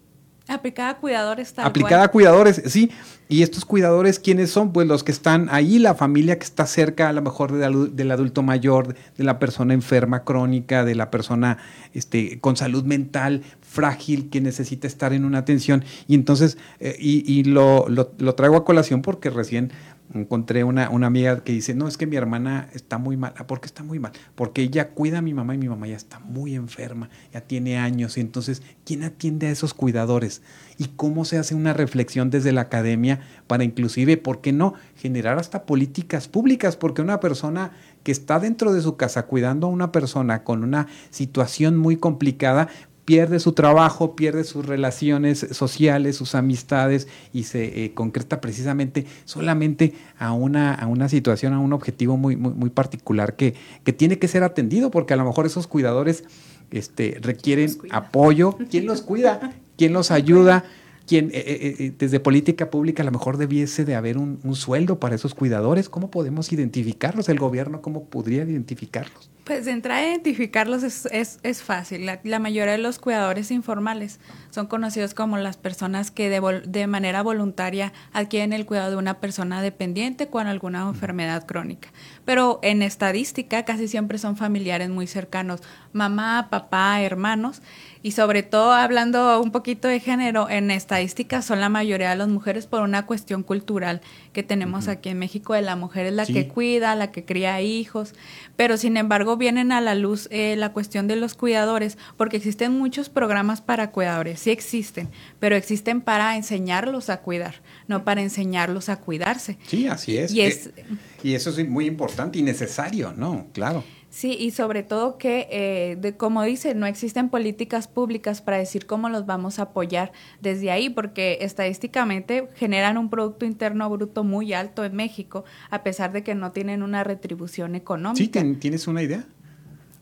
Aplicada 0.48 0.90
a 0.90 0.98
cuidadores 0.98 1.54
Aplicada 1.58 2.04
a 2.04 2.08
cuidadores, 2.10 2.62
sí. 2.66 2.92
Y 3.30 3.44
estos 3.44 3.64
cuidadores, 3.64 4.20
¿quiénes 4.20 4.52
son? 4.52 4.74
Pues 4.74 4.88
los 4.88 5.04
que 5.04 5.14
están 5.14 5.48
ahí, 5.50 5.80
la 5.80 5.96
familia 5.96 6.38
que 6.38 6.44
está 6.44 6.68
cerca 6.68 7.08
a 7.08 7.14
lo 7.14 7.22
mejor 7.22 7.54
del 7.54 8.12
adulto 8.12 8.44
mayor, 8.44 8.94
de 9.18 9.24
la 9.24 9.40
persona 9.40 9.74
enferma 9.74 10.26
crónica, 10.26 10.84
de 10.84 10.96
la 10.96 11.10
persona 11.10 11.58
este, 11.94 12.40
con 12.42 12.58
salud 12.58 12.84
mental 12.84 13.42
frágil 13.62 14.30
que 14.30 14.42
necesita 14.42 14.86
estar 14.86 15.14
en 15.14 15.24
una 15.24 15.40
atención. 15.40 15.86
Y 16.08 16.16
entonces, 16.16 16.58
eh, 16.82 16.96
y, 17.00 17.46
lo, 17.46 17.88
lo, 17.88 18.12
lo, 18.18 18.36
traigo 18.36 18.58
a 18.58 18.66
colación 18.66 19.02
porque 19.02 19.30
recién 19.30 19.72
encontré 20.14 20.64
una, 20.64 20.90
una, 20.90 21.08
amiga 21.08 21.44
que 21.44 21.52
dice, 21.52 21.74
no, 21.74 21.88
es 21.88 21.98
que 21.98 22.08
mi 22.08 22.16
hermana 22.16 22.70
está 22.74 22.98
muy 22.98 23.18
mal. 23.18 23.34
¿Por 23.48 23.62
qué 23.62 23.68
está 23.68 23.84
muy 23.84 24.00
mal? 24.00 24.12
Porque 24.36 24.62
ella 24.62 24.90
cuida 24.90 25.20
a 25.20 25.22
mi 25.22 25.34
mamá 25.34 25.56
y 25.56 25.58
mi 25.58 25.70
mamá 25.70 25.88
ya 25.88 25.96
está 25.96 26.20
muy 26.20 26.56
enferma, 26.56 27.10
ya 27.34 27.42
tiene 27.42 27.78
años. 27.78 28.18
Y 28.18 28.22
entonces, 28.22 28.62
¿quién 28.86 29.04
atiende 29.04 29.48
a 29.48 29.52
esos 29.52 29.74
cuidadores? 29.74 30.42
¿Y 30.78 30.90
cómo 30.90 31.26
se 31.26 31.38
hace 31.38 31.56
una 31.56 31.74
reflexión 31.74 32.30
desde 32.30 32.52
la 32.52 32.62
academia 32.62 33.22
para 33.48 33.64
inclusive, 33.64 34.18
¿por 34.18 34.42
qué 34.42 34.54
no? 34.54 34.74
Generar 34.96 35.38
hasta 35.40 35.66
políticas 35.66 36.28
públicas, 36.28 36.78
porque 36.78 37.02
una 37.02 37.20
persona 37.20 37.72
que 38.04 38.12
está 38.12 38.40
dentro 38.40 38.74
de 38.74 38.82
su 38.82 38.98
casa 38.98 39.26
cuidando 39.26 39.68
a 39.68 39.72
una 39.72 39.92
persona 39.92 40.44
con 40.44 40.64
una 40.64 40.88
situación 41.10 41.78
muy 41.78 41.98
complicada, 41.98 42.68
pierde 43.06 43.40
su 43.40 43.54
trabajo, 43.54 44.16
pierde 44.16 44.44
sus 44.44 44.66
relaciones 44.66 45.46
sociales, 45.52 46.16
sus 46.16 46.36
amistades 46.36 47.08
y 47.34 47.44
se 47.44 47.86
eh, 47.86 47.94
concreta 47.94 48.42
precisamente 48.42 49.06
solamente 49.26 49.94
a 50.18 50.32
una, 50.34 50.74
a 50.74 50.88
una 50.88 51.10
situación, 51.10 51.54
a 51.54 51.60
un 51.60 51.74
objetivo 51.74 52.18
muy, 52.18 52.36
muy, 52.36 52.54
muy 52.54 52.70
particular 52.70 53.36
que, 53.36 53.56
que, 53.84 53.94
tiene 53.94 54.20
que 54.20 54.28
ser 54.28 54.44
atendido 54.44 54.92
porque 54.92 55.14
a 55.14 55.18
lo 55.18 55.26
mejor 55.26 55.46
esos 55.46 55.68
cuidadores 55.68 56.24
este, 56.72 57.18
requieren 57.22 57.72
apoyo. 57.92 58.58
¿Quién 58.70 58.86
los 58.86 59.02
cuida? 59.02 59.54
¿Quién 59.78 59.94
los 59.94 60.12
ayuda? 60.12 60.64
quien 61.06 61.32
eh, 61.34 61.44
eh, 61.46 61.76
eh, 61.80 61.94
desde 61.98 62.20
política 62.20 62.70
pública 62.70 63.04
a 63.04 63.06
lo 63.06 63.12
mejor 63.12 63.38
debiese 63.38 63.86
de 63.86 63.96
haber 63.96 64.18
un, 64.18 64.40
sueldo 64.56 65.00
para 65.00 65.16
esos 65.16 65.34
cuidadores. 65.34 65.90
¿Cómo 65.90 66.10
podemos 66.10 66.52
identificarlos? 66.54 67.30
¿El 67.30 67.40
gobierno 67.40 67.82
cómo 67.82 68.06
podría 68.06 68.44
identificarlos? 68.44 69.30
Pues 69.44 69.68
entrar 69.68 69.98
a 69.98 70.08
identificarlos 70.08 70.84
es, 70.84 71.06
es, 71.08 71.40
es 71.44 71.64
fácil. 71.64 72.06
La, 72.06 72.22
la, 72.24 72.40
mayoría 72.40 72.72
de 72.72 72.78
los 72.78 72.98
cuidadores 72.98 73.52
informales 73.52 74.22
son 74.52 74.68
conocidos 74.68 75.14
como 75.14 75.38
las 75.38 75.58
personas 75.58 76.12
que 76.12 76.30
de, 76.30 76.62
de, 76.66 76.88
manera 76.88 77.22
voluntaria 77.24 77.92
adquieren 78.14 78.54
el 78.54 78.66
cuidado 78.66 78.92
de 78.92 78.96
una 78.96 79.20
persona 79.20 79.62
dependiente 79.62 80.28
con 80.28 80.48
alguna 80.48 80.84
enfermedad 80.84 81.46
crónica. 81.46 81.90
Pero 82.24 82.60
en 82.64 82.82
estadística 82.82 83.66
casi 83.66 83.90
siempre 83.90 84.18
son 84.18 84.38
familiares 84.38 84.90
muy 84.90 85.08
cercanos, 85.08 85.60
mamá, 85.92 86.48
papá, 86.50 87.02
hermanos 87.02 87.62
y 88.04 88.12
sobre 88.12 88.44
todo 88.44 88.74
hablando 88.74 89.42
un 89.42 89.52
poquito 89.52 89.88
de 89.88 90.02
género, 90.02 90.50
en 90.50 90.72
estadísticas 90.72 91.46
son 91.46 91.62
la 91.62 91.70
mayoría 91.70 92.10
de 92.10 92.18
las 92.18 92.28
mujeres 92.28 92.68
por 92.68 92.82
una 92.82 93.06
cuestión 93.06 93.44
cultural 93.44 94.02
que 94.34 94.44
tenemos 94.44 94.90
aquí 94.90 95.08
en 95.08 95.20
México, 95.20 95.54
de 95.54 95.62
la 95.62 95.78
mujer 95.78 96.08
es 96.08 96.14
la 96.14 96.26
que 96.26 96.50
cuida, 96.50 96.96
la 96.96 97.14
que 97.14 97.24
cría 97.24 97.62
hijos, 97.62 98.14
pero 98.58 98.76
sin 98.76 98.98
embargo 98.98 99.33
vienen 99.38 99.72
a 99.72 99.82
la 99.82 99.96
luz 99.96 100.28
eh, 100.32 100.56
la 100.56 100.74
cuestión 100.74 101.08
de 101.08 101.16
los 101.16 101.34
cuidadores, 101.34 101.98
porque 102.18 102.38
existen 102.38 102.72
muchos 102.74 103.10
programas 103.10 103.62
para 103.62 103.92
cuidadores, 103.92 104.40
sí 104.40 104.52
existen, 104.52 105.10
pero 105.40 105.56
existen 105.56 106.02
para 106.02 106.36
enseñarlos 106.36 107.10
a 107.10 107.22
cuidar, 107.22 107.56
no 107.88 108.04
para 108.04 108.22
enseñarlos 108.22 108.90
a 108.90 108.98
cuidarse. 108.98 109.58
Sí, 109.68 109.88
así 109.88 110.18
es. 110.18 110.34
Y, 110.34 110.42
es, 110.42 110.68
eh, 110.68 110.86
y 111.24 111.34
eso 111.36 111.50
es 111.50 111.68
muy 111.68 111.86
importante 111.86 112.40
y 112.40 112.42
necesario, 112.42 113.14
¿no? 113.16 113.48
Claro. 113.54 113.84
Sí, 114.14 114.38
y 114.40 114.52
sobre 114.52 114.84
todo 114.84 115.18
que, 115.18 115.48
eh, 115.50 115.98
de, 116.00 116.16
como 116.16 116.44
dice, 116.44 116.76
no 116.76 116.86
existen 116.86 117.30
políticas 117.30 117.88
públicas 117.88 118.44
para 118.44 118.58
decir 118.58 118.86
cómo 118.86 119.10
los 119.10 119.26
vamos 119.26 119.58
a 119.58 119.64
apoyar 119.64 120.12
desde 120.40 120.70
ahí, 120.70 120.92
porque 120.92 121.40
estadísticamente 121.42 122.48
generan 122.54 123.00
un 123.00 123.10
Producto 123.10 123.44
Interno 123.44 123.90
Bruto 123.90 124.24
muy 124.24 124.54
alto 124.54 124.86
en 124.86 124.96
México, 124.96 125.46
a 125.72 125.82
pesar 125.82 126.12
de 126.12 126.22
que 126.22 126.36
no 126.36 126.52
tienen 126.52 126.84
una 126.84 127.04
retribución 127.04 127.74
económica. 127.74 128.42
Sí, 128.42 128.56
¿tienes 128.60 128.88
una 128.88 129.02
idea? 129.02 129.26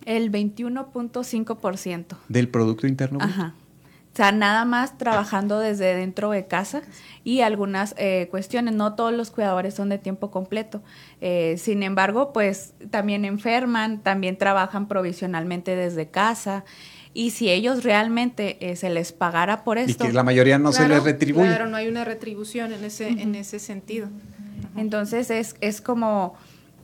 El 0.05 0.29
21.5%. 0.29 2.17
¿Del 2.27 2.49
Producto 2.49 2.87
Interno 2.87 3.19
Bruto? 3.19 3.33
Ajá. 3.33 3.55
O 4.13 4.15
sea, 4.15 4.33
nada 4.33 4.65
más 4.65 4.97
trabajando 4.97 5.59
desde 5.59 5.95
dentro 5.95 6.31
de 6.31 6.45
casa 6.45 6.81
y 7.23 7.41
algunas 7.41 7.95
eh, 7.97 8.27
cuestiones. 8.29 8.73
No 8.73 8.93
todos 8.95 9.13
los 9.13 9.31
cuidadores 9.31 9.73
son 9.73 9.87
de 9.87 9.99
tiempo 9.99 10.31
completo. 10.31 10.83
Eh, 11.21 11.55
sin 11.57 11.81
embargo, 11.81 12.33
pues 12.33 12.73
también 12.89 13.23
enferman, 13.23 14.03
también 14.03 14.37
trabajan 14.37 14.89
provisionalmente 14.89 15.77
desde 15.77 16.09
casa. 16.09 16.65
Y 17.13 17.31
si 17.31 17.49
ellos 17.49 17.85
realmente 17.85 18.57
eh, 18.59 18.75
se 18.75 18.89
les 18.89 19.13
pagara 19.13 19.63
por 19.63 19.77
esto. 19.77 20.03
Y 20.03 20.07
que 20.07 20.13
la 20.13 20.23
mayoría 20.23 20.59
no 20.59 20.73
se 20.73 20.89
les 20.89 21.03
retribuye. 21.03 21.47
Claro, 21.47 21.67
no 21.67 21.77
hay 21.77 21.87
una 21.87 22.03
retribución 22.03 22.73
en 22.73 22.83
ese, 22.83 23.07
en 23.07 23.35
ese 23.35 23.59
sentido. 23.59 24.09
Entonces 24.75 25.29
es, 25.31 25.55
es 25.61 25.79
como 25.79 26.35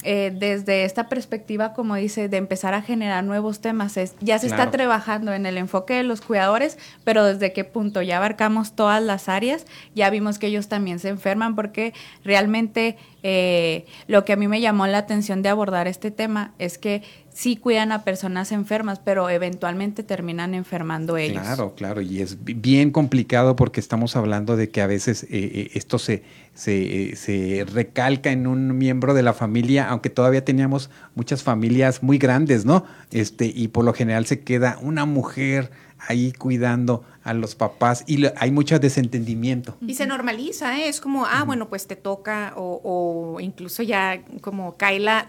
eh, 0.10 0.32
desde 0.34 0.86
esta 0.86 1.10
perspectiva, 1.10 1.74
como 1.74 1.96
dice, 1.96 2.30
de 2.30 2.38
empezar 2.38 2.74
a 2.74 2.82
generar 2.82 3.26
nuevos 3.26 3.60
temas. 3.60 3.98
Es, 3.98 4.16
ya 4.22 4.40
se 4.40 4.48
está 4.48 4.72
trabajando 4.72 5.34
en 5.34 5.46
el 5.46 5.58
enfoque 5.58 5.96
de 5.96 6.04
los 6.04 6.22
cuidadores, 6.22 6.78
pero 7.04 7.26
desde 7.26 7.52
qué 7.52 7.66
punto 7.66 8.02
ya 8.02 8.16
abarcamos 8.16 8.72
todas 8.72 9.04
las 9.04 9.28
áreas, 9.28 9.66
ya 9.96 10.10
vimos 10.10 10.40
que 10.40 10.48
ellos 10.48 10.70
también 10.70 11.00
se 11.00 11.10
enferman 11.10 11.56
porque 11.56 11.94
realmente 12.24 12.96
eh, 13.24 13.86
lo 14.08 14.26
que 14.26 14.34
a 14.34 14.36
mí 14.36 14.48
me 14.48 14.62
llamó 14.62 14.88
la 14.88 15.00
atención 15.00 15.42
de 15.42 15.50
abordar 15.50 15.88
este 15.88 16.12
tema 16.12 16.54
es 16.60 16.78
que 16.78 17.04
sí 17.38 17.56
cuidan 17.56 17.92
a 17.92 18.04
personas 18.04 18.52
enfermas, 18.52 19.00
pero 19.00 19.30
eventualmente 19.30 20.02
terminan 20.02 20.54
enfermando 20.54 21.18
ellos. 21.18 21.42
Claro, 21.42 21.76
claro, 21.76 22.02
y 22.02 22.22
es 22.22 22.38
bien 22.44 22.92
complicado 22.92 23.56
porque 23.56 23.80
estamos 23.80 24.16
hablando 24.16 24.56
de 24.56 24.70
que 24.70 24.82
a 24.82 24.88
veces 24.88 25.24
eh, 25.24 25.28
eh, 25.32 25.72
esto 25.74 26.00
se, 26.00 26.24
se, 26.56 27.16
se, 27.16 27.66
recalca 27.72 28.32
en 28.32 28.48
un 28.48 28.78
miembro 28.78 29.14
de 29.14 29.22
la 29.22 29.34
familia, 29.34 29.88
aunque 29.88 30.10
todavía 30.10 30.44
teníamos 30.44 30.90
muchas 31.14 31.44
familias 31.44 32.02
muy 32.02 32.18
grandes, 32.18 32.66
¿no? 32.66 32.86
Este, 33.12 33.46
y 33.46 33.68
por 33.68 33.86
lo 33.86 33.94
general 33.94 34.26
se 34.26 34.40
queda 34.40 34.80
una 34.82 35.06
mujer 35.06 35.70
ahí 36.00 36.32
cuidando 36.32 37.04
a 37.24 37.34
los 37.34 37.56
papás 37.56 38.04
y 38.08 38.26
hay 38.38 38.52
mucho 38.52 38.80
desentendimiento. 38.80 39.76
Y 39.86 39.96
se 39.96 40.06
normaliza, 40.06 40.80
¿eh? 40.80 40.88
es 40.88 41.02
como, 41.02 41.26
ah, 41.26 41.44
bueno, 41.44 41.68
pues 41.70 41.88
te 41.88 41.96
toca 41.96 42.54
o, 42.56 43.38
incluso 43.42 43.84
ya 43.84 44.24
como 44.42 44.78
Kaila, 44.78 45.28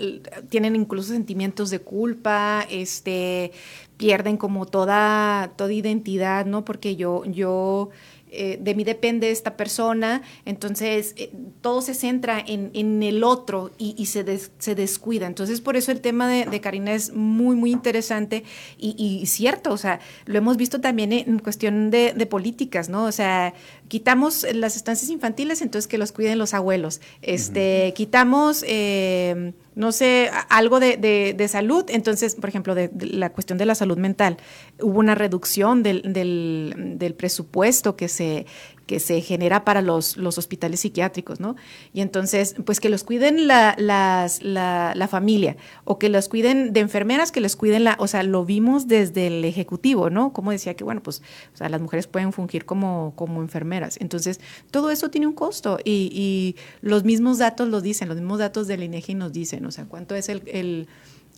tienen 0.49 0.77
incluso 0.77 1.13
sentimientos 1.13 1.71
de 1.71 1.81
culpa, 1.81 2.65
este, 2.71 3.53
pierden 3.97 4.37
como 4.37 4.67
toda, 4.67 5.53
toda 5.57 5.73
identidad, 5.73 6.47
¿no? 6.47 6.65
Porque 6.65 6.97
yo, 6.97 7.25
yo 7.25 7.91
eh, 8.31 8.59
de 8.61 8.75
mí 8.75 8.85
depende 8.85 9.31
esta 9.31 9.57
persona, 9.57 10.23
entonces 10.45 11.15
eh, 11.17 11.31
todo 11.61 11.83
se 11.83 11.95
centra 11.95 12.43
en, 12.47 12.69
el 13.03 13.25
otro 13.25 13.71
y, 13.79 14.07
se, 14.07 14.25
se, 14.59 14.75
descuida. 14.75 15.27
Entonces 15.27 15.61
por 15.61 15.77
eso 15.77 15.93
el 15.93 16.01
tema 16.01 16.29
de, 16.29 16.61
Karina 16.61 16.93
es 16.93 17.13
muy, 17.13 17.57
muy 17.57 17.71
interesante 17.71 18.45
y, 18.79 19.25
cierto, 19.27 19.73
o 19.73 19.77
sea, 19.77 20.01
lo 20.27 20.39
hemos 20.39 20.57
visto 20.57 20.81
también 20.81 21.13
en 21.13 21.39
cuestión 21.39 21.91
de, 21.91 22.13
de 22.15 22.27
políticas, 22.27 22.89
¿no? 22.89 23.05
O 23.05 23.13
sea, 23.13 23.55
quitamos 23.89 24.47
las 24.55 24.77
estancias 24.77 25.11
infantiles, 25.11 25.63
entonces 25.63 25.89
que 25.89 25.99
los 25.99 26.13
cuiden 26.13 26.39
los 26.39 26.55
abuelos. 26.55 27.01
Este, 27.23 27.93
quitamos, 27.97 28.65
eh, 28.67 29.53
no 29.75 29.93
sé, 29.93 30.31
algo 30.49 30.79
de, 30.81 31.47
salud, 31.49 31.85
entonces, 31.89 32.35
por 32.35 32.49
ejemplo, 32.49 32.75
de, 32.75 32.91
la 33.01 33.31
cuestión 33.31 33.59
de 33.59 33.67
la 33.67 33.75
salud 33.75 33.99
mental, 33.99 34.37
hubo 34.81 34.99
una 34.99 35.15
reducción 35.15 35.83
del, 35.83 36.03
del 36.13 37.15
presupuesto 37.15 37.97
que 37.97 38.09
se, 38.09 38.47
que 38.89 39.01
se 39.01 39.21
genera 39.21 39.67
para 39.67 39.83
los, 39.83 40.17
los 40.17 40.39
hospitales 40.39 40.81
psiquiátricos, 40.81 41.41
¿no? 41.41 41.57
Y 41.93 42.01
entonces, 42.01 42.57
pues 42.65 42.81
que 42.81 42.89
los 42.89 43.05
cuiden 43.05 43.47
la, 43.47 43.77
las, 43.79 44.43
la, 44.43 44.95
la, 44.97 45.09
familia 45.09 45.59
o 45.85 45.99
que 45.99 46.09
los 46.09 46.29
cuiden 46.29 46.73
de 46.73 46.81
enfermeras, 46.81 47.31
que 47.31 47.43
les 47.43 47.55
cuiden 47.55 47.85
la, 47.85 47.97
o 48.01 48.07
sea, 48.07 48.23
lo 48.23 48.47
vimos 48.47 48.89
desde 48.89 49.27
el 49.27 49.45
Ejecutivo, 49.45 50.09
¿no? 50.09 50.33
Como 50.33 50.53
decía 50.53 50.73
que, 50.73 50.85
bueno, 50.85 51.03
pues, 51.03 51.23
o 51.53 51.57
sea, 51.59 51.69
las 51.69 51.83
mujeres 51.83 52.07
pueden 52.07 52.33
fungir 52.33 52.65
como, 52.65 53.13
como 53.15 53.43
enfermeras. 53.43 53.99
Entonces, 54.01 54.41
todo 54.71 54.91
eso 54.91 55.11
tiene 55.11 55.27
un 55.27 55.35
costo 55.35 55.79
y, 55.85 56.11
y 56.11 56.57
los 56.81 57.05
mismos 57.05 57.37
datos 57.37 57.69
lo 57.69 57.83
dicen, 57.83 58.09
los 58.09 58.17
mismos 58.17 58.39
datos 58.39 58.67
del 58.67 58.83
INEGI 58.83 59.15
nos 59.15 59.35
dicen, 59.35 59.67
o 59.67 59.71
sea, 59.71 59.85
cuánto 59.85 60.15
es 60.15 60.31
el, 60.31 60.43
el, 60.47 60.89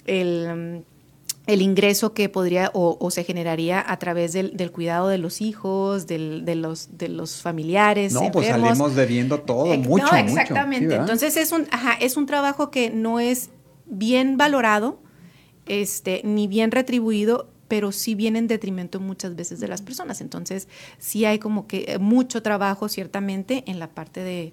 el 0.06 0.84
el 1.46 1.62
ingreso 1.62 2.12
que 2.12 2.29
podría 2.29 2.70
o, 2.74 3.11
se 3.11 3.24
generaría 3.24 3.85
a 3.87 3.98
través 3.98 4.33
del, 4.33 4.70
cuidado 4.72 5.09
de 5.09 5.18
los 5.18 5.40
hijos, 5.40 6.07
del, 6.07 6.44
de, 6.44 6.55
los, 6.55 6.96
de 6.98 7.09
los 7.09 7.42
familiares. 7.42 8.12
No, 8.12 8.31
pues 8.31 8.48
salimos 8.48 8.94
debiendo 8.94 9.40
todo, 9.40 9.66
mucho. 9.76 10.07
No, 10.07 10.16
exactamente. 10.16 10.94
Entonces 10.94 11.37
es 11.37 11.53
un, 11.53 11.66
ajá, 11.70 11.94
es 12.00 12.16
un 12.16 12.26
trabajo 12.26 12.70
que 12.70 12.90
no 12.90 13.20
es 13.20 13.50
bien 13.87 14.37
valorado, 14.37 15.00
este, 15.66 16.20
ni 16.24 16.46
bien 16.46 16.70
retribuido, 16.70 17.48
pero 17.68 17.92
sí 17.92 18.14
viene 18.14 18.38
en 18.38 18.48
detrimento 18.48 19.00
muchas 19.00 19.35
veces 19.35 19.61
de 19.61 19.68
las 19.68 19.83
personas. 19.83 20.20
Entonces, 20.20 20.68
sí 20.98 21.24
hay 21.24 21.38
como 21.38 21.66
que 21.66 21.98
mucho 22.00 22.42
trabajo, 22.42 22.88
ciertamente, 22.88 23.64
en 23.66 23.79
la 23.79 23.88
parte 23.88 24.20
de, 24.20 24.53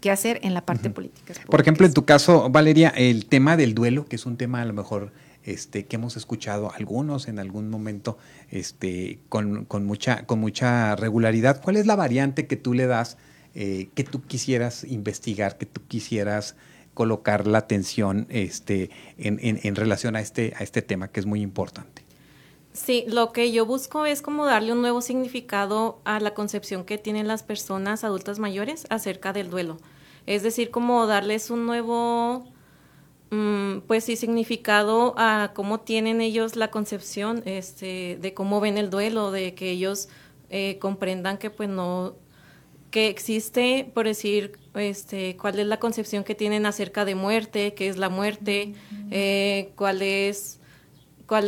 qué 0.00 0.10
hacer 0.10 0.40
en 0.42 0.54
la 0.54 0.64
parte 0.64 0.90
política. 0.90 1.34
Por 1.48 1.60
ejemplo, 1.60 1.86
en 1.86 1.92
tu 1.92 2.04
caso, 2.04 2.48
Valeria, 2.50 2.90
el 2.90 3.26
tema 3.26 3.56
del 3.56 3.74
duelo, 3.74 4.06
que 4.06 4.16
es 4.16 4.26
un 4.26 4.36
tema 4.36 4.62
a 4.62 4.64
lo 4.64 4.72
mejor 4.72 5.12
este, 5.48 5.86
que 5.86 5.96
hemos 5.96 6.16
escuchado 6.16 6.70
algunos 6.72 7.26
en 7.26 7.38
algún 7.38 7.70
momento 7.70 8.18
este, 8.50 9.20
con, 9.28 9.66
mucha, 9.86 10.96
regularidad. 10.96 11.62
¿Cuál 11.62 11.76
es 11.76 11.86
la 11.86 11.96
variante 11.96 12.46
que 12.46 12.56
tú 12.56 12.74
le 12.74 12.86
das, 12.86 13.16
eh, 13.54 13.88
que 13.94 14.04
tú 14.04 14.22
quisieras 14.22 14.84
investigar, 14.84 15.56
que 15.56 15.66
tú 15.66 15.80
quisieras 15.88 16.54
colocar 16.92 17.46
la 17.46 17.58
atención 17.58 18.26
este, 18.28 18.90
en, 19.16 19.74
relación 19.74 20.16
a 20.16 20.20
este, 20.20 20.52
a 20.56 20.64
este 20.64 20.82
tema 20.82 21.08
que 21.08 21.20
es 21.20 21.26
muy 21.26 21.40
importante? 21.40 22.04
Sí, 22.72 23.04
lo 23.08 23.32
que 23.32 23.50
yo 23.50 23.64
busco 23.64 24.04
es 24.04 24.20
como 24.20 24.44
darle 24.44 24.72
un 24.72 24.82
nuevo 24.82 25.00
significado 25.00 26.00
a 26.04 26.20
la 26.20 26.34
concepción 26.34 26.84
que 26.84 26.98
tienen 26.98 27.26
las 27.26 27.42
personas 27.42 28.04
adultas 28.04 28.38
mayores 28.38 28.86
acerca 28.90 29.32
del 29.32 29.48
duelo. 29.50 29.78
Es 30.26 30.42
decir, 30.42 30.70
como 30.70 31.06
darles 31.06 31.50
un 31.50 31.64
nuevo 31.66 32.46
pues 33.86 34.04
sí, 34.04 34.16
significado 34.16 35.14
a 35.18 35.52
cómo 35.54 35.80
tienen 35.80 36.20
ellos 36.20 36.56
la 36.56 36.70
concepción 36.70 37.42
este, 37.44 38.18
de 38.20 38.34
cómo 38.34 38.60
ven 38.60 38.78
el 38.78 38.90
duelo, 38.90 39.30
de 39.30 39.54
que 39.54 39.70
ellos 39.70 40.08
eh, 40.50 40.78
comprendan 40.78 41.36
que 41.36 41.50
pues 41.50 41.68
no, 41.68 42.14
que 42.90 43.08
existe, 43.08 43.90
por 43.92 44.06
decir, 44.06 44.58
este, 44.74 45.36
cuál 45.36 45.58
es 45.58 45.66
la 45.66 45.78
concepción 45.78 46.24
que 46.24 46.34
tienen 46.34 46.64
acerca 46.64 47.04
de 47.04 47.14
muerte, 47.14 47.74
qué 47.74 47.88
es 47.88 47.98
la 47.98 48.08
muerte, 48.08 48.74
eh, 49.10 49.72
cuáles 49.76 50.58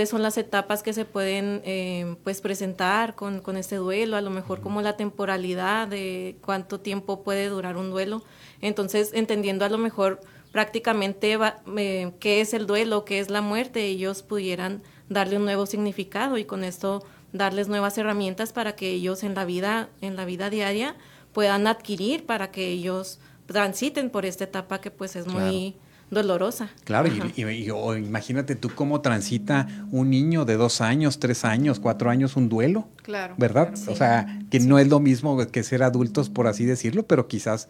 son 0.06 0.22
las 0.22 0.36
etapas 0.36 0.82
que 0.82 0.92
se 0.92 1.06
pueden 1.06 1.62
eh, 1.64 2.16
pues 2.24 2.42
presentar 2.42 3.14
con, 3.14 3.40
con 3.40 3.56
este 3.56 3.76
duelo, 3.76 4.18
a 4.18 4.20
lo 4.20 4.30
mejor 4.30 4.60
como 4.60 4.82
la 4.82 4.98
temporalidad 4.98 5.88
de 5.88 6.36
cuánto 6.42 6.80
tiempo 6.80 7.22
puede 7.22 7.48
durar 7.48 7.78
un 7.78 7.90
duelo. 7.90 8.22
Entonces, 8.60 9.12
entendiendo 9.14 9.64
a 9.64 9.70
lo 9.70 9.78
mejor 9.78 10.20
prácticamente 10.52 11.38
eh, 11.76 12.12
qué 12.20 12.40
es 12.40 12.54
el 12.54 12.66
duelo, 12.66 13.04
qué 13.04 13.20
es 13.20 13.30
la 13.30 13.40
muerte, 13.40 13.84
ellos 13.84 14.22
pudieran 14.22 14.82
darle 15.08 15.36
un 15.36 15.44
nuevo 15.44 15.66
significado 15.66 16.38
y 16.38 16.44
con 16.44 16.64
esto 16.64 17.04
darles 17.32 17.68
nuevas 17.68 17.96
herramientas 17.98 18.52
para 18.52 18.74
que 18.74 18.90
ellos 18.90 19.22
en 19.22 19.34
la 19.34 19.44
vida, 19.44 19.88
en 20.00 20.16
la 20.16 20.24
vida 20.24 20.50
diaria 20.50 20.96
puedan 21.32 21.66
adquirir 21.66 22.26
para 22.26 22.50
que 22.50 22.68
ellos 22.68 23.20
transiten 23.46 24.10
por 24.10 24.26
esta 24.26 24.44
etapa 24.44 24.80
que 24.80 24.90
pues 24.90 25.16
es 25.16 25.26
muy 25.26 25.76
dolorosa. 26.10 26.70
Claro, 26.84 27.08
y, 27.08 27.70
imagínate 27.98 28.56
tú 28.56 28.70
cómo 28.74 29.00
transita 29.00 29.68
un 29.92 30.10
niño 30.10 30.44
de 30.44 30.56
dos 30.56 30.80
años, 30.80 31.20
tres 31.20 31.44
años, 31.44 31.78
cuatro 31.78 32.10
años 32.10 32.36
un 32.36 32.48
duelo. 32.48 32.88
Claro. 33.02 33.34
¿Verdad? 33.38 33.74
O 33.86 33.94
sea, 33.94 34.40
que 34.50 34.58
no 34.58 34.78
es 34.78 34.88
lo 34.88 34.98
mismo 34.98 35.46
que 35.46 35.62
ser 35.62 35.84
adultos, 35.84 36.28
por 36.28 36.48
así 36.48 36.64
decirlo, 36.64 37.06
pero 37.06 37.28
quizás 37.28 37.68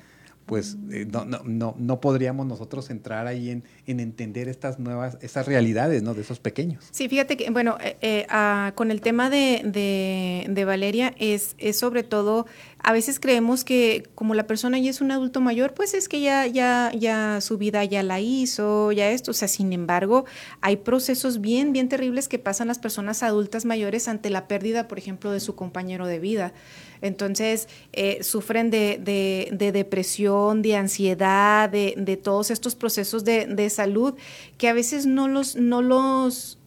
pues 0.51 0.77
eh, 0.91 1.07
no, 1.09 1.25
no, 1.25 1.77
no, 1.79 2.01
podríamos 2.01 2.45
nosotros 2.45 2.91
entrar 2.91 3.29
ahí 3.29 3.51
en, 3.51 3.63
entender 3.87 4.49
estas 4.49 4.81
nuevas, 4.81 5.17
estas 5.21 5.47
realidades, 5.47 6.03
¿no? 6.03 6.13
De 6.13 6.23
esos 6.23 6.41
pequeños. 6.41 6.89
Sí, 6.91 7.09
fíjate 7.09 7.37
que, 7.37 7.49
bueno, 7.51 7.79
eh, 7.81 7.97
eh, 8.01 8.27
ah, 8.31 8.73
con 8.75 8.91
el 8.91 9.01
tema 9.01 9.31
de, 9.31 9.63
de, 10.49 10.65
Valeria 10.65 11.15
es, 11.21 11.55
es, 11.59 11.79
sobre 11.79 12.03
todo, 12.03 12.47
a 12.83 12.93
veces 12.93 13.21
creemos 13.21 13.65
que 13.65 14.09
como 14.15 14.35
la 14.35 14.47
persona 14.47 14.79
ya 14.79 14.91
es 14.91 15.01
un 15.01 15.11
adulto 15.11 15.41
mayor, 15.41 15.75
pues 15.75 15.95
es 15.95 16.09
que 16.09 16.21
ya, 16.21 16.47
ya, 16.47 16.91
ya 16.95 17.41
su 17.41 17.59
vida 17.59 17.85
ya 17.85 18.03
la 18.03 18.21
hizo, 18.21 18.93
ya 18.93 19.11
esto, 19.11 19.33
o 19.33 19.35
sea, 19.35 19.49
sin 19.49 19.73
embargo, 19.73 20.25
hay 20.61 20.77
procesos 20.77 21.41
bien, 21.41 21.73
bien 21.73 21.89
terribles 21.89 22.29
que 22.29 22.39
pasan 22.39 22.69
las 22.69 22.79
personas 22.79 23.23
adultas 23.23 23.65
mayores 23.65 24.09
ante 24.09 24.31
la 24.31 24.49
pérdida, 24.49 24.89
por 24.89 24.99
ejemplo, 24.99 25.31
de 25.31 25.41
su 25.41 25.55
compañero 25.55 26.07
de 26.07 26.19
vida. 26.19 26.53
Entonces, 27.03 27.69
eh, 27.93 28.23
sufren 28.23 28.71
de, 28.71 29.01
depresión, 29.73 30.63
de 30.63 30.77
ansiedad, 30.77 31.69
de, 31.69 32.21
todos 32.23 32.51
estos 32.51 32.75
procesos 32.75 33.25
de, 33.25 33.71
salud 33.71 34.15
que 34.59 34.69
a 34.69 34.73
veces 34.73 35.07
no 35.07 35.29
los, 35.29 35.57
no 35.57 35.83
los 35.83 36.60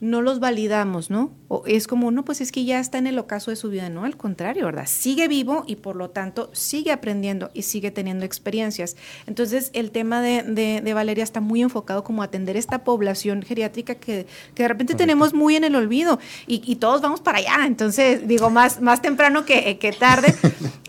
no 0.00 0.22
los 0.22 0.40
validamos, 0.40 1.10
¿no? 1.10 1.30
O 1.48 1.62
es 1.66 1.86
como, 1.86 2.10
no, 2.10 2.24
pues 2.24 2.40
es 2.40 2.52
que 2.52 2.64
ya 2.64 2.80
está 2.80 2.96
en 2.96 3.06
el 3.06 3.18
ocaso 3.18 3.50
de 3.50 3.56
su 3.56 3.68
vida, 3.68 3.90
no, 3.90 4.04
al 4.04 4.16
contrario, 4.16 4.64
¿verdad? 4.64 4.86
Sigue 4.86 5.28
vivo 5.28 5.64
y 5.66 5.76
por 5.76 5.94
lo 5.94 6.08
tanto 6.08 6.48
sigue 6.54 6.90
aprendiendo 6.90 7.50
y 7.52 7.62
sigue 7.62 7.90
teniendo 7.90 8.24
experiencias. 8.24 8.96
Entonces, 9.26 9.70
el 9.74 9.90
tema 9.90 10.22
de, 10.22 10.42
de, 10.42 10.94
Valeria 10.94 11.22
está 11.22 11.40
muy 11.40 11.60
enfocado 11.60 12.02
como 12.02 12.22
a 12.22 12.26
atender 12.26 12.56
esta 12.56 12.82
población 12.82 13.42
geriátrica 13.42 13.94
que, 13.94 14.26
que 14.54 14.62
de 14.62 14.68
repente 14.68 14.94
tenemos 14.94 15.34
muy 15.34 15.56
en 15.56 15.64
el 15.64 15.76
olvido 15.76 16.18
y, 16.46 16.62
y, 16.64 16.76
todos 16.76 17.02
vamos 17.02 17.20
para 17.20 17.38
allá, 17.38 17.66
entonces, 17.66 18.26
digo, 18.26 18.48
más, 18.48 18.80
más 18.80 19.02
temprano 19.02 19.44
que, 19.44 19.78
que 19.78 19.92
tarde. 19.92 20.34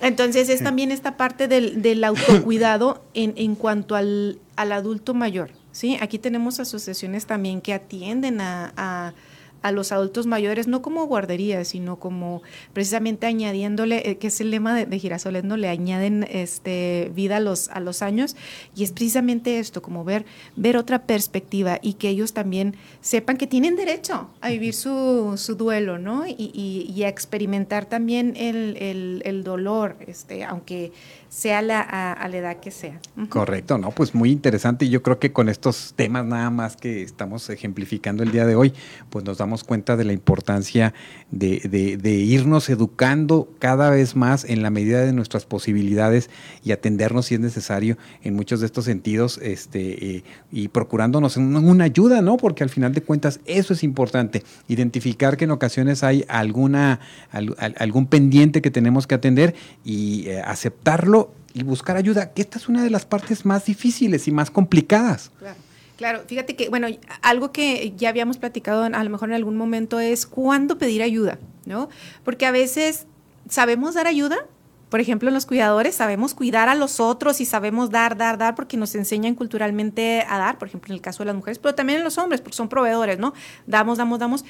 Entonces, 0.01 0.47
es 0.47 0.63
también 0.63 0.89
esta 0.91 1.17
parte 1.17 1.49
del, 1.49 1.81
del 1.81 2.03
autocuidado 2.05 3.03
en, 3.13 3.33
en 3.35 3.55
cuanto 3.55 3.95
al, 3.95 4.39
al 4.55 4.71
adulto 4.71 5.13
mayor. 5.13 5.51
¿Sí? 5.71 5.97
Aquí 6.01 6.19
tenemos 6.19 6.59
asociaciones 6.59 7.25
también 7.25 7.61
que 7.61 7.73
atienden 7.73 8.41
a, 8.41 9.13
a 9.61 9.71
los 9.71 9.91
adultos 9.91 10.25
mayores, 10.25 10.67
no 10.67 10.81
como 10.81 11.05
guardería, 11.05 11.63
sino 11.65 11.97
como 11.97 12.41
precisamente 12.73 13.27
añadiéndole, 13.27 14.09
eh, 14.09 14.17
que 14.17 14.27
es 14.27 14.41
el 14.41 14.51
lema 14.51 14.75
de, 14.75 14.85
de 14.85 14.99
Girasoles, 14.99 15.43
¿no? 15.43 15.57
Le 15.57 15.69
añaden 15.69 16.25
este, 16.29 17.11
vida 17.13 17.37
a 17.37 17.39
los, 17.39 17.69
a 17.69 17.79
los 17.79 18.01
años, 18.01 18.35
y 18.75 18.83
es 18.83 18.91
precisamente 18.91 19.59
esto, 19.59 19.81
como 19.81 20.03
ver, 20.03 20.25
ver 20.55 20.77
otra 20.77 21.03
perspectiva 21.03 21.79
y 21.81 21.93
que 21.93 22.09
ellos 22.09 22.33
también 22.33 22.75
sepan 23.01 23.37
que 23.37 23.47
tienen 23.47 23.75
derecho 23.75 24.29
a 24.41 24.49
vivir 24.49 24.73
su, 24.73 25.35
su 25.37 25.55
duelo, 25.55 25.97
¿no? 25.97 26.27
Y, 26.27 26.51
y, 26.95 27.03
a 27.03 27.07
experimentar 27.07 27.85
también 27.85 28.33
el, 28.37 28.77
el, 28.77 29.21
el 29.25 29.43
dolor, 29.43 29.97
este, 30.05 30.43
aunque 30.43 30.91
sea 31.31 31.61
la, 31.61 31.79
a, 31.79 32.27
la 32.27 32.37
edad 32.37 32.57
que 32.57 32.71
sea. 32.71 32.99
Correcto, 33.29 33.77
no, 33.77 33.91
pues 33.91 34.13
muy 34.13 34.31
interesante 34.31 34.83
y 34.83 34.89
yo 34.89 35.01
creo 35.01 35.17
que 35.17 35.31
con 35.31 35.47
estos 35.47 35.93
temas 35.95 36.25
nada 36.25 36.49
más 36.49 36.75
que 36.75 37.03
estamos 37.03 37.49
ejemplificando 37.49 38.21
el 38.21 38.33
día 38.33 38.45
de 38.45 38.55
hoy, 38.55 38.73
pues 39.09 39.23
nos 39.23 39.37
damos 39.37 39.63
cuenta 39.63 39.95
de 39.95 40.03
la 40.03 40.11
importancia 40.11 40.93
de, 41.31 41.61
de, 42.01 42.11
irnos 42.11 42.69
educando 42.69 43.47
cada 43.59 43.89
vez 43.91 44.17
más 44.17 44.43
en 44.43 44.61
la 44.61 44.69
medida 44.71 45.05
de 45.05 45.13
nuestras 45.13 45.45
posibilidades 45.45 46.29
y 46.65 46.73
atendernos 46.73 47.27
si 47.27 47.35
es 47.35 47.39
necesario 47.39 47.97
en 48.23 48.35
muchos 48.35 48.59
de 48.59 48.65
estos 48.65 48.83
sentidos 48.83 49.39
este, 49.41 50.17
eh, 50.17 50.23
y 50.51 50.67
procurándonos 50.67 51.37
una 51.37 51.85
ayuda, 51.85 52.21
¿no? 52.21 52.35
Porque 52.35 52.65
al 52.65 52.69
final 52.69 52.93
de 52.93 53.03
cuentas 53.03 53.39
eso 53.45 53.71
es 53.71 53.83
importante, 53.83 54.43
identificar 54.67 55.37
que 55.37 55.45
en 55.45 55.51
ocasiones 55.51 56.03
hay 56.03 56.25
alguna, 56.27 56.99
algún 57.31 58.07
pendiente 58.07 58.61
que 58.61 58.69
tenemos 58.69 59.07
que 59.07 59.15
atender 59.15 59.55
y 59.85 60.27
eh, 60.27 60.41
aceptarlo 60.41 61.20
y 61.53 61.63
buscar 61.63 61.97
ayuda, 61.97 62.33
que 62.33 62.41
esta 62.41 62.57
es 62.57 62.69
una 62.69 62.83
de 62.83 62.89
las 62.89 63.05
partes 63.05 63.45
más 63.45 63.65
difíciles 63.65 64.27
y 64.27 64.31
más 64.31 64.51
complicadas. 64.51 65.31
Claro. 65.39 65.57
Claro, 65.97 66.23
fíjate 66.25 66.55
que, 66.55 66.67
bueno, 66.69 66.87
algo 67.21 67.51
que 67.51 67.93
ya 67.95 68.09
habíamos 68.09 68.39
platicado 68.39 68.83
a 68.85 69.03
lo 69.03 69.09
mejor 69.11 69.29
en 69.29 69.35
algún 69.35 69.55
momento 69.55 69.99
es 69.99 70.25
cuándo 70.25 70.79
pedir 70.79 71.03
ayuda, 71.03 71.37
¿no? 71.67 71.89
Porque 72.23 72.47
a 72.47 72.51
veces 72.51 73.05
sabemos 73.47 73.93
dar 73.93 74.07
ayuda, 74.07 74.47
por 74.91 74.99
ejemplo, 74.99 75.29
en 75.29 75.33
los 75.33 75.45
cuidadores 75.45 75.95
sabemos 75.95 76.33
cuidar 76.33 76.67
a 76.67 76.75
los 76.75 76.99
otros 76.99 77.39
y 77.39 77.45
sabemos 77.45 77.91
dar, 77.91 78.17
dar, 78.17 78.37
dar, 78.37 78.55
porque 78.55 78.75
nos 78.75 78.93
enseñan 78.93 79.35
culturalmente 79.35 80.25
a 80.27 80.37
dar, 80.37 80.57
por 80.57 80.67
ejemplo, 80.67 80.91
en 80.91 80.95
el 80.95 81.01
caso 81.01 81.23
de 81.23 81.27
las 81.27 81.35
mujeres, 81.35 81.59
pero 81.59 81.73
también 81.75 81.99
en 81.99 82.03
los 82.03 82.17
hombres, 82.17 82.41
porque 82.41 82.57
son 82.57 82.67
proveedores, 82.67 83.17
¿no? 83.17 83.33
Damos, 83.67 83.97
damos, 83.97 84.19
damos. 84.19 84.43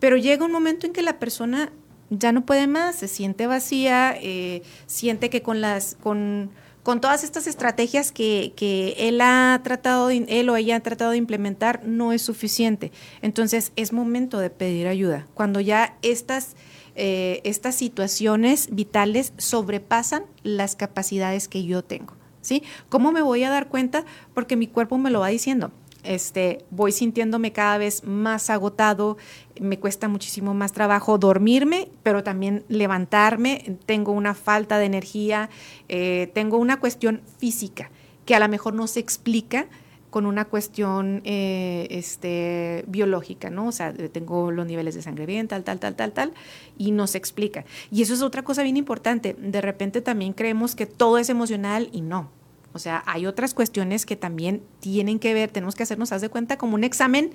Pero 0.00 0.16
llega 0.16 0.46
un 0.46 0.50
momento 0.50 0.86
en 0.86 0.94
que 0.94 1.02
la 1.02 1.18
persona 1.18 1.72
ya 2.18 2.32
no 2.32 2.44
puede 2.44 2.66
más, 2.66 2.96
se 2.96 3.08
siente 3.08 3.46
vacía, 3.46 4.14
eh, 4.20 4.62
siente 4.86 5.30
que 5.30 5.42
con 5.42 5.60
las, 5.60 5.96
con, 6.02 6.50
con 6.82 7.00
todas 7.00 7.24
estas 7.24 7.46
estrategias 7.46 8.12
que, 8.12 8.52
que, 8.54 8.94
él 8.98 9.20
ha 9.20 9.60
tratado, 9.64 10.10
él 10.10 10.48
o 10.48 10.56
ella 10.56 10.76
ha 10.76 10.80
tratado 10.80 11.12
de 11.12 11.16
implementar, 11.16 11.84
no 11.84 12.12
es 12.12 12.22
suficiente. 12.22 12.92
Entonces 13.22 13.72
es 13.76 13.92
momento 13.92 14.38
de 14.38 14.50
pedir 14.50 14.86
ayuda. 14.86 15.26
Cuando 15.34 15.60
ya 15.60 15.96
estas, 16.02 16.54
eh, 16.96 17.40
estas 17.44 17.76
situaciones 17.76 18.68
vitales 18.72 19.32
sobrepasan 19.38 20.24
las 20.42 20.76
capacidades 20.76 21.48
que 21.48 21.64
yo 21.64 21.82
tengo. 21.82 22.14
¿Sí? 22.42 22.64
¿Cómo 22.88 23.12
me 23.12 23.22
voy 23.22 23.44
a 23.44 23.50
dar 23.50 23.68
cuenta? 23.68 24.04
Porque 24.34 24.56
mi 24.56 24.66
cuerpo 24.66 24.98
me 24.98 25.12
lo 25.12 25.20
va 25.20 25.28
diciendo 25.28 25.70
este, 26.02 26.64
voy 26.70 26.92
sintiéndome 26.92 27.52
cada 27.52 27.78
vez 27.78 28.04
más 28.04 28.50
agotado, 28.50 29.16
me 29.60 29.78
cuesta 29.78 30.08
muchísimo 30.08 30.54
más 30.54 30.72
trabajo 30.72 31.18
dormirme, 31.18 31.88
pero 32.02 32.22
también 32.22 32.64
levantarme, 32.68 33.76
tengo 33.86 34.12
una 34.12 34.34
falta 34.34 34.78
de 34.78 34.86
energía, 34.86 35.50
eh, 35.88 36.30
tengo 36.34 36.58
una 36.58 36.80
cuestión 36.80 37.22
física 37.38 37.90
que 38.26 38.34
a 38.34 38.40
lo 38.40 38.48
mejor 38.48 38.74
no 38.74 38.86
se 38.86 39.00
explica 39.00 39.66
con 40.10 40.26
una 40.26 40.44
cuestión 40.44 41.22
eh, 41.24 41.86
este, 41.90 42.84
biológica, 42.86 43.48
¿no? 43.48 43.68
O 43.68 43.72
sea, 43.72 43.94
tengo 43.94 44.50
los 44.50 44.66
niveles 44.66 44.94
de 44.94 45.00
sangre 45.00 45.24
bien, 45.24 45.48
tal, 45.48 45.64
tal, 45.64 45.80
tal, 45.80 45.96
tal, 45.96 46.12
tal, 46.12 46.32
y 46.76 46.90
no 46.90 47.06
se 47.06 47.16
explica. 47.16 47.64
Y 47.90 48.02
eso 48.02 48.12
es 48.12 48.20
otra 48.20 48.42
cosa 48.42 48.62
bien 48.62 48.76
importante. 48.76 49.34
De 49.38 49.62
repente 49.62 50.02
también 50.02 50.34
creemos 50.34 50.74
que 50.74 50.84
todo 50.84 51.16
es 51.16 51.30
emocional 51.30 51.88
y 51.92 52.02
no 52.02 52.28
o 52.72 52.78
sea, 52.78 53.02
hay 53.06 53.26
otras 53.26 53.54
cuestiones 53.54 54.06
que 54.06 54.16
también 54.16 54.62
tienen 54.80 55.18
que 55.18 55.34
ver, 55.34 55.50
tenemos 55.50 55.74
que 55.74 55.82
hacernos, 55.82 56.12
haz 56.12 56.22
de 56.22 56.28
cuenta, 56.28 56.56
como 56.58 56.74
un 56.74 56.84
examen 56.84 57.32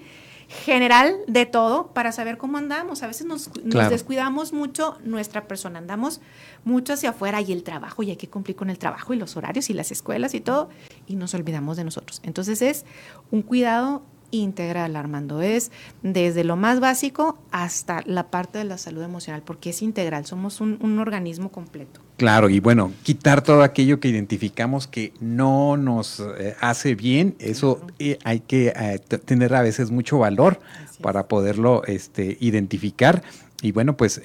general 0.47 1.17
de 1.27 1.45
todo 1.45 1.87
para 1.93 2.11
saber 2.11 2.37
cómo 2.37 2.57
andamos. 2.57 3.03
A 3.03 3.07
veces 3.07 3.27
nos, 3.27 3.51
descuidamos 3.89 4.53
mucho 4.53 4.97
nuestra 5.03 5.47
persona, 5.47 5.79
andamos 5.79 6.21
mucho 6.63 6.93
hacia 6.93 7.09
afuera 7.09 7.41
y 7.41 7.51
el 7.51 7.63
trabajo, 7.63 8.03
y 8.03 8.11
hay 8.11 8.17
que 8.17 8.29
cumplir 8.29 8.55
con 8.55 8.69
el 8.69 8.79
trabajo 8.79 9.13
y 9.13 9.17
los 9.17 9.35
horarios 9.35 9.69
y 9.69 9.73
las 9.73 9.91
escuelas 9.91 10.33
y 10.33 10.41
todo, 10.41 10.69
y 11.05 11.15
nos 11.15 11.33
olvidamos 11.33 11.77
de 11.77 11.83
nosotros. 11.83 12.21
Entonces 12.23 12.61
es 12.61 12.85
un 13.31 13.41
cuidado 13.41 14.03
integral, 14.31 14.95
Armando. 14.95 15.41
Es 15.41 15.71
desde 16.01 16.43
lo 16.43 16.55
más 16.55 16.79
básico 16.79 17.37
hasta 17.51 18.01
la 18.05 18.29
parte 18.29 18.57
de 18.57 18.63
la 18.63 18.77
salud 18.77 19.01
emocional, 19.03 19.41
porque 19.45 19.71
es 19.71 19.81
integral, 19.81 20.25
somos 20.25 20.61
un, 20.61 20.97
organismo 20.97 21.49
completo. 21.51 22.01
Claro, 22.17 22.49
y 22.49 22.59
bueno, 22.59 22.91
quitar 23.03 23.43
todo 23.43 23.61
aquello 23.61 23.99
que 23.99 24.07
identificamos 24.07 24.87
que 24.87 25.13
no 25.19 25.77
nos 25.77 26.19
eh, 26.19 26.55
hace 26.59 26.95
bien, 26.95 27.35
eso 27.37 27.85
eh, 27.99 28.17
hay 28.23 28.39
que 28.39 28.73
eh, 28.75 28.99
tener 28.99 29.53
a 29.53 29.61
veces 29.61 29.91
mucho 29.91 30.17
valor 30.17 30.59
para 31.01 31.27
poderlo 31.27 31.83
este, 31.85 32.37
identificar. 32.39 33.21
Y 33.61 33.71
bueno, 33.71 33.97
pues 33.97 34.21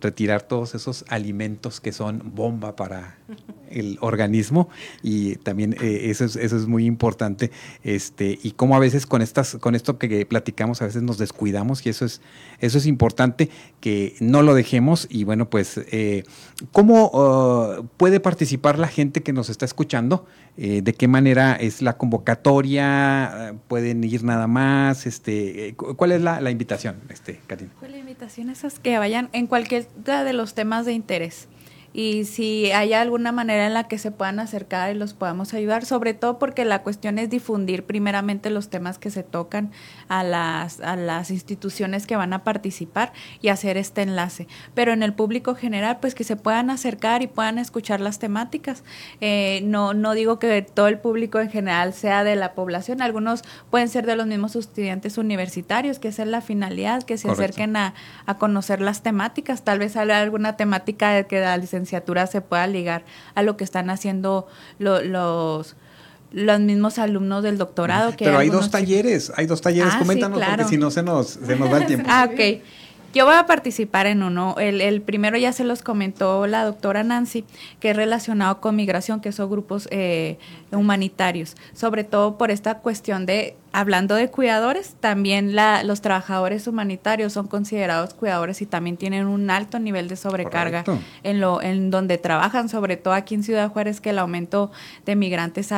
retirar 0.00 0.42
todos 0.42 0.74
esos 0.74 1.04
alimentos 1.08 1.80
que 1.80 1.92
son 1.92 2.32
bomba 2.34 2.74
para 2.74 3.16
el 3.70 3.98
organismo 4.00 4.68
y 5.02 5.36
también 5.36 5.74
eh, 5.80 6.10
eso, 6.10 6.24
es, 6.24 6.36
eso 6.36 6.56
es 6.56 6.66
muy 6.66 6.86
importante 6.86 7.50
este 7.82 8.38
y 8.42 8.52
cómo 8.52 8.76
a 8.76 8.78
veces 8.78 9.06
con 9.06 9.22
estas 9.22 9.56
con 9.56 9.74
esto 9.74 9.98
que 9.98 10.26
platicamos 10.26 10.82
a 10.82 10.86
veces 10.86 11.02
nos 11.02 11.18
descuidamos 11.18 11.84
y 11.86 11.90
eso 11.90 12.04
es 12.04 12.20
eso 12.60 12.78
es 12.78 12.86
importante 12.86 13.50
que 13.80 14.14
no 14.20 14.42
lo 14.42 14.54
dejemos 14.54 15.06
y 15.10 15.24
bueno 15.24 15.50
pues 15.50 15.78
eh, 15.90 16.24
cómo 16.72 17.10
uh, 17.12 17.86
puede 17.96 18.20
participar 18.20 18.78
la 18.78 18.88
gente 18.88 19.22
que 19.22 19.32
nos 19.32 19.48
está 19.48 19.64
escuchando 19.64 20.26
eh, 20.56 20.80
de 20.82 20.94
qué 20.94 21.08
manera 21.08 21.54
es 21.54 21.82
la 21.82 21.96
convocatoria 21.96 23.54
pueden 23.68 24.02
ir 24.04 24.24
nada 24.24 24.46
más 24.46 25.06
este 25.06 25.74
cuál 25.76 26.12
es 26.12 26.22
la, 26.22 26.50
invitación 26.50 26.96
este 27.10 27.40
Katina 27.46 27.70
pues 27.78 27.90
la 27.90 27.98
invitación 27.98 28.50
es 28.50 28.62
que 28.82 28.98
vayan 28.98 29.28
en 29.32 29.46
cualquier 29.46 29.86
de 30.04 30.32
los 30.32 30.54
temas 30.54 30.86
de 30.86 30.92
interés 30.92 31.48
y 31.96 32.26
si 32.26 32.70
hay 32.72 32.92
alguna 32.92 33.32
manera 33.32 33.66
en 33.66 33.72
la 33.72 33.88
que 33.88 33.96
se 33.96 34.10
puedan 34.10 34.38
acercar 34.38 34.94
y 34.94 34.98
los 34.98 35.14
podamos 35.14 35.54
ayudar, 35.54 35.86
sobre 35.86 36.12
todo 36.12 36.38
porque 36.38 36.66
la 36.66 36.82
cuestión 36.82 37.18
es 37.18 37.30
difundir 37.30 37.86
primeramente 37.86 38.50
los 38.50 38.68
temas 38.68 38.98
que 38.98 39.08
se 39.08 39.22
tocan 39.22 39.70
a 40.08 40.22
las, 40.22 40.80
a 40.80 40.94
las 40.96 41.30
instituciones 41.30 42.06
que 42.06 42.14
van 42.14 42.34
a 42.34 42.44
participar 42.44 43.14
y 43.40 43.48
hacer 43.48 43.78
este 43.78 44.02
enlace. 44.02 44.46
Pero 44.74 44.92
en 44.92 45.02
el 45.02 45.14
público 45.14 45.54
general, 45.54 45.96
pues 45.98 46.14
que 46.14 46.22
se 46.22 46.36
puedan 46.36 46.68
acercar 46.68 47.22
y 47.22 47.28
puedan 47.28 47.58
escuchar 47.58 48.00
las 48.00 48.18
temáticas. 48.18 48.84
Eh, 49.22 49.62
no, 49.64 49.94
no 49.94 50.12
digo 50.12 50.38
que 50.38 50.60
todo 50.60 50.88
el 50.88 50.98
público 50.98 51.40
en 51.40 51.48
general 51.48 51.94
sea 51.94 52.24
de 52.24 52.36
la 52.36 52.52
población, 52.52 53.00
algunos 53.00 53.42
pueden 53.70 53.88
ser 53.88 54.04
de 54.04 54.16
los 54.16 54.26
mismos 54.26 54.54
estudiantes 54.54 55.16
universitarios, 55.16 55.98
que 55.98 56.08
esa 56.08 56.24
es 56.24 56.28
la 56.28 56.42
finalidad, 56.42 57.04
que 57.04 57.16
se 57.16 57.30
acerquen 57.30 57.74
a, 57.74 57.94
a 58.26 58.36
conocer 58.36 58.82
las 58.82 59.02
temáticas, 59.02 59.64
tal 59.64 59.78
vez 59.78 59.96
haya 59.96 60.20
alguna 60.20 60.58
temática 60.58 61.22
que 61.22 61.40
la 61.40 61.56
licenciatura 61.56 61.85
se 61.86 62.40
pueda 62.40 62.66
ligar 62.66 63.04
a 63.34 63.42
lo 63.42 63.56
que 63.56 63.64
están 63.64 63.90
haciendo 63.90 64.46
los 64.78 65.76
los 66.32 66.60
mismos 66.60 66.98
alumnos 66.98 67.42
del 67.42 67.56
doctorado. 67.56 68.14
Que 68.16 68.24
Pero 68.24 68.38
hay 68.38 68.50
dos 68.50 68.70
talleres, 68.70 69.32
hay 69.36 69.46
dos 69.46 69.60
talleres, 69.60 69.92
ah, 69.94 69.98
coméntanos 69.98 70.40
porque 70.42 70.64
si 70.64 70.76
no 70.76 70.90
se 70.90 71.02
nos, 71.02 71.28
se 71.28 71.56
nos 71.56 71.72
va 71.72 71.78
el 71.78 71.86
tiempo. 71.86 72.06
ah, 72.10 72.28
ok. 72.30 72.62
Yo 73.16 73.24
voy 73.24 73.36
a 73.36 73.46
participar 73.46 74.06
en 74.06 74.22
uno. 74.22 74.56
El, 74.58 74.82
el, 74.82 75.00
primero 75.00 75.38
ya 75.38 75.50
se 75.50 75.64
los 75.64 75.80
comentó 75.80 76.46
la 76.46 76.64
doctora 76.66 77.02
Nancy, 77.02 77.46
que 77.80 77.88
es 77.88 77.96
relacionado 77.96 78.60
con 78.60 78.76
migración, 78.76 79.22
que 79.22 79.32
son 79.32 79.48
grupos 79.48 79.88
eh, 79.90 80.36
humanitarios, 80.70 81.56
sobre 81.72 82.04
todo 82.04 82.36
por 82.36 82.50
esta 82.50 82.80
cuestión 82.80 83.24
de 83.24 83.56
hablando 83.72 84.14
de 84.14 84.30
cuidadores, 84.30 84.96
también 85.00 85.54
la, 85.54 85.82
los 85.82 86.00
trabajadores 86.00 86.66
humanitarios 86.66 87.34
son 87.34 87.46
considerados 87.46 88.14
cuidadores 88.14 88.62
y 88.62 88.66
también 88.66 88.96
tienen 88.96 89.26
un 89.26 89.50
alto 89.50 89.78
nivel 89.78 90.08
de 90.08 90.16
sobrecarga 90.16 90.82
en 91.22 91.40
lo 91.40 91.60
en 91.60 91.90
donde 91.90 92.16
trabajan, 92.16 92.70
sobre 92.70 92.96
todo 92.96 93.12
aquí 93.12 93.34
en 93.34 93.42
Ciudad 93.42 93.70
Juárez, 93.70 94.00
que 94.00 94.10
el 94.10 94.18
aumento 94.18 94.70
de 95.04 95.14
migrantes 95.14 95.66
se 95.66 95.74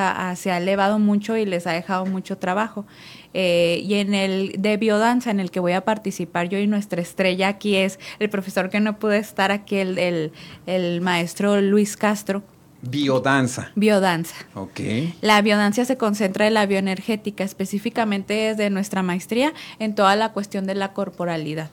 ha 0.50 0.56
elevado 0.58 1.00
mucho 1.00 1.36
y 1.36 1.44
les 1.44 1.66
ha 1.66 1.72
dejado 1.72 2.06
mucho 2.06 2.38
trabajo. 2.38 2.86
Eh, 3.34 3.82
y 3.84 3.94
en 3.94 4.14
el 4.14 4.54
de 4.58 4.76
biodanza, 4.76 5.30
en 5.30 5.40
el 5.40 5.50
que 5.50 5.60
voy 5.60 5.72
a 5.72 5.84
participar 5.84 6.48
yo 6.48 6.58
y 6.58 6.66
nuestra 6.66 7.00
estrella 7.02 7.48
aquí 7.48 7.76
es 7.76 7.98
el 8.18 8.30
profesor 8.30 8.70
que 8.70 8.80
no 8.80 8.98
pude 8.98 9.18
estar 9.18 9.52
aquí, 9.52 9.76
el, 9.76 10.32
el 10.66 11.00
maestro 11.00 11.60
Luis 11.60 11.96
Castro 11.96 12.42
Biodanza. 12.80 13.72
Biodanza. 13.74 14.36
Ok. 14.54 14.80
La 15.20 15.42
biodanza 15.42 15.84
se 15.84 15.96
concentra 15.96 16.46
en 16.46 16.54
la 16.54 16.66
bioenergética, 16.66 17.42
específicamente 17.42 18.34
desde 18.34 18.70
nuestra 18.70 19.02
maestría 19.02 19.52
en 19.80 19.94
toda 19.94 20.14
la 20.14 20.32
cuestión 20.32 20.66
de 20.66 20.76
la 20.76 20.92
corporalidad. 20.92 21.70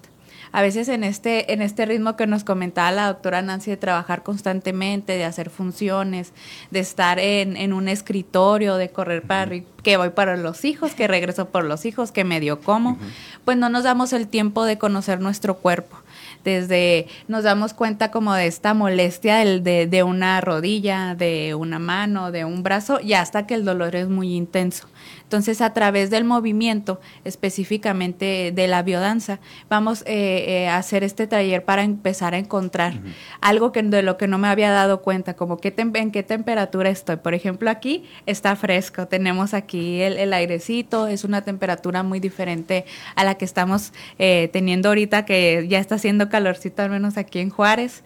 A 0.55 0.61
veces 0.61 0.87
en 0.87 1.03
este, 1.03 1.51
en 1.51 1.61
este 1.61 1.85
ritmo 1.85 2.15
que 2.15 2.27
nos 2.27 2.45
comentaba 2.45 2.89
la 2.89 3.07
doctora 3.07 3.41
Nancy 3.41 3.71
de 3.71 3.75
trabajar 3.75 4.23
constantemente, 4.23 5.17
de 5.17 5.25
hacer 5.25 5.49
funciones, 5.49 6.31
de 6.71 6.79
estar 6.79 7.19
en, 7.19 7.57
en 7.57 7.73
un 7.73 7.89
escritorio, 7.89 8.77
de 8.77 8.87
correr 8.87 9.23
para 9.23 9.51
que 9.83 9.97
voy 9.97 10.11
para 10.11 10.37
los 10.37 10.63
hijos, 10.63 10.93
que 10.93 11.09
regreso 11.09 11.49
por 11.49 11.65
los 11.65 11.85
hijos, 11.85 12.13
que 12.13 12.23
medio 12.23 12.61
como, 12.61 12.97
pues 13.43 13.57
no 13.57 13.67
nos 13.67 13.83
damos 13.83 14.13
el 14.13 14.29
tiempo 14.29 14.63
de 14.63 14.77
conocer 14.77 15.19
nuestro 15.19 15.57
cuerpo. 15.57 15.97
Desde 16.45 17.07
nos 17.27 17.43
damos 17.43 17.73
cuenta 17.73 18.09
como 18.09 18.33
de 18.33 18.47
esta 18.47 18.73
molestia 18.73 19.43
de, 19.43 19.87
de, 19.87 20.03
una 20.03 20.39
rodilla, 20.39 21.15
de 21.15 21.53
una 21.53 21.79
mano, 21.79 22.31
de 22.31 22.45
un 22.45 22.63
brazo, 22.63 23.01
y 23.01 23.13
hasta 23.13 23.45
que 23.45 23.55
el 23.55 23.65
dolor 23.65 23.95
es 23.95 24.07
muy 24.07 24.33
intenso. 24.33 24.87
Entonces, 25.35 25.59
a 25.59 25.73
través 25.73 26.09
del 26.11 26.23
movimiento, 26.23 27.01
específicamente 27.25 28.53
de 28.55 28.67
la 28.69 28.83
biodanza, 28.83 29.41
vamos 29.69 30.01
eh, 30.03 30.45
eh, 30.47 30.69
a 30.69 30.77
hacer 30.77 31.03
este 31.03 31.27
taller 31.27 31.65
para 31.65 31.83
empezar 31.83 32.33
a 32.33 32.37
encontrar 32.37 32.93
algo 33.41 33.73
que, 33.73 33.83
de 33.83 34.01
lo 34.01 34.15
que 34.15 34.29
no 34.29 34.37
me 34.37 34.47
había 34.47 34.71
dado 34.71 35.01
cuenta, 35.01 35.33
como 35.33 35.57
qué 35.57 35.73
en 35.75 36.11
qué 36.11 36.23
temperatura 36.23 36.89
estoy. 36.89 37.17
Por 37.17 37.33
ejemplo, 37.33 37.69
aquí 37.69 38.05
está 38.25 38.55
fresco, 38.55 39.09
tenemos 39.09 39.53
aquí 39.53 40.01
el, 40.01 40.31
airecito, 40.31 41.07
es 41.07 41.25
una 41.25 41.41
temperatura 41.41 42.01
muy 42.01 42.21
diferente 42.21 42.85
a 43.15 43.25
la 43.25 43.35
que 43.35 43.43
estamos 43.43 43.91
eh, 44.17 44.49
teniendo 44.53 44.87
ahorita, 44.87 45.25
que 45.25 45.65
ya 45.67 45.79
está 45.79 45.95
haciendo 45.95 46.29
calorcito, 46.29 46.81
al 46.81 46.91
menos 46.91 47.17
aquí 47.17 47.39
en 47.39 47.49
Juárez. 47.49 48.03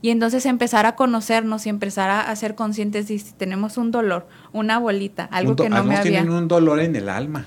Y 0.00 0.10
entonces 0.10 0.46
empezar 0.46 0.86
a 0.86 0.94
conocernos 0.94 1.66
y 1.66 1.70
empezar 1.70 2.10
a, 2.10 2.34
ser 2.36 2.54
conscientes 2.54 3.08
de 3.08 3.18
si 3.18 3.32
tenemos 3.32 3.76
un 3.76 3.90
dolor, 3.90 4.28
una 4.52 4.78
bolita, 4.78 5.24
algo 5.24 5.56
que 5.56 5.68
no 5.68 5.82
me 5.82 5.96
había... 5.96 6.12
tienen 6.12 6.30
un 6.30 6.46
dolor 6.46 6.78
en 6.78 6.94
el 6.94 7.08
alma. 7.08 7.46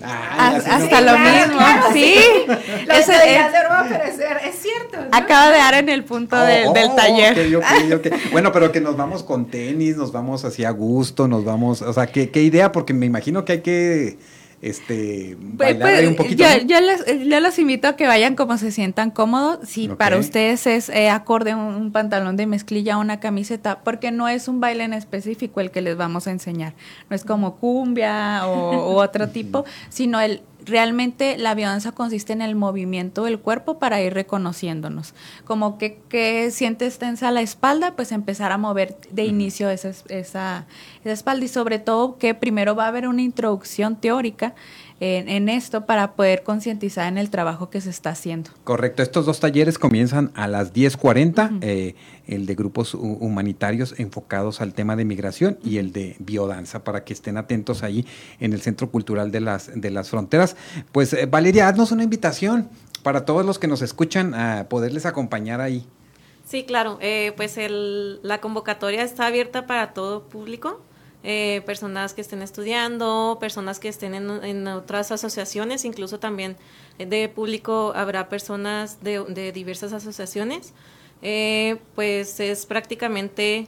hasta 0.00 1.00
lo 1.00 1.18
mismo, 1.18 1.60
sí. 1.92 2.14
La 2.86 2.98
es, 2.98 3.08
es 3.08 4.62
cierto. 4.62 4.98
Acaba 5.10 5.50
de 5.50 5.58
dar 5.58 5.74
en 5.74 5.88
el 5.88 6.04
punto 6.04 6.36
oh, 6.36 6.44
del, 6.44 6.94
taller. 6.94 7.60
bueno, 8.32 8.52
pero 8.52 8.70
que 8.70 8.80
nos 8.80 8.96
vamos 8.96 9.24
con 9.24 9.46
tenis, 9.46 9.96
nos 9.96 10.12
vamos 10.12 10.44
así 10.44 10.64
a 10.64 10.70
gusto, 10.70 11.26
nos 11.26 11.44
vamos, 11.44 11.82
o 11.82 11.92
sea, 11.92 12.06
¿qué, 12.06 12.30
qué 12.30 12.44
idea? 12.44 12.70
Porque 12.70 12.94
me 12.94 13.06
imagino 13.06 13.44
que 13.44 13.52
hay 13.52 13.60
que 13.62 14.18
este 14.60 15.36
pues, 15.56 15.78
bailar 15.78 16.08
un 16.08 16.16
poquito. 16.16 16.44
Yo, 16.66 17.40
los 17.40 17.58
invito 17.58 17.88
a 17.88 17.96
que 17.96 18.06
vayan 18.06 18.34
como 18.34 18.58
se 18.58 18.72
sientan 18.72 19.10
cómodos. 19.10 19.68
Si 19.68 19.88
para 19.88 20.18
ustedes 20.18 20.66
es 20.66 20.88
eh, 20.88 21.10
acorde 21.10 21.54
un, 21.54 21.92
pantalón 21.92 22.36
de 22.36 22.46
mezclilla 22.46 22.98
o 22.98 23.00
una 23.00 23.20
camiseta, 23.20 23.80
porque 23.80 24.10
no 24.10 24.28
es 24.28 24.48
un 24.48 24.60
baile 24.60 24.84
en 24.84 24.92
específico 24.92 25.60
el 25.60 25.70
que 25.70 25.80
les 25.80 25.96
vamos 25.96 26.26
a 26.26 26.30
enseñar. 26.30 26.74
No 27.08 27.16
es 27.16 27.24
como 27.24 27.56
cumbia 27.56 28.46
o, 28.46 28.70
o 28.70 28.94
otro 29.02 29.28
tipo, 29.28 29.64
sino 29.90 30.20
el 30.20 30.42
realmente 30.68 31.36
la 31.38 31.54
biodanza 31.54 31.92
consiste 31.92 32.32
en 32.32 32.42
el 32.42 32.54
movimiento 32.54 33.24
del 33.24 33.38
cuerpo 33.38 33.78
para 33.78 34.00
ir 34.00 34.14
reconociéndonos. 34.14 35.14
Como 35.44 35.78
que, 35.78 36.00
que 36.08 36.50
sientes 36.50 36.98
tensa 36.98 37.30
la 37.30 37.40
espalda, 37.40 37.96
pues 37.96 38.12
empezar 38.12 38.52
a 38.52 38.58
mover 38.58 38.96
de 39.10 39.24
inicio 39.24 39.70
esa, 39.70 39.88
esa, 39.88 40.66
esa 41.04 41.12
espalda 41.12 41.44
y 41.44 41.48
sobre 41.48 41.78
todo 41.78 42.18
que 42.18 42.34
primero 42.34 42.74
va 42.74 42.84
a 42.84 42.88
haber 42.88 43.08
una 43.08 43.22
introducción 43.22 43.96
teórica 43.96 44.54
en, 45.00 45.48
esto 45.48 45.86
para 45.86 46.12
poder 46.12 46.42
concientizar 46.42 47.06
en 47.06 47.18
el 47.18 47.30
trabajo 47.30 47.70
que 47.70 47.80
se 47.80 47.90
está 47.90 48.10
haciendo. 48.10 48.50
Correcto, 48.64 49.02
estos 49.02 49.26
dos 49.26 49.40
talleres 49.40 49.78
comienzan 49.78 50.32
a 50.34 50.48
las 50.48 50.72
10.40, 50.72 51.58
eh, 51.62 51.94
el 52.26 52.46
de 52.46 52.54
grupos 52.54 52.94
humanitarios 52.94 53.94
enfocados 53.98 54.60
al 54.60 54.74
tema 54.74 54.96
de 54.96 55.04
migración 55.04 55.58
y 55.62 55.78
el 55.78 55.92
de 55.92 56.16
biodanza, 56.18 56.82
para 56.84 57.04
que 57.04 57.12
estén 57.12 57.36
atentos 57.36 57.82
ahí 57.82 58.06
en 58.40 58.52
el 58.52 58.60
Centro 58.60 58.90
Cultural 58.90 59.30
de 59.30 59.40
las, 59.40 59.70
de 59.74 59.90
las 59.90 60.10
Fronteras. 60.10 60.56
Pues 60.92 61.12
eh, 61.12 61.26
Valeria, 61.26 61.68
haznos 61.68 61.92
una 61.92 62.02
invitación 62.02 62.68
para 63.02 63.24
todos 63.24 63.46
los 63.46 63.58
que 63.58 63.68
nos 63.68 63.82
escuchan 63.82 64.34
a 64.34 64.66
poderles 64.68 65.06
acompañar 65.06 65.60
ahí. 65.60 65.86
Sí, 66.44 66.64
claro, 66.64 66.98
eh, 67.02 67.34
pues 67.36 67.58
el, 67.58 68.20
la 68.22 68.40
convocatoria 68.40 69.02
está 69.02 69.26
abierta 69.26 69.66
para 69.66 69.92
todo 69.92 70.24
público. 70.24 70.80
Eh, 71.24 71.62
personas 71.66 72.14
que 72.14 72.20
estén 72.20 72.42
estudiando, 72.42 73.38
personas 73.40 73.80
que 73.80 73.88
estén 73.88 74.14
en, 74.14 74.68
otras 74.68 75.10
asociaciones, 75.10 75.84
incluso 75.84 76.20
también 76.20 76.56
de 76.98 77.28
público 77.28 77.92
habrá 77.96 78.28
personas 78.28 79.02
de, 79.02 79.52
diversas 79.52 79.92
asociaciones. 79.92 80.74
Eh, 81.22 81.78
pues 81.96 82.38
es 82.38 82.64
prácticamente 82.66 83.66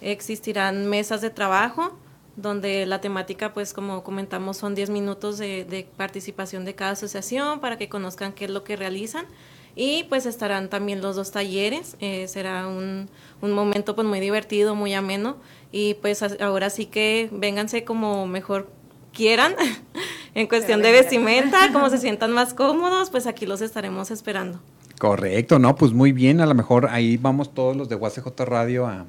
existirán 0.00 0.86
mesas 0.88 1.20
de 1.20 1.30
trabajo 1.30 1.96
donde 2.36 2.86
la 2.86 3.00
temática, 3.00 3.52
pues 3.52 3.72
como 3.72 4.02
comentamos, 4.02 4.56
son 4.56 4.74
10 4.74 4.90
minutos 4.90 5.38
de, 5.38 5.86
participación 5.96 6.64
de 6.64 6.74
cada 6.74 6.92
asociación 6.92 7.60
para 7.60 7.76
que 7.76 7.88
conozcan 7.88 8.32
qué 8.32 8.46
es 8.46 8.50
lo 8.50 8.64
que 8.64 8.76
realizan. 8.76 9.26
Y 9.74 10.04
pues 10.04 10.26
estarán 10.26 10.68
también 10.68 11.00
los 11.00 11.16
dos 11.16 11.30
talleres, 11.30 11.96
eh, 12.00 12.28
será 12.28 12.66
un, 12.66 13.08
un 13.40 13.52
momento 13.52 13.94
pues 13.94 14.06
muy 14.06 14.20
divertido, 14.20 14.74
muy 14.74 14.92
ameno. 14.94 15.36
Y 15.70 15.94
pues 15.94 16.22
ahora 16.40 16.68
sí 16.68 16.86
que 16.86 17.30
vénganse 17.32 17.84
como 17.84 18.26
mejor 18.26 18.68
quieran 19.12 19.54
en 20.34 20.46
cuestión 20.46 20.82
de 20.82 20.92
vestimenta, 20.92 21.58
como 21.72 21.88
se 21.90 21.98
sientan 21.98 22.32
más 22.32 22.54
cómodos, 22.54 23.10
pues 23.10 23.26
aquí 23.26 23.46
los 23.46 23.60
estaremos 23.60 24.10
esperando. 24.10 24.60
Correcto, 24.98 25.58
no, 25.58 25.74
pues 25.74 25.92
muy 25.92 26.12
bien, 26.12 26.40
a 26.40 26.46
lo 26.46 26.54
mejor 26.54 26.88
ahí 26.90 27.16
vamos 27.16 27.52
todos 27.54 27.76
los 27.76 27.88
de 27.88 27.96
UACJ 27.96 28.28
Radio 28.44 28.86
a, 28.86 29.06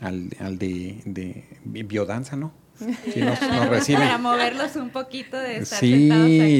al, 0.00 0.30
al 0.40 0.58
de, 0.58 1.02
de 1.04 1.82
biodanza, 1.84 2.36
¿no? 2.36 2.52
Sí, 2.78 3.20
nos, 3.20 3.38
Para 3.38 4.18
moverlos 4.18 4.76
un 4.76 4.90
poquito 4.90 5.38
de 5.38 5.58
estar 5.58 5.78
sí, 5.78 6.10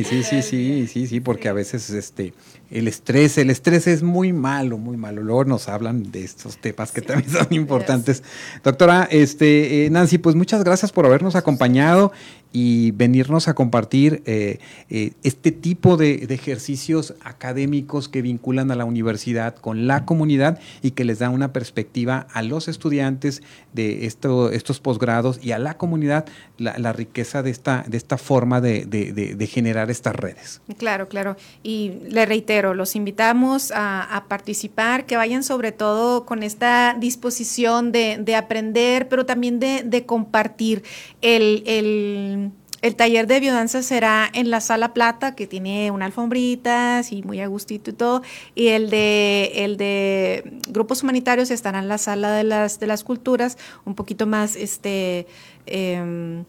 sí, 0.08 0.22
sí, 0.22 0.42
sí, 0.42 0.86
sí, 0.86 1.06
sí, 1.06 1.20
porque 1.20 1.48
a 1.48 1.52
veces 1.52 1.90
este 1.90 2.32
el 2.70 2.88
estrés, 2.88 3.38
el 3.38 3.50
estrés 3.50 3.86
es 3.86 4.02
muy 4.02 4.32
malo, 4.32 4.78
muy 4.78 4.96
malo. 4.96 5.22
Luego 5.22 5.44
nos 5.44 5.68
hablan 5.68 6.10
de 6.10 6.24
estos 6.24 6.58
temas 6.58 6.92
que 6.92 7.00
también 7.00 7.30
son 7.30 7.46
importantes. 7.50 8.22
Doctora, 8.64 9.08
este, 9.10 9.86
eh, 9.86 9.90
Nancy, 9.90 10.18
pues 10.18 10.34
muchas 10.34 10.64
gracias 10.64 10.92
por 10.92 11.06
habernos 11.06 11.36
acompañado 11.36 12.12
y 12.58 12.92
venirnos 12.92 13.48
a 13.48 13.54
compartir 13.54 14.22
eh, 14.24 14.60
eh, 14.88 15.12
este 15.22 15.52
tipo 15.52 15.98
de, 15.98 16.26
ejercicios 16.30 17.14
académicos 17.22 18.08
que 18.08 18.22
vinculan 18.22 18.70
a 18.70 18.76
la 18.76 18.86
universidad 18.86 19.56
con 19.56 19.86
la 19.86 20.06
comunidad 20.06 20.58
y 20.80 20.92
que 20.92 21.04
les 21.04 21.18
dan 21.18 21.34
una 21.34 21.52
perspectiva 21.52 22.26
a 22.32 22.42
los 22.42 22.68
estudiantes 22.68 23.42
de 23.74 24.06
esto, 24.06 24.50
estos 24.50 24.80
posgrados 24.80 25.38
y 25.42 25.52
a 25.52 25.58
la 25.58 25.76
comunidad 25.76 26.24
la, 26.56 26.92
riqueza 26.94 27.42
de 27.42 27.50
esta, 27.50 27.84
de 27.86 27.98
esta 27.98 28.16
forma 28.16 28.62
de, 28.62 28.86
de, 28.86 29.46
generar 29.46 29.90
estas 29.90 30.16
redes. 30.16 30.62
Claro, 30.78 31.08
claro. 31.08 31.36
Y 31.62 31.98
le 32.08 32.24
reitero, 32.24 32.55
los 32.62 32.96
invitamos 32.96 33.72
a, 33.74 34.24
participar, 34.28 35.06
que 35.06 35.16
vayan 35.16 35.42
sobre 35.42 35.72
todo 35.72 36.26
con 36.26 36.42
esta 36.42 36.94
disposición 36.98 37.92
de, 37.92 38.34
aprender, 38.36 39.08
pero 39.08 39.26
también 39.26 39.60
de, 39.60 40.04
compartir 40.06 40.82
el, 41.20 41.62
el 41.66 42.52
el 42.82 42.94
taller 42.94 43.26
de 43.26 43.40
biodanza 43.40 43.82
será 43.82 44.30
en 44.32 44.50
la 44.50 44.60
sala 44.60 44.92
plata, 44.94 45.34
que 45.34 45.46
tiene 45.46 45.90
una 45.90 46.04
alfombrita, 46.04 46.98
así 46.98 47.22
muy 47.22 47.40
a 47.40 47.46
gustito 47.46 47.90
y 47.90 47.94
todo. 47.94 48.22
Y 48.54 48.68
el 48.68 48.90
de, 48.90 49.50
el 49.56 49.76
de 49.76 50.60
grupos 50.68 51.02
humanitarios 51.02 51.50
estará 51.50 51.78
en 51.78 51.88
la 51.88 51.98
sala 51.98 52.32
de 52.32 52.44
las, 52.44 52.78
de 52.78 52.86
las 52.86 53.02
culturas, 53.02 53.56
un 53.84 53.94
poquito 53.94 54.26
más, 54.26 54.56
este, 54.56 55.26
em, 55.66 56.44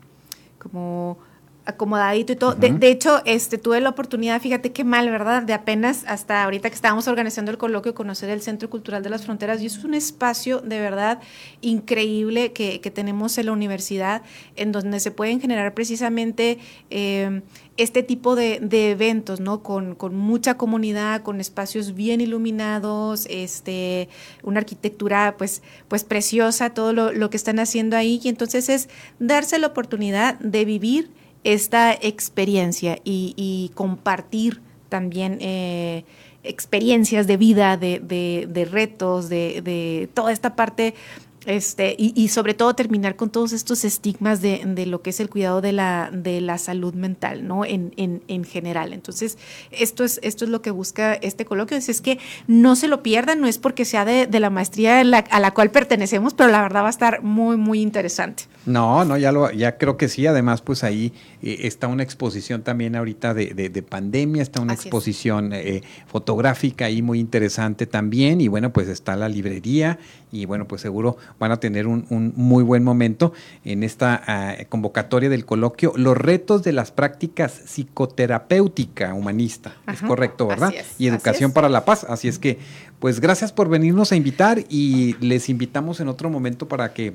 como 0.60 1.18
acomodadito 1.68 2.34
y 2.34 2.36
todo. 2.36 2.56
de, 2.56 2.90
hecho, 2.90 3.22
este, 3.26 3.58
tuve 3.58 3.82
la 3.82 3.90
oportunidad, 3.90 4.42
fíjate 4.42 4.72
qué 4.72 4.84
mal, 4.84 5.10
¿verdad? 5.10 5.44
De 5.44 5.54
apenas 5.54 6.06
hasta 6.08 6.44
ahorita 6.44 6.70
que 6.70 6.76
estábamos 6.76 7.08
organizando 7.08 7.52
el 7.52 7.58
coloquio, 7.58 7.94
conocer 7.94 8.30
el 8.30 8.42
Centro 8.42 8.70
Cultural 8.70 9.04
de 9.04 9.10
las 9.10 9.26
Fronteras. 9.26 9.62
Y 9.62 9.66
eso 9.66 9.80
es 9.80 9.86
un 9.86 9.94
espacio 9.94 10.62
de 10.62 10.80
verdad 10.80 11.20
increíble 11.62 12.54
que, 12.54 12.80
que 12.80 12.90
tenemos 12.90 13.38
en 13.38 13.48
la 13.48 13.52
universidad, 13.52 14.22
en 14.56 14.72
donde 14.72 15.00
se 15.00 15.12
pueden 15.12 15.42
generar 15.42 15.74
precisamente 15.74 16.58
eh, 16.90 17.42
este 17.76 18.02
tipo 18.02 18.36
de, 18.36 18.60
de, 18.62 18.92
eventos, 18.92 19.40
¿no? 19.40 19.62
Con, 19.62 19.96
con, 19.96 20.16
mucha 20.16 20.56
comunidad, 20.56 21.22
con 21.22 21.40
espacios 21.40 21.94
bien 21.94 22.22
iluminados, 22.22 23.28
este, 23.30 24.10
una 24.42 24.60
arquitectura 24.60 25.36
pues, 25.38 25.62
pues 25.88 26.04
preciosa, 26.04 26.72
todo 26.72 26.94
lo, 26.94 27.12
lo 27.12 27.30
que 27.30 27.38
están 27.38 27.60
haciendo 27.60 27.96
ahí. 27.96 28.20
Y 28.24 28.30
entonces 28.30 28.70
es 28.70 28.90
darse 29.20 29.60
la 29.60 29.68
oportunidad 29.68 30.40
de 30.40 30.66
vivir 30.66 31.12
esta 31.44 31.94
experiencia 31.94 33.00
y, 33.04 33.72
compartir 33.76 34.62
también 34.90 35.38
eh, 35.42 36.06
experiencias 36.44 37.28
de 37.28 37.38
vida, 37.38 37.78
de, 37.78 38.70
retos, 38.72 39.30
de, 39.30 40.10
toda 40.14 40.32
esta 40.32 40.56
parte 40.56 40.94
Este, 41.46 41.96
y, 41.98 42.28
sobre 42.28 42.54
todo 42.54 42.74
terminar 42.74 43.16
con 43.16 43.30
todos 43.30 43.54
estos 43.54 43.86
estigmas 43.86 44.42
de, 44.42 44.86
lo 44.86 45.02
que 45.02 45.12
es 45.12 45.22
el 45.22 45.30
cuidado 45.30 45.62
de 45.62 45.72
la, 45.72 46.10
de 46.12 46.42
la 46.42 46.58
salud 46.58 46.94
mental, 46.94 47.48
¿no? 47.48 47.64
En, 47.64 47.94
en, 47.96 48.44
general. 48.44 48.92
Entonces, 48.92 49.38
esto 49.72 50.04
es, 50.04 50.20
esto 50.24 50.44
es 50.44 50.52
lo 50.52 50.62
que 50.62 50.72
busca 50.72 51.14
este 51.14 51.46
coloquio. 51.46 51.78
Es, 51.78 52.02
que 52.02 52.20
no 52.48 52.76
se 52.76 52.90
lo 52.90 53.02
pierdan, 53.02 53.40
no 53.40 53.48
es 53.48 53.60
porque 53.60 53.86
sea 53.86 54.04
de, 54.04 54.40
la 54.40 54.50
maestría 54.50 55.00
a 55.00 55.40
la 55.40 55.54
cual 55.54 55.72
pertenecemos, 55.72 56.34
pero 56.34 56.52
la 56.52 56.62
verdad 56.62 56.82
va 56.82 56.88
a 56.88 56.90
estar 56.90 57.24
muy, 57.24 57.56
muy 57.56 57.80
interesante. 57.80 58.44
No, 58.68 59.06
no, 59.06 59.18
ya 59.18 59.32
lo, 59.32 59.50
ya 59.52 59.78
creo 59.78 59.96
que 59.96 60.10
sí. 60.10 60.28
Además, 60.28 60.62
pues 60.62 60.84
ahí 60.84 61.14
eh, 61.42 61.60
está 61.62 61.88
una 61.88 62.04
exposición 62.04 62.64
también 62.64 62.96
ahorita 62.96 63.34
de, 63.34 63.54
de, 63.54 63.82
pandemia, 63.82 64.44
está 64.44 64.60
una 64.60 64.74
exposición 64.74 65.52
eh, 65.54 65.82
fotográfica 66.08 66.86
ahí 66.86 67.02
muy 67.02 67.20
interesante 67.20 67.88
también. 67.88 68.42
Y 68.42 68.50
bueno, 68.50 68.74
pues 68.74 68.90
está 68.90 69.16
la 69.16 69.30
librería 69.30 69.98
y 70.32 70.46
bueno, 70.46 70.68
pues 70.68 70.82
seguro 70.82 71.16
van 71.40 71.52
a 71.52 71.60
tener 71.60 71.88
un, 71.88 72.34
muy 72.36 72.64
buen 72.64 72.84
momento 72.84 73.32
en 73.64 73.84
esta 73.84 74.22
ah, 74.28 74.56
convocatoria 74.68 75.30
del 75.30 75.46
coloquio. 75.46 75.94
Los 75.96 76.18
retos 76.18 76.64
de 76.64 76.74
las 76.74 76.92
prácticas 76.92 77.54
psicoterapéutica 77.54 79.14
humanista, 79.14 79.78
es 79.92 80.02
correcto, 80.02 80.48
¿verdad? 80.48 80.74
y 81.00 81.08
educación 81.08 81.54
para 81.54 81.70
la 81.70 81.86
paz. 81.86 82.06
Así 82.10 82.28
es 82.28 82.38
que, 82.38 82.60
pues 83.00 83.22
gracias 83.22 83.54
por 83.54 83.70
venirnos 83.70 84.12
a 84.12 84.18
invitar 84.18 84.64
y 84.70 85.16
les 85.22 85.48
invitamos 85.48 86.02
en 86.02 86.10
otro 86.10 86.30
momento 86.30 86.68
para 86.68 86.94
que 86.94 87.14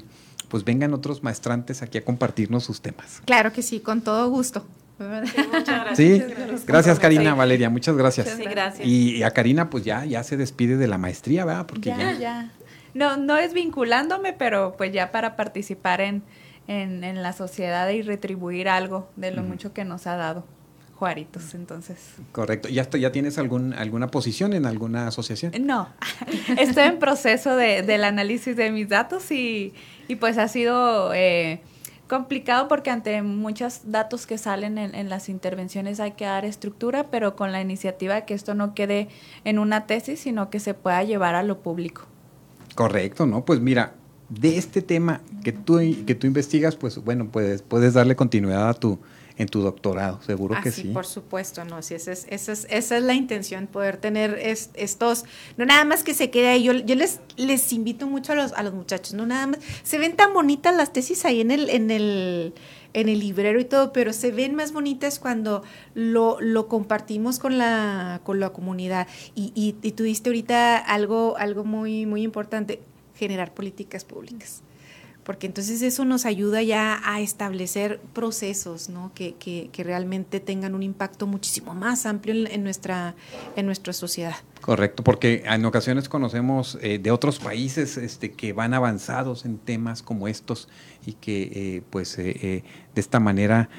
pues 0.53 0.67
vengan 0.67 0.93
otros 0.93 1.23
maestrantes 1.23 1.81
aquí 1.81 1.97
a 1.97 2.05
compartirnos 2.05 2.63
sus 2.63 2.83
temas. 2.83 3.23
Claro 3.25 3.55
que 3.55 3.63
sí, 3.63 3.81
con 3.81 4.03
todo 4.03 4.29
gusto. 4.29 4.67
Sí, 4.99 5.43
muchas 5.51 5.81
gracias. 5.81 5.97
Sí, 5.97 6.23
gracias 6.67 6.99
Karina, 6.99 7.35
Valeria, 7.35 7.71
muchas 7.71 7.97
gracias. 7.97 8.29
Sí, 8.29 8.45
gracias. 8.45 8.87
Y 8.87 9.23
a 9.23 9.31
Karina 9.31 9.71
pues 9.71 9.83
ya, 9.83 10.05
ya 10.05 10.23
se 10.23 10.37
despide 10.37 10.77
de 10.77 10.89
la 10.89 10.99
maestría, 10.99 11.47
¿verdad? 11.47 11.65
Porque 11.65 11.89
ya, 11.89 12.19
ya 12.19 12.53
no, 12.93 13.17
no 13.17 13.39
es 13.39 13.55
vinculándome, 13.55 14.35
pero 14.35 14.75
pues 14.77 14.93
ya 14.93 15.11
para 15.11 15.37
participar 15.37 16.03
en, 16.03 16.23
en, 16.67 17.23
la 17.23 17.33
sociedad 17.33 17.89
y 17.89 18.03
retribuir 18.03 18.69
algo 18.69 19.09
de 19.17 19.31
lo 19.31 19.43
mucho 19.43 19.73
que 19.73 19.87
nos 19.87 20.07
ha 20.07 20.17
dado. 20.17 20.45
Juaritos, 21.03 21.55
entonces. 21.55 21.99
Correcto. 22.31 22.69
¿Ya, 22.69 22.89
ya 22.89 23.11
tienes 23.11 23.37
algún, 23.37 23.75
alguna 23.75 24.07
posición 24.07 24.53
en 24.53 24.67
alguna 24.67 25.09
asociación? 25.09 25.53
No, 25.61 25.89
estoy 26.61 26.85
en 26.85 27.01
proceso 27.01 27.57
de, 27.57 27.83
del 27.83 28.05
análisis 28.05 28.55
de 28.55 28.71
mis 28.71 28.89
datos 28.89 29.33
y, 29.33 29.75
y 30.07 30.15
pues 30.15 30.39
ha 30.39 30.47
sido 30.47 31.13
eh, 31.13 31.61
complicado 32.07 32.69
porque 32.69 32.91
ante 32.91 33.21
muchos 33.23 33.81
datos 33.87 34.29
que 34.29 34.39
salen 34.39 34.79
en, 34.79 34.95
en, 34.95 35.09
las 35.09 35.29
intervenciones 35.29 35.99
hay 35.99 36.13
que 36.13 36.25
dar 36.25 36.45
estructura, 36.45 37.11
pero 37.11 37.35
con 37.35 37.51
la 37.51 37.61
iniciativa 37.61 38.15
de 38.15 38.25
que 38.25 38.35
esto 38.35 38.55
no 38.55 38.73
quede 38.73 39.09
en 39.43 39.59
una 39.59 39.89
tesis, 39.89 40.21
sino 40.21 40.51
que 40.51 40.61
se 40.61 40.73
pueda 40.73 41.03
llevar 41.03 41.35
a 41.35 41.43
lo 41.43 41.63
público. 41.63 42.03
Correcto, 42.77 43.27
¿no? 43.27 43.45
Pues 43.45 43.59
mira, 43.59 43.95
de 44.29 44.57
este 44.57 44.83
tema 44.83 45.21
que 45.43 45.51
tú, 45.51 45.81
que 46.07 46.15
tú 46.15 46.29
investigas, 46.29 46.77
pues 46.77 46.99
bueno, 46.99 47.27
puedes, 47.27 47.61
puedes 47.63 47.93
darle 47.93 48.15
continuidad 48.15 48.69
a 48.69 48.75
tu, 48.75 49.01
en 49.37 49.49
tu 49.49 49.61
doctorado, 49.61 50.21
seguro 50.23 50.57
que 50.63 50.71
sí. 50.71 50.85
Por 50.85 51.07
supuesto, 51.07 51.65
no, 51.65 51.83
sí, 51.83 51.95
esa 51.95 52.13
es, 52.13 52.27
esa 52.29 52.53
es, 52.53 52.67
esa 52.71 52.97
es 52.97 53.03
la 53.03 53.15
intención, 53.15 53.67
poder 53.67 53.97
tener 53.97 54.39
estos, 54.75 55.25
no 55.57 55.65
nada 55.65 55.85
más 55.85 56.05
que 56.05 56.15
se 56.15 56.31
quede 56.31 56.49
ahí, 56.49 56.65
yo, 56.65 56.73
yo 56.73 56.95
les, 56.95 57.21
les 57.37 57.73
invito 57.73 58.07
mucho 58.07 58.33
a 58.33 58.35
los, 58.35 58.53
a 58.53 58.63
los 58.63 58.75
muchachos, 58.75 59.15
no 59.15 59.27
nada 59.27 59.47
más, 59.47 59.61
se 59.83 59.99
ven 59.99 60.17
tan 60.17 60.33
bonitas 60.33 60.75
las 60.75 60.93
tesis 60.93 61.25
ahí 61.25 61.41
en 61.41 61.51
el, 61.51 61.71
en 61.71 61.91
el, 61.91 62.55
en 62.93 63.09
el 63.09 63.19
librero 63.21 63.59
y 63.61 63.65
todo, 63.65 63.93
pero 63.93 64.13
se 64.13 64.33
ven 64.33 64.55
más 64.55 64.73
bonitas 64.73 65.19
cuando 65.19 65.63
lo, 65.95 66.41
lo 66.41 66.69
compartimos 66.69 67.39
con 67.39 67.59
la, 67.59 68.21
con 68.25 68.41
la 68.41 68.51
comunidad. 68.51 69.07
Y, 69.35 69.53
y, 69.55 69.77
y 69.87 69.93
tú 69.93 70.03
diste 70.03 70.29
ahorita 70.29 70.77
algo, 70.79 71.37
algo 71.39 71.65
muy, 71.65 72.07
muy 72.07 72.23
importante, 72.23 72.81
generar 73.15 73.55
políticas 73.55 74.05
públicas 74.05 74.63
porque 75.25 75.47
entonces 75.47 75.83
eso 75.83 76.05
nos 76.05 76.27
ayuda 76.27 76.63
ya 76.63 77.01
a 77.05 77.21
establecer 77.21 78.01
procesos 78.13 78.89
¿no? 78.89 79.13
que, 79.15 79.35
que, 79.35 79.85
realmente 79.85 80.41
tengan 80.41 80.75
un 80.75 80.83
impacto 80.83 81.27
muchísimo 81.27 81.75
más 81.75 82.07
amplio 82.07 82.47
en, 82.49 82.63
nuestra, 82.65 83.15
en 83.57 83.67
nuestra 83.67 83.93
sociedad. 83.93 84.35
Correcto, 84.61 85.03
porque 85.03 85.43
en 85.45 85.65
ocasiones 85.65 86.09
conocemos 86.09 86.79
eh, 86.81 86.99
de 86.99 87.11
otros 87.11 87.39
países 87.39 87.97
este, 87.97 88.33
que 88.33 88.53
van 88.53 88.75
avanzados 88.75 89.45
en 89.45 89.59
temas 89.59 90.03
como 90.03 90.29
estos 90.29 90.69
y 91.05 91.15
que 91.15 91.43
eh, 91.43 91.83
pues 91.91 92.19
eh, 92.19 92.65
de 92.95 93.01
esta 93.01 93.21
manera 93.21 93.71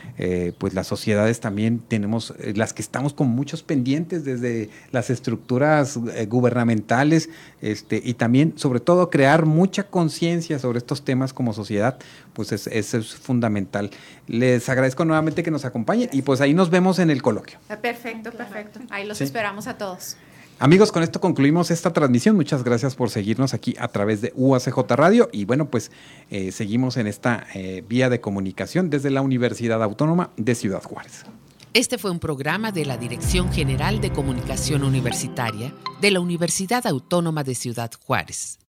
pues 0.57 0.73
las 0.73 0.87
sociedades 0.87 1.39
también 1.39 1.79
tenemos 1.79 2.33
las 2.55 2.73
que 2.73 2.81
estamos 2.81 3.13
con 3.13 3.27
muchos 3.27 3.61
pendientes 3.61 4.25
desde 4.25 4.69
las 4.91 5.11
estructuras 5.11 5.99
gubernamentales 6.27 7.29
este, 7.61 8.01
y 8.03 8.15
también 8.15 8.53
sobre 8.57 8.79
todo 8.79 9.11
crear 9.11 9.45
mucha 9.45 9.83
conciencia 9.83 10.57
sobre 10.57 10.79
estos 10.79 11.05
temas 11.05 11.31
como 11.31 11.53
sociedad 11.53 11.99
pues 12.33 12.51
eso 12.51 12.97
es 12.97 13.13
fundamental. 13.13 13.91
Les 14.27 14.67
agradezco 14.69 15.05
nuevamente 15.05 15.43
que 15.43 15.51
nos 15.51 15.65
acompañen 15.65 16.09
y 16.11 16.23
pues 16.23 16.41
ahí 16.41 16.53
nos 16.53 16.69
vemos 16.69 16.99
en 16.99 17.09
el 17.09 17.21
coloquio. 17.21 17.59
Perfecto, 17.81 18.31
perfecto. 18.31 18.79
Ahí 18.89 19.05
los 19.05 19.21
esperamos 19.21 19.67
a 19.67 19.77
todos. 19.77 20.17
Amigos, 20.63 20.93
con 20.93 21.03
esto 21.03 21.19
concluimos 21.19 21.71
esta 21.71 21.91
transmisión. 21.91 22.37
Muchas 22.37 22.63
gracias 22.63 22.95
por 22.95 23.09
seguirnos 23.09 23.53
aquí 23.53 23.75
a 23.79 23.89
través 23.89 24.21
de 24.21 24.31
UACJ 24.33 24.77
Radio 24.91 25.27
y 25.33 25.43
bueno, 25.43 25.69
pues 25.69 25.91
eh, 26.29 26.53
seguimos 26.53 26.95
en 26.95 27.05
esta 27.07 27.45
eh, 27.53 27.83
vía 27.85 28.09
de 28.09 28.21
comunicación 28.21 28.89
desde 28.89 29.09
la 29.09 29.21
Universidad 29.21 29.83
Autónoma 29.83 30.31
de 30.37 30.55
Ciudad 30.55 30.81
Juárez. 30.81 31.25
Este 31.73 31.97
fue 31.97 32.11
un 32.11 32.19
programa 32.19 32.71
de 32.71 32.85
la 32.85 32.95
Dirección 32.95 33.51
General 33.51 33.99
de 33.99 34.11
Comunicación 34.11 34.85
Universitaria 34.85 35.75
de 35.99 36.11
la 36.11 36.21
Universidad 36.21 36.87
Autónoma 36.87 37.43
de 37.43 37.55
Ciudad 37.55 37.91
Juárez. 38.01 38.62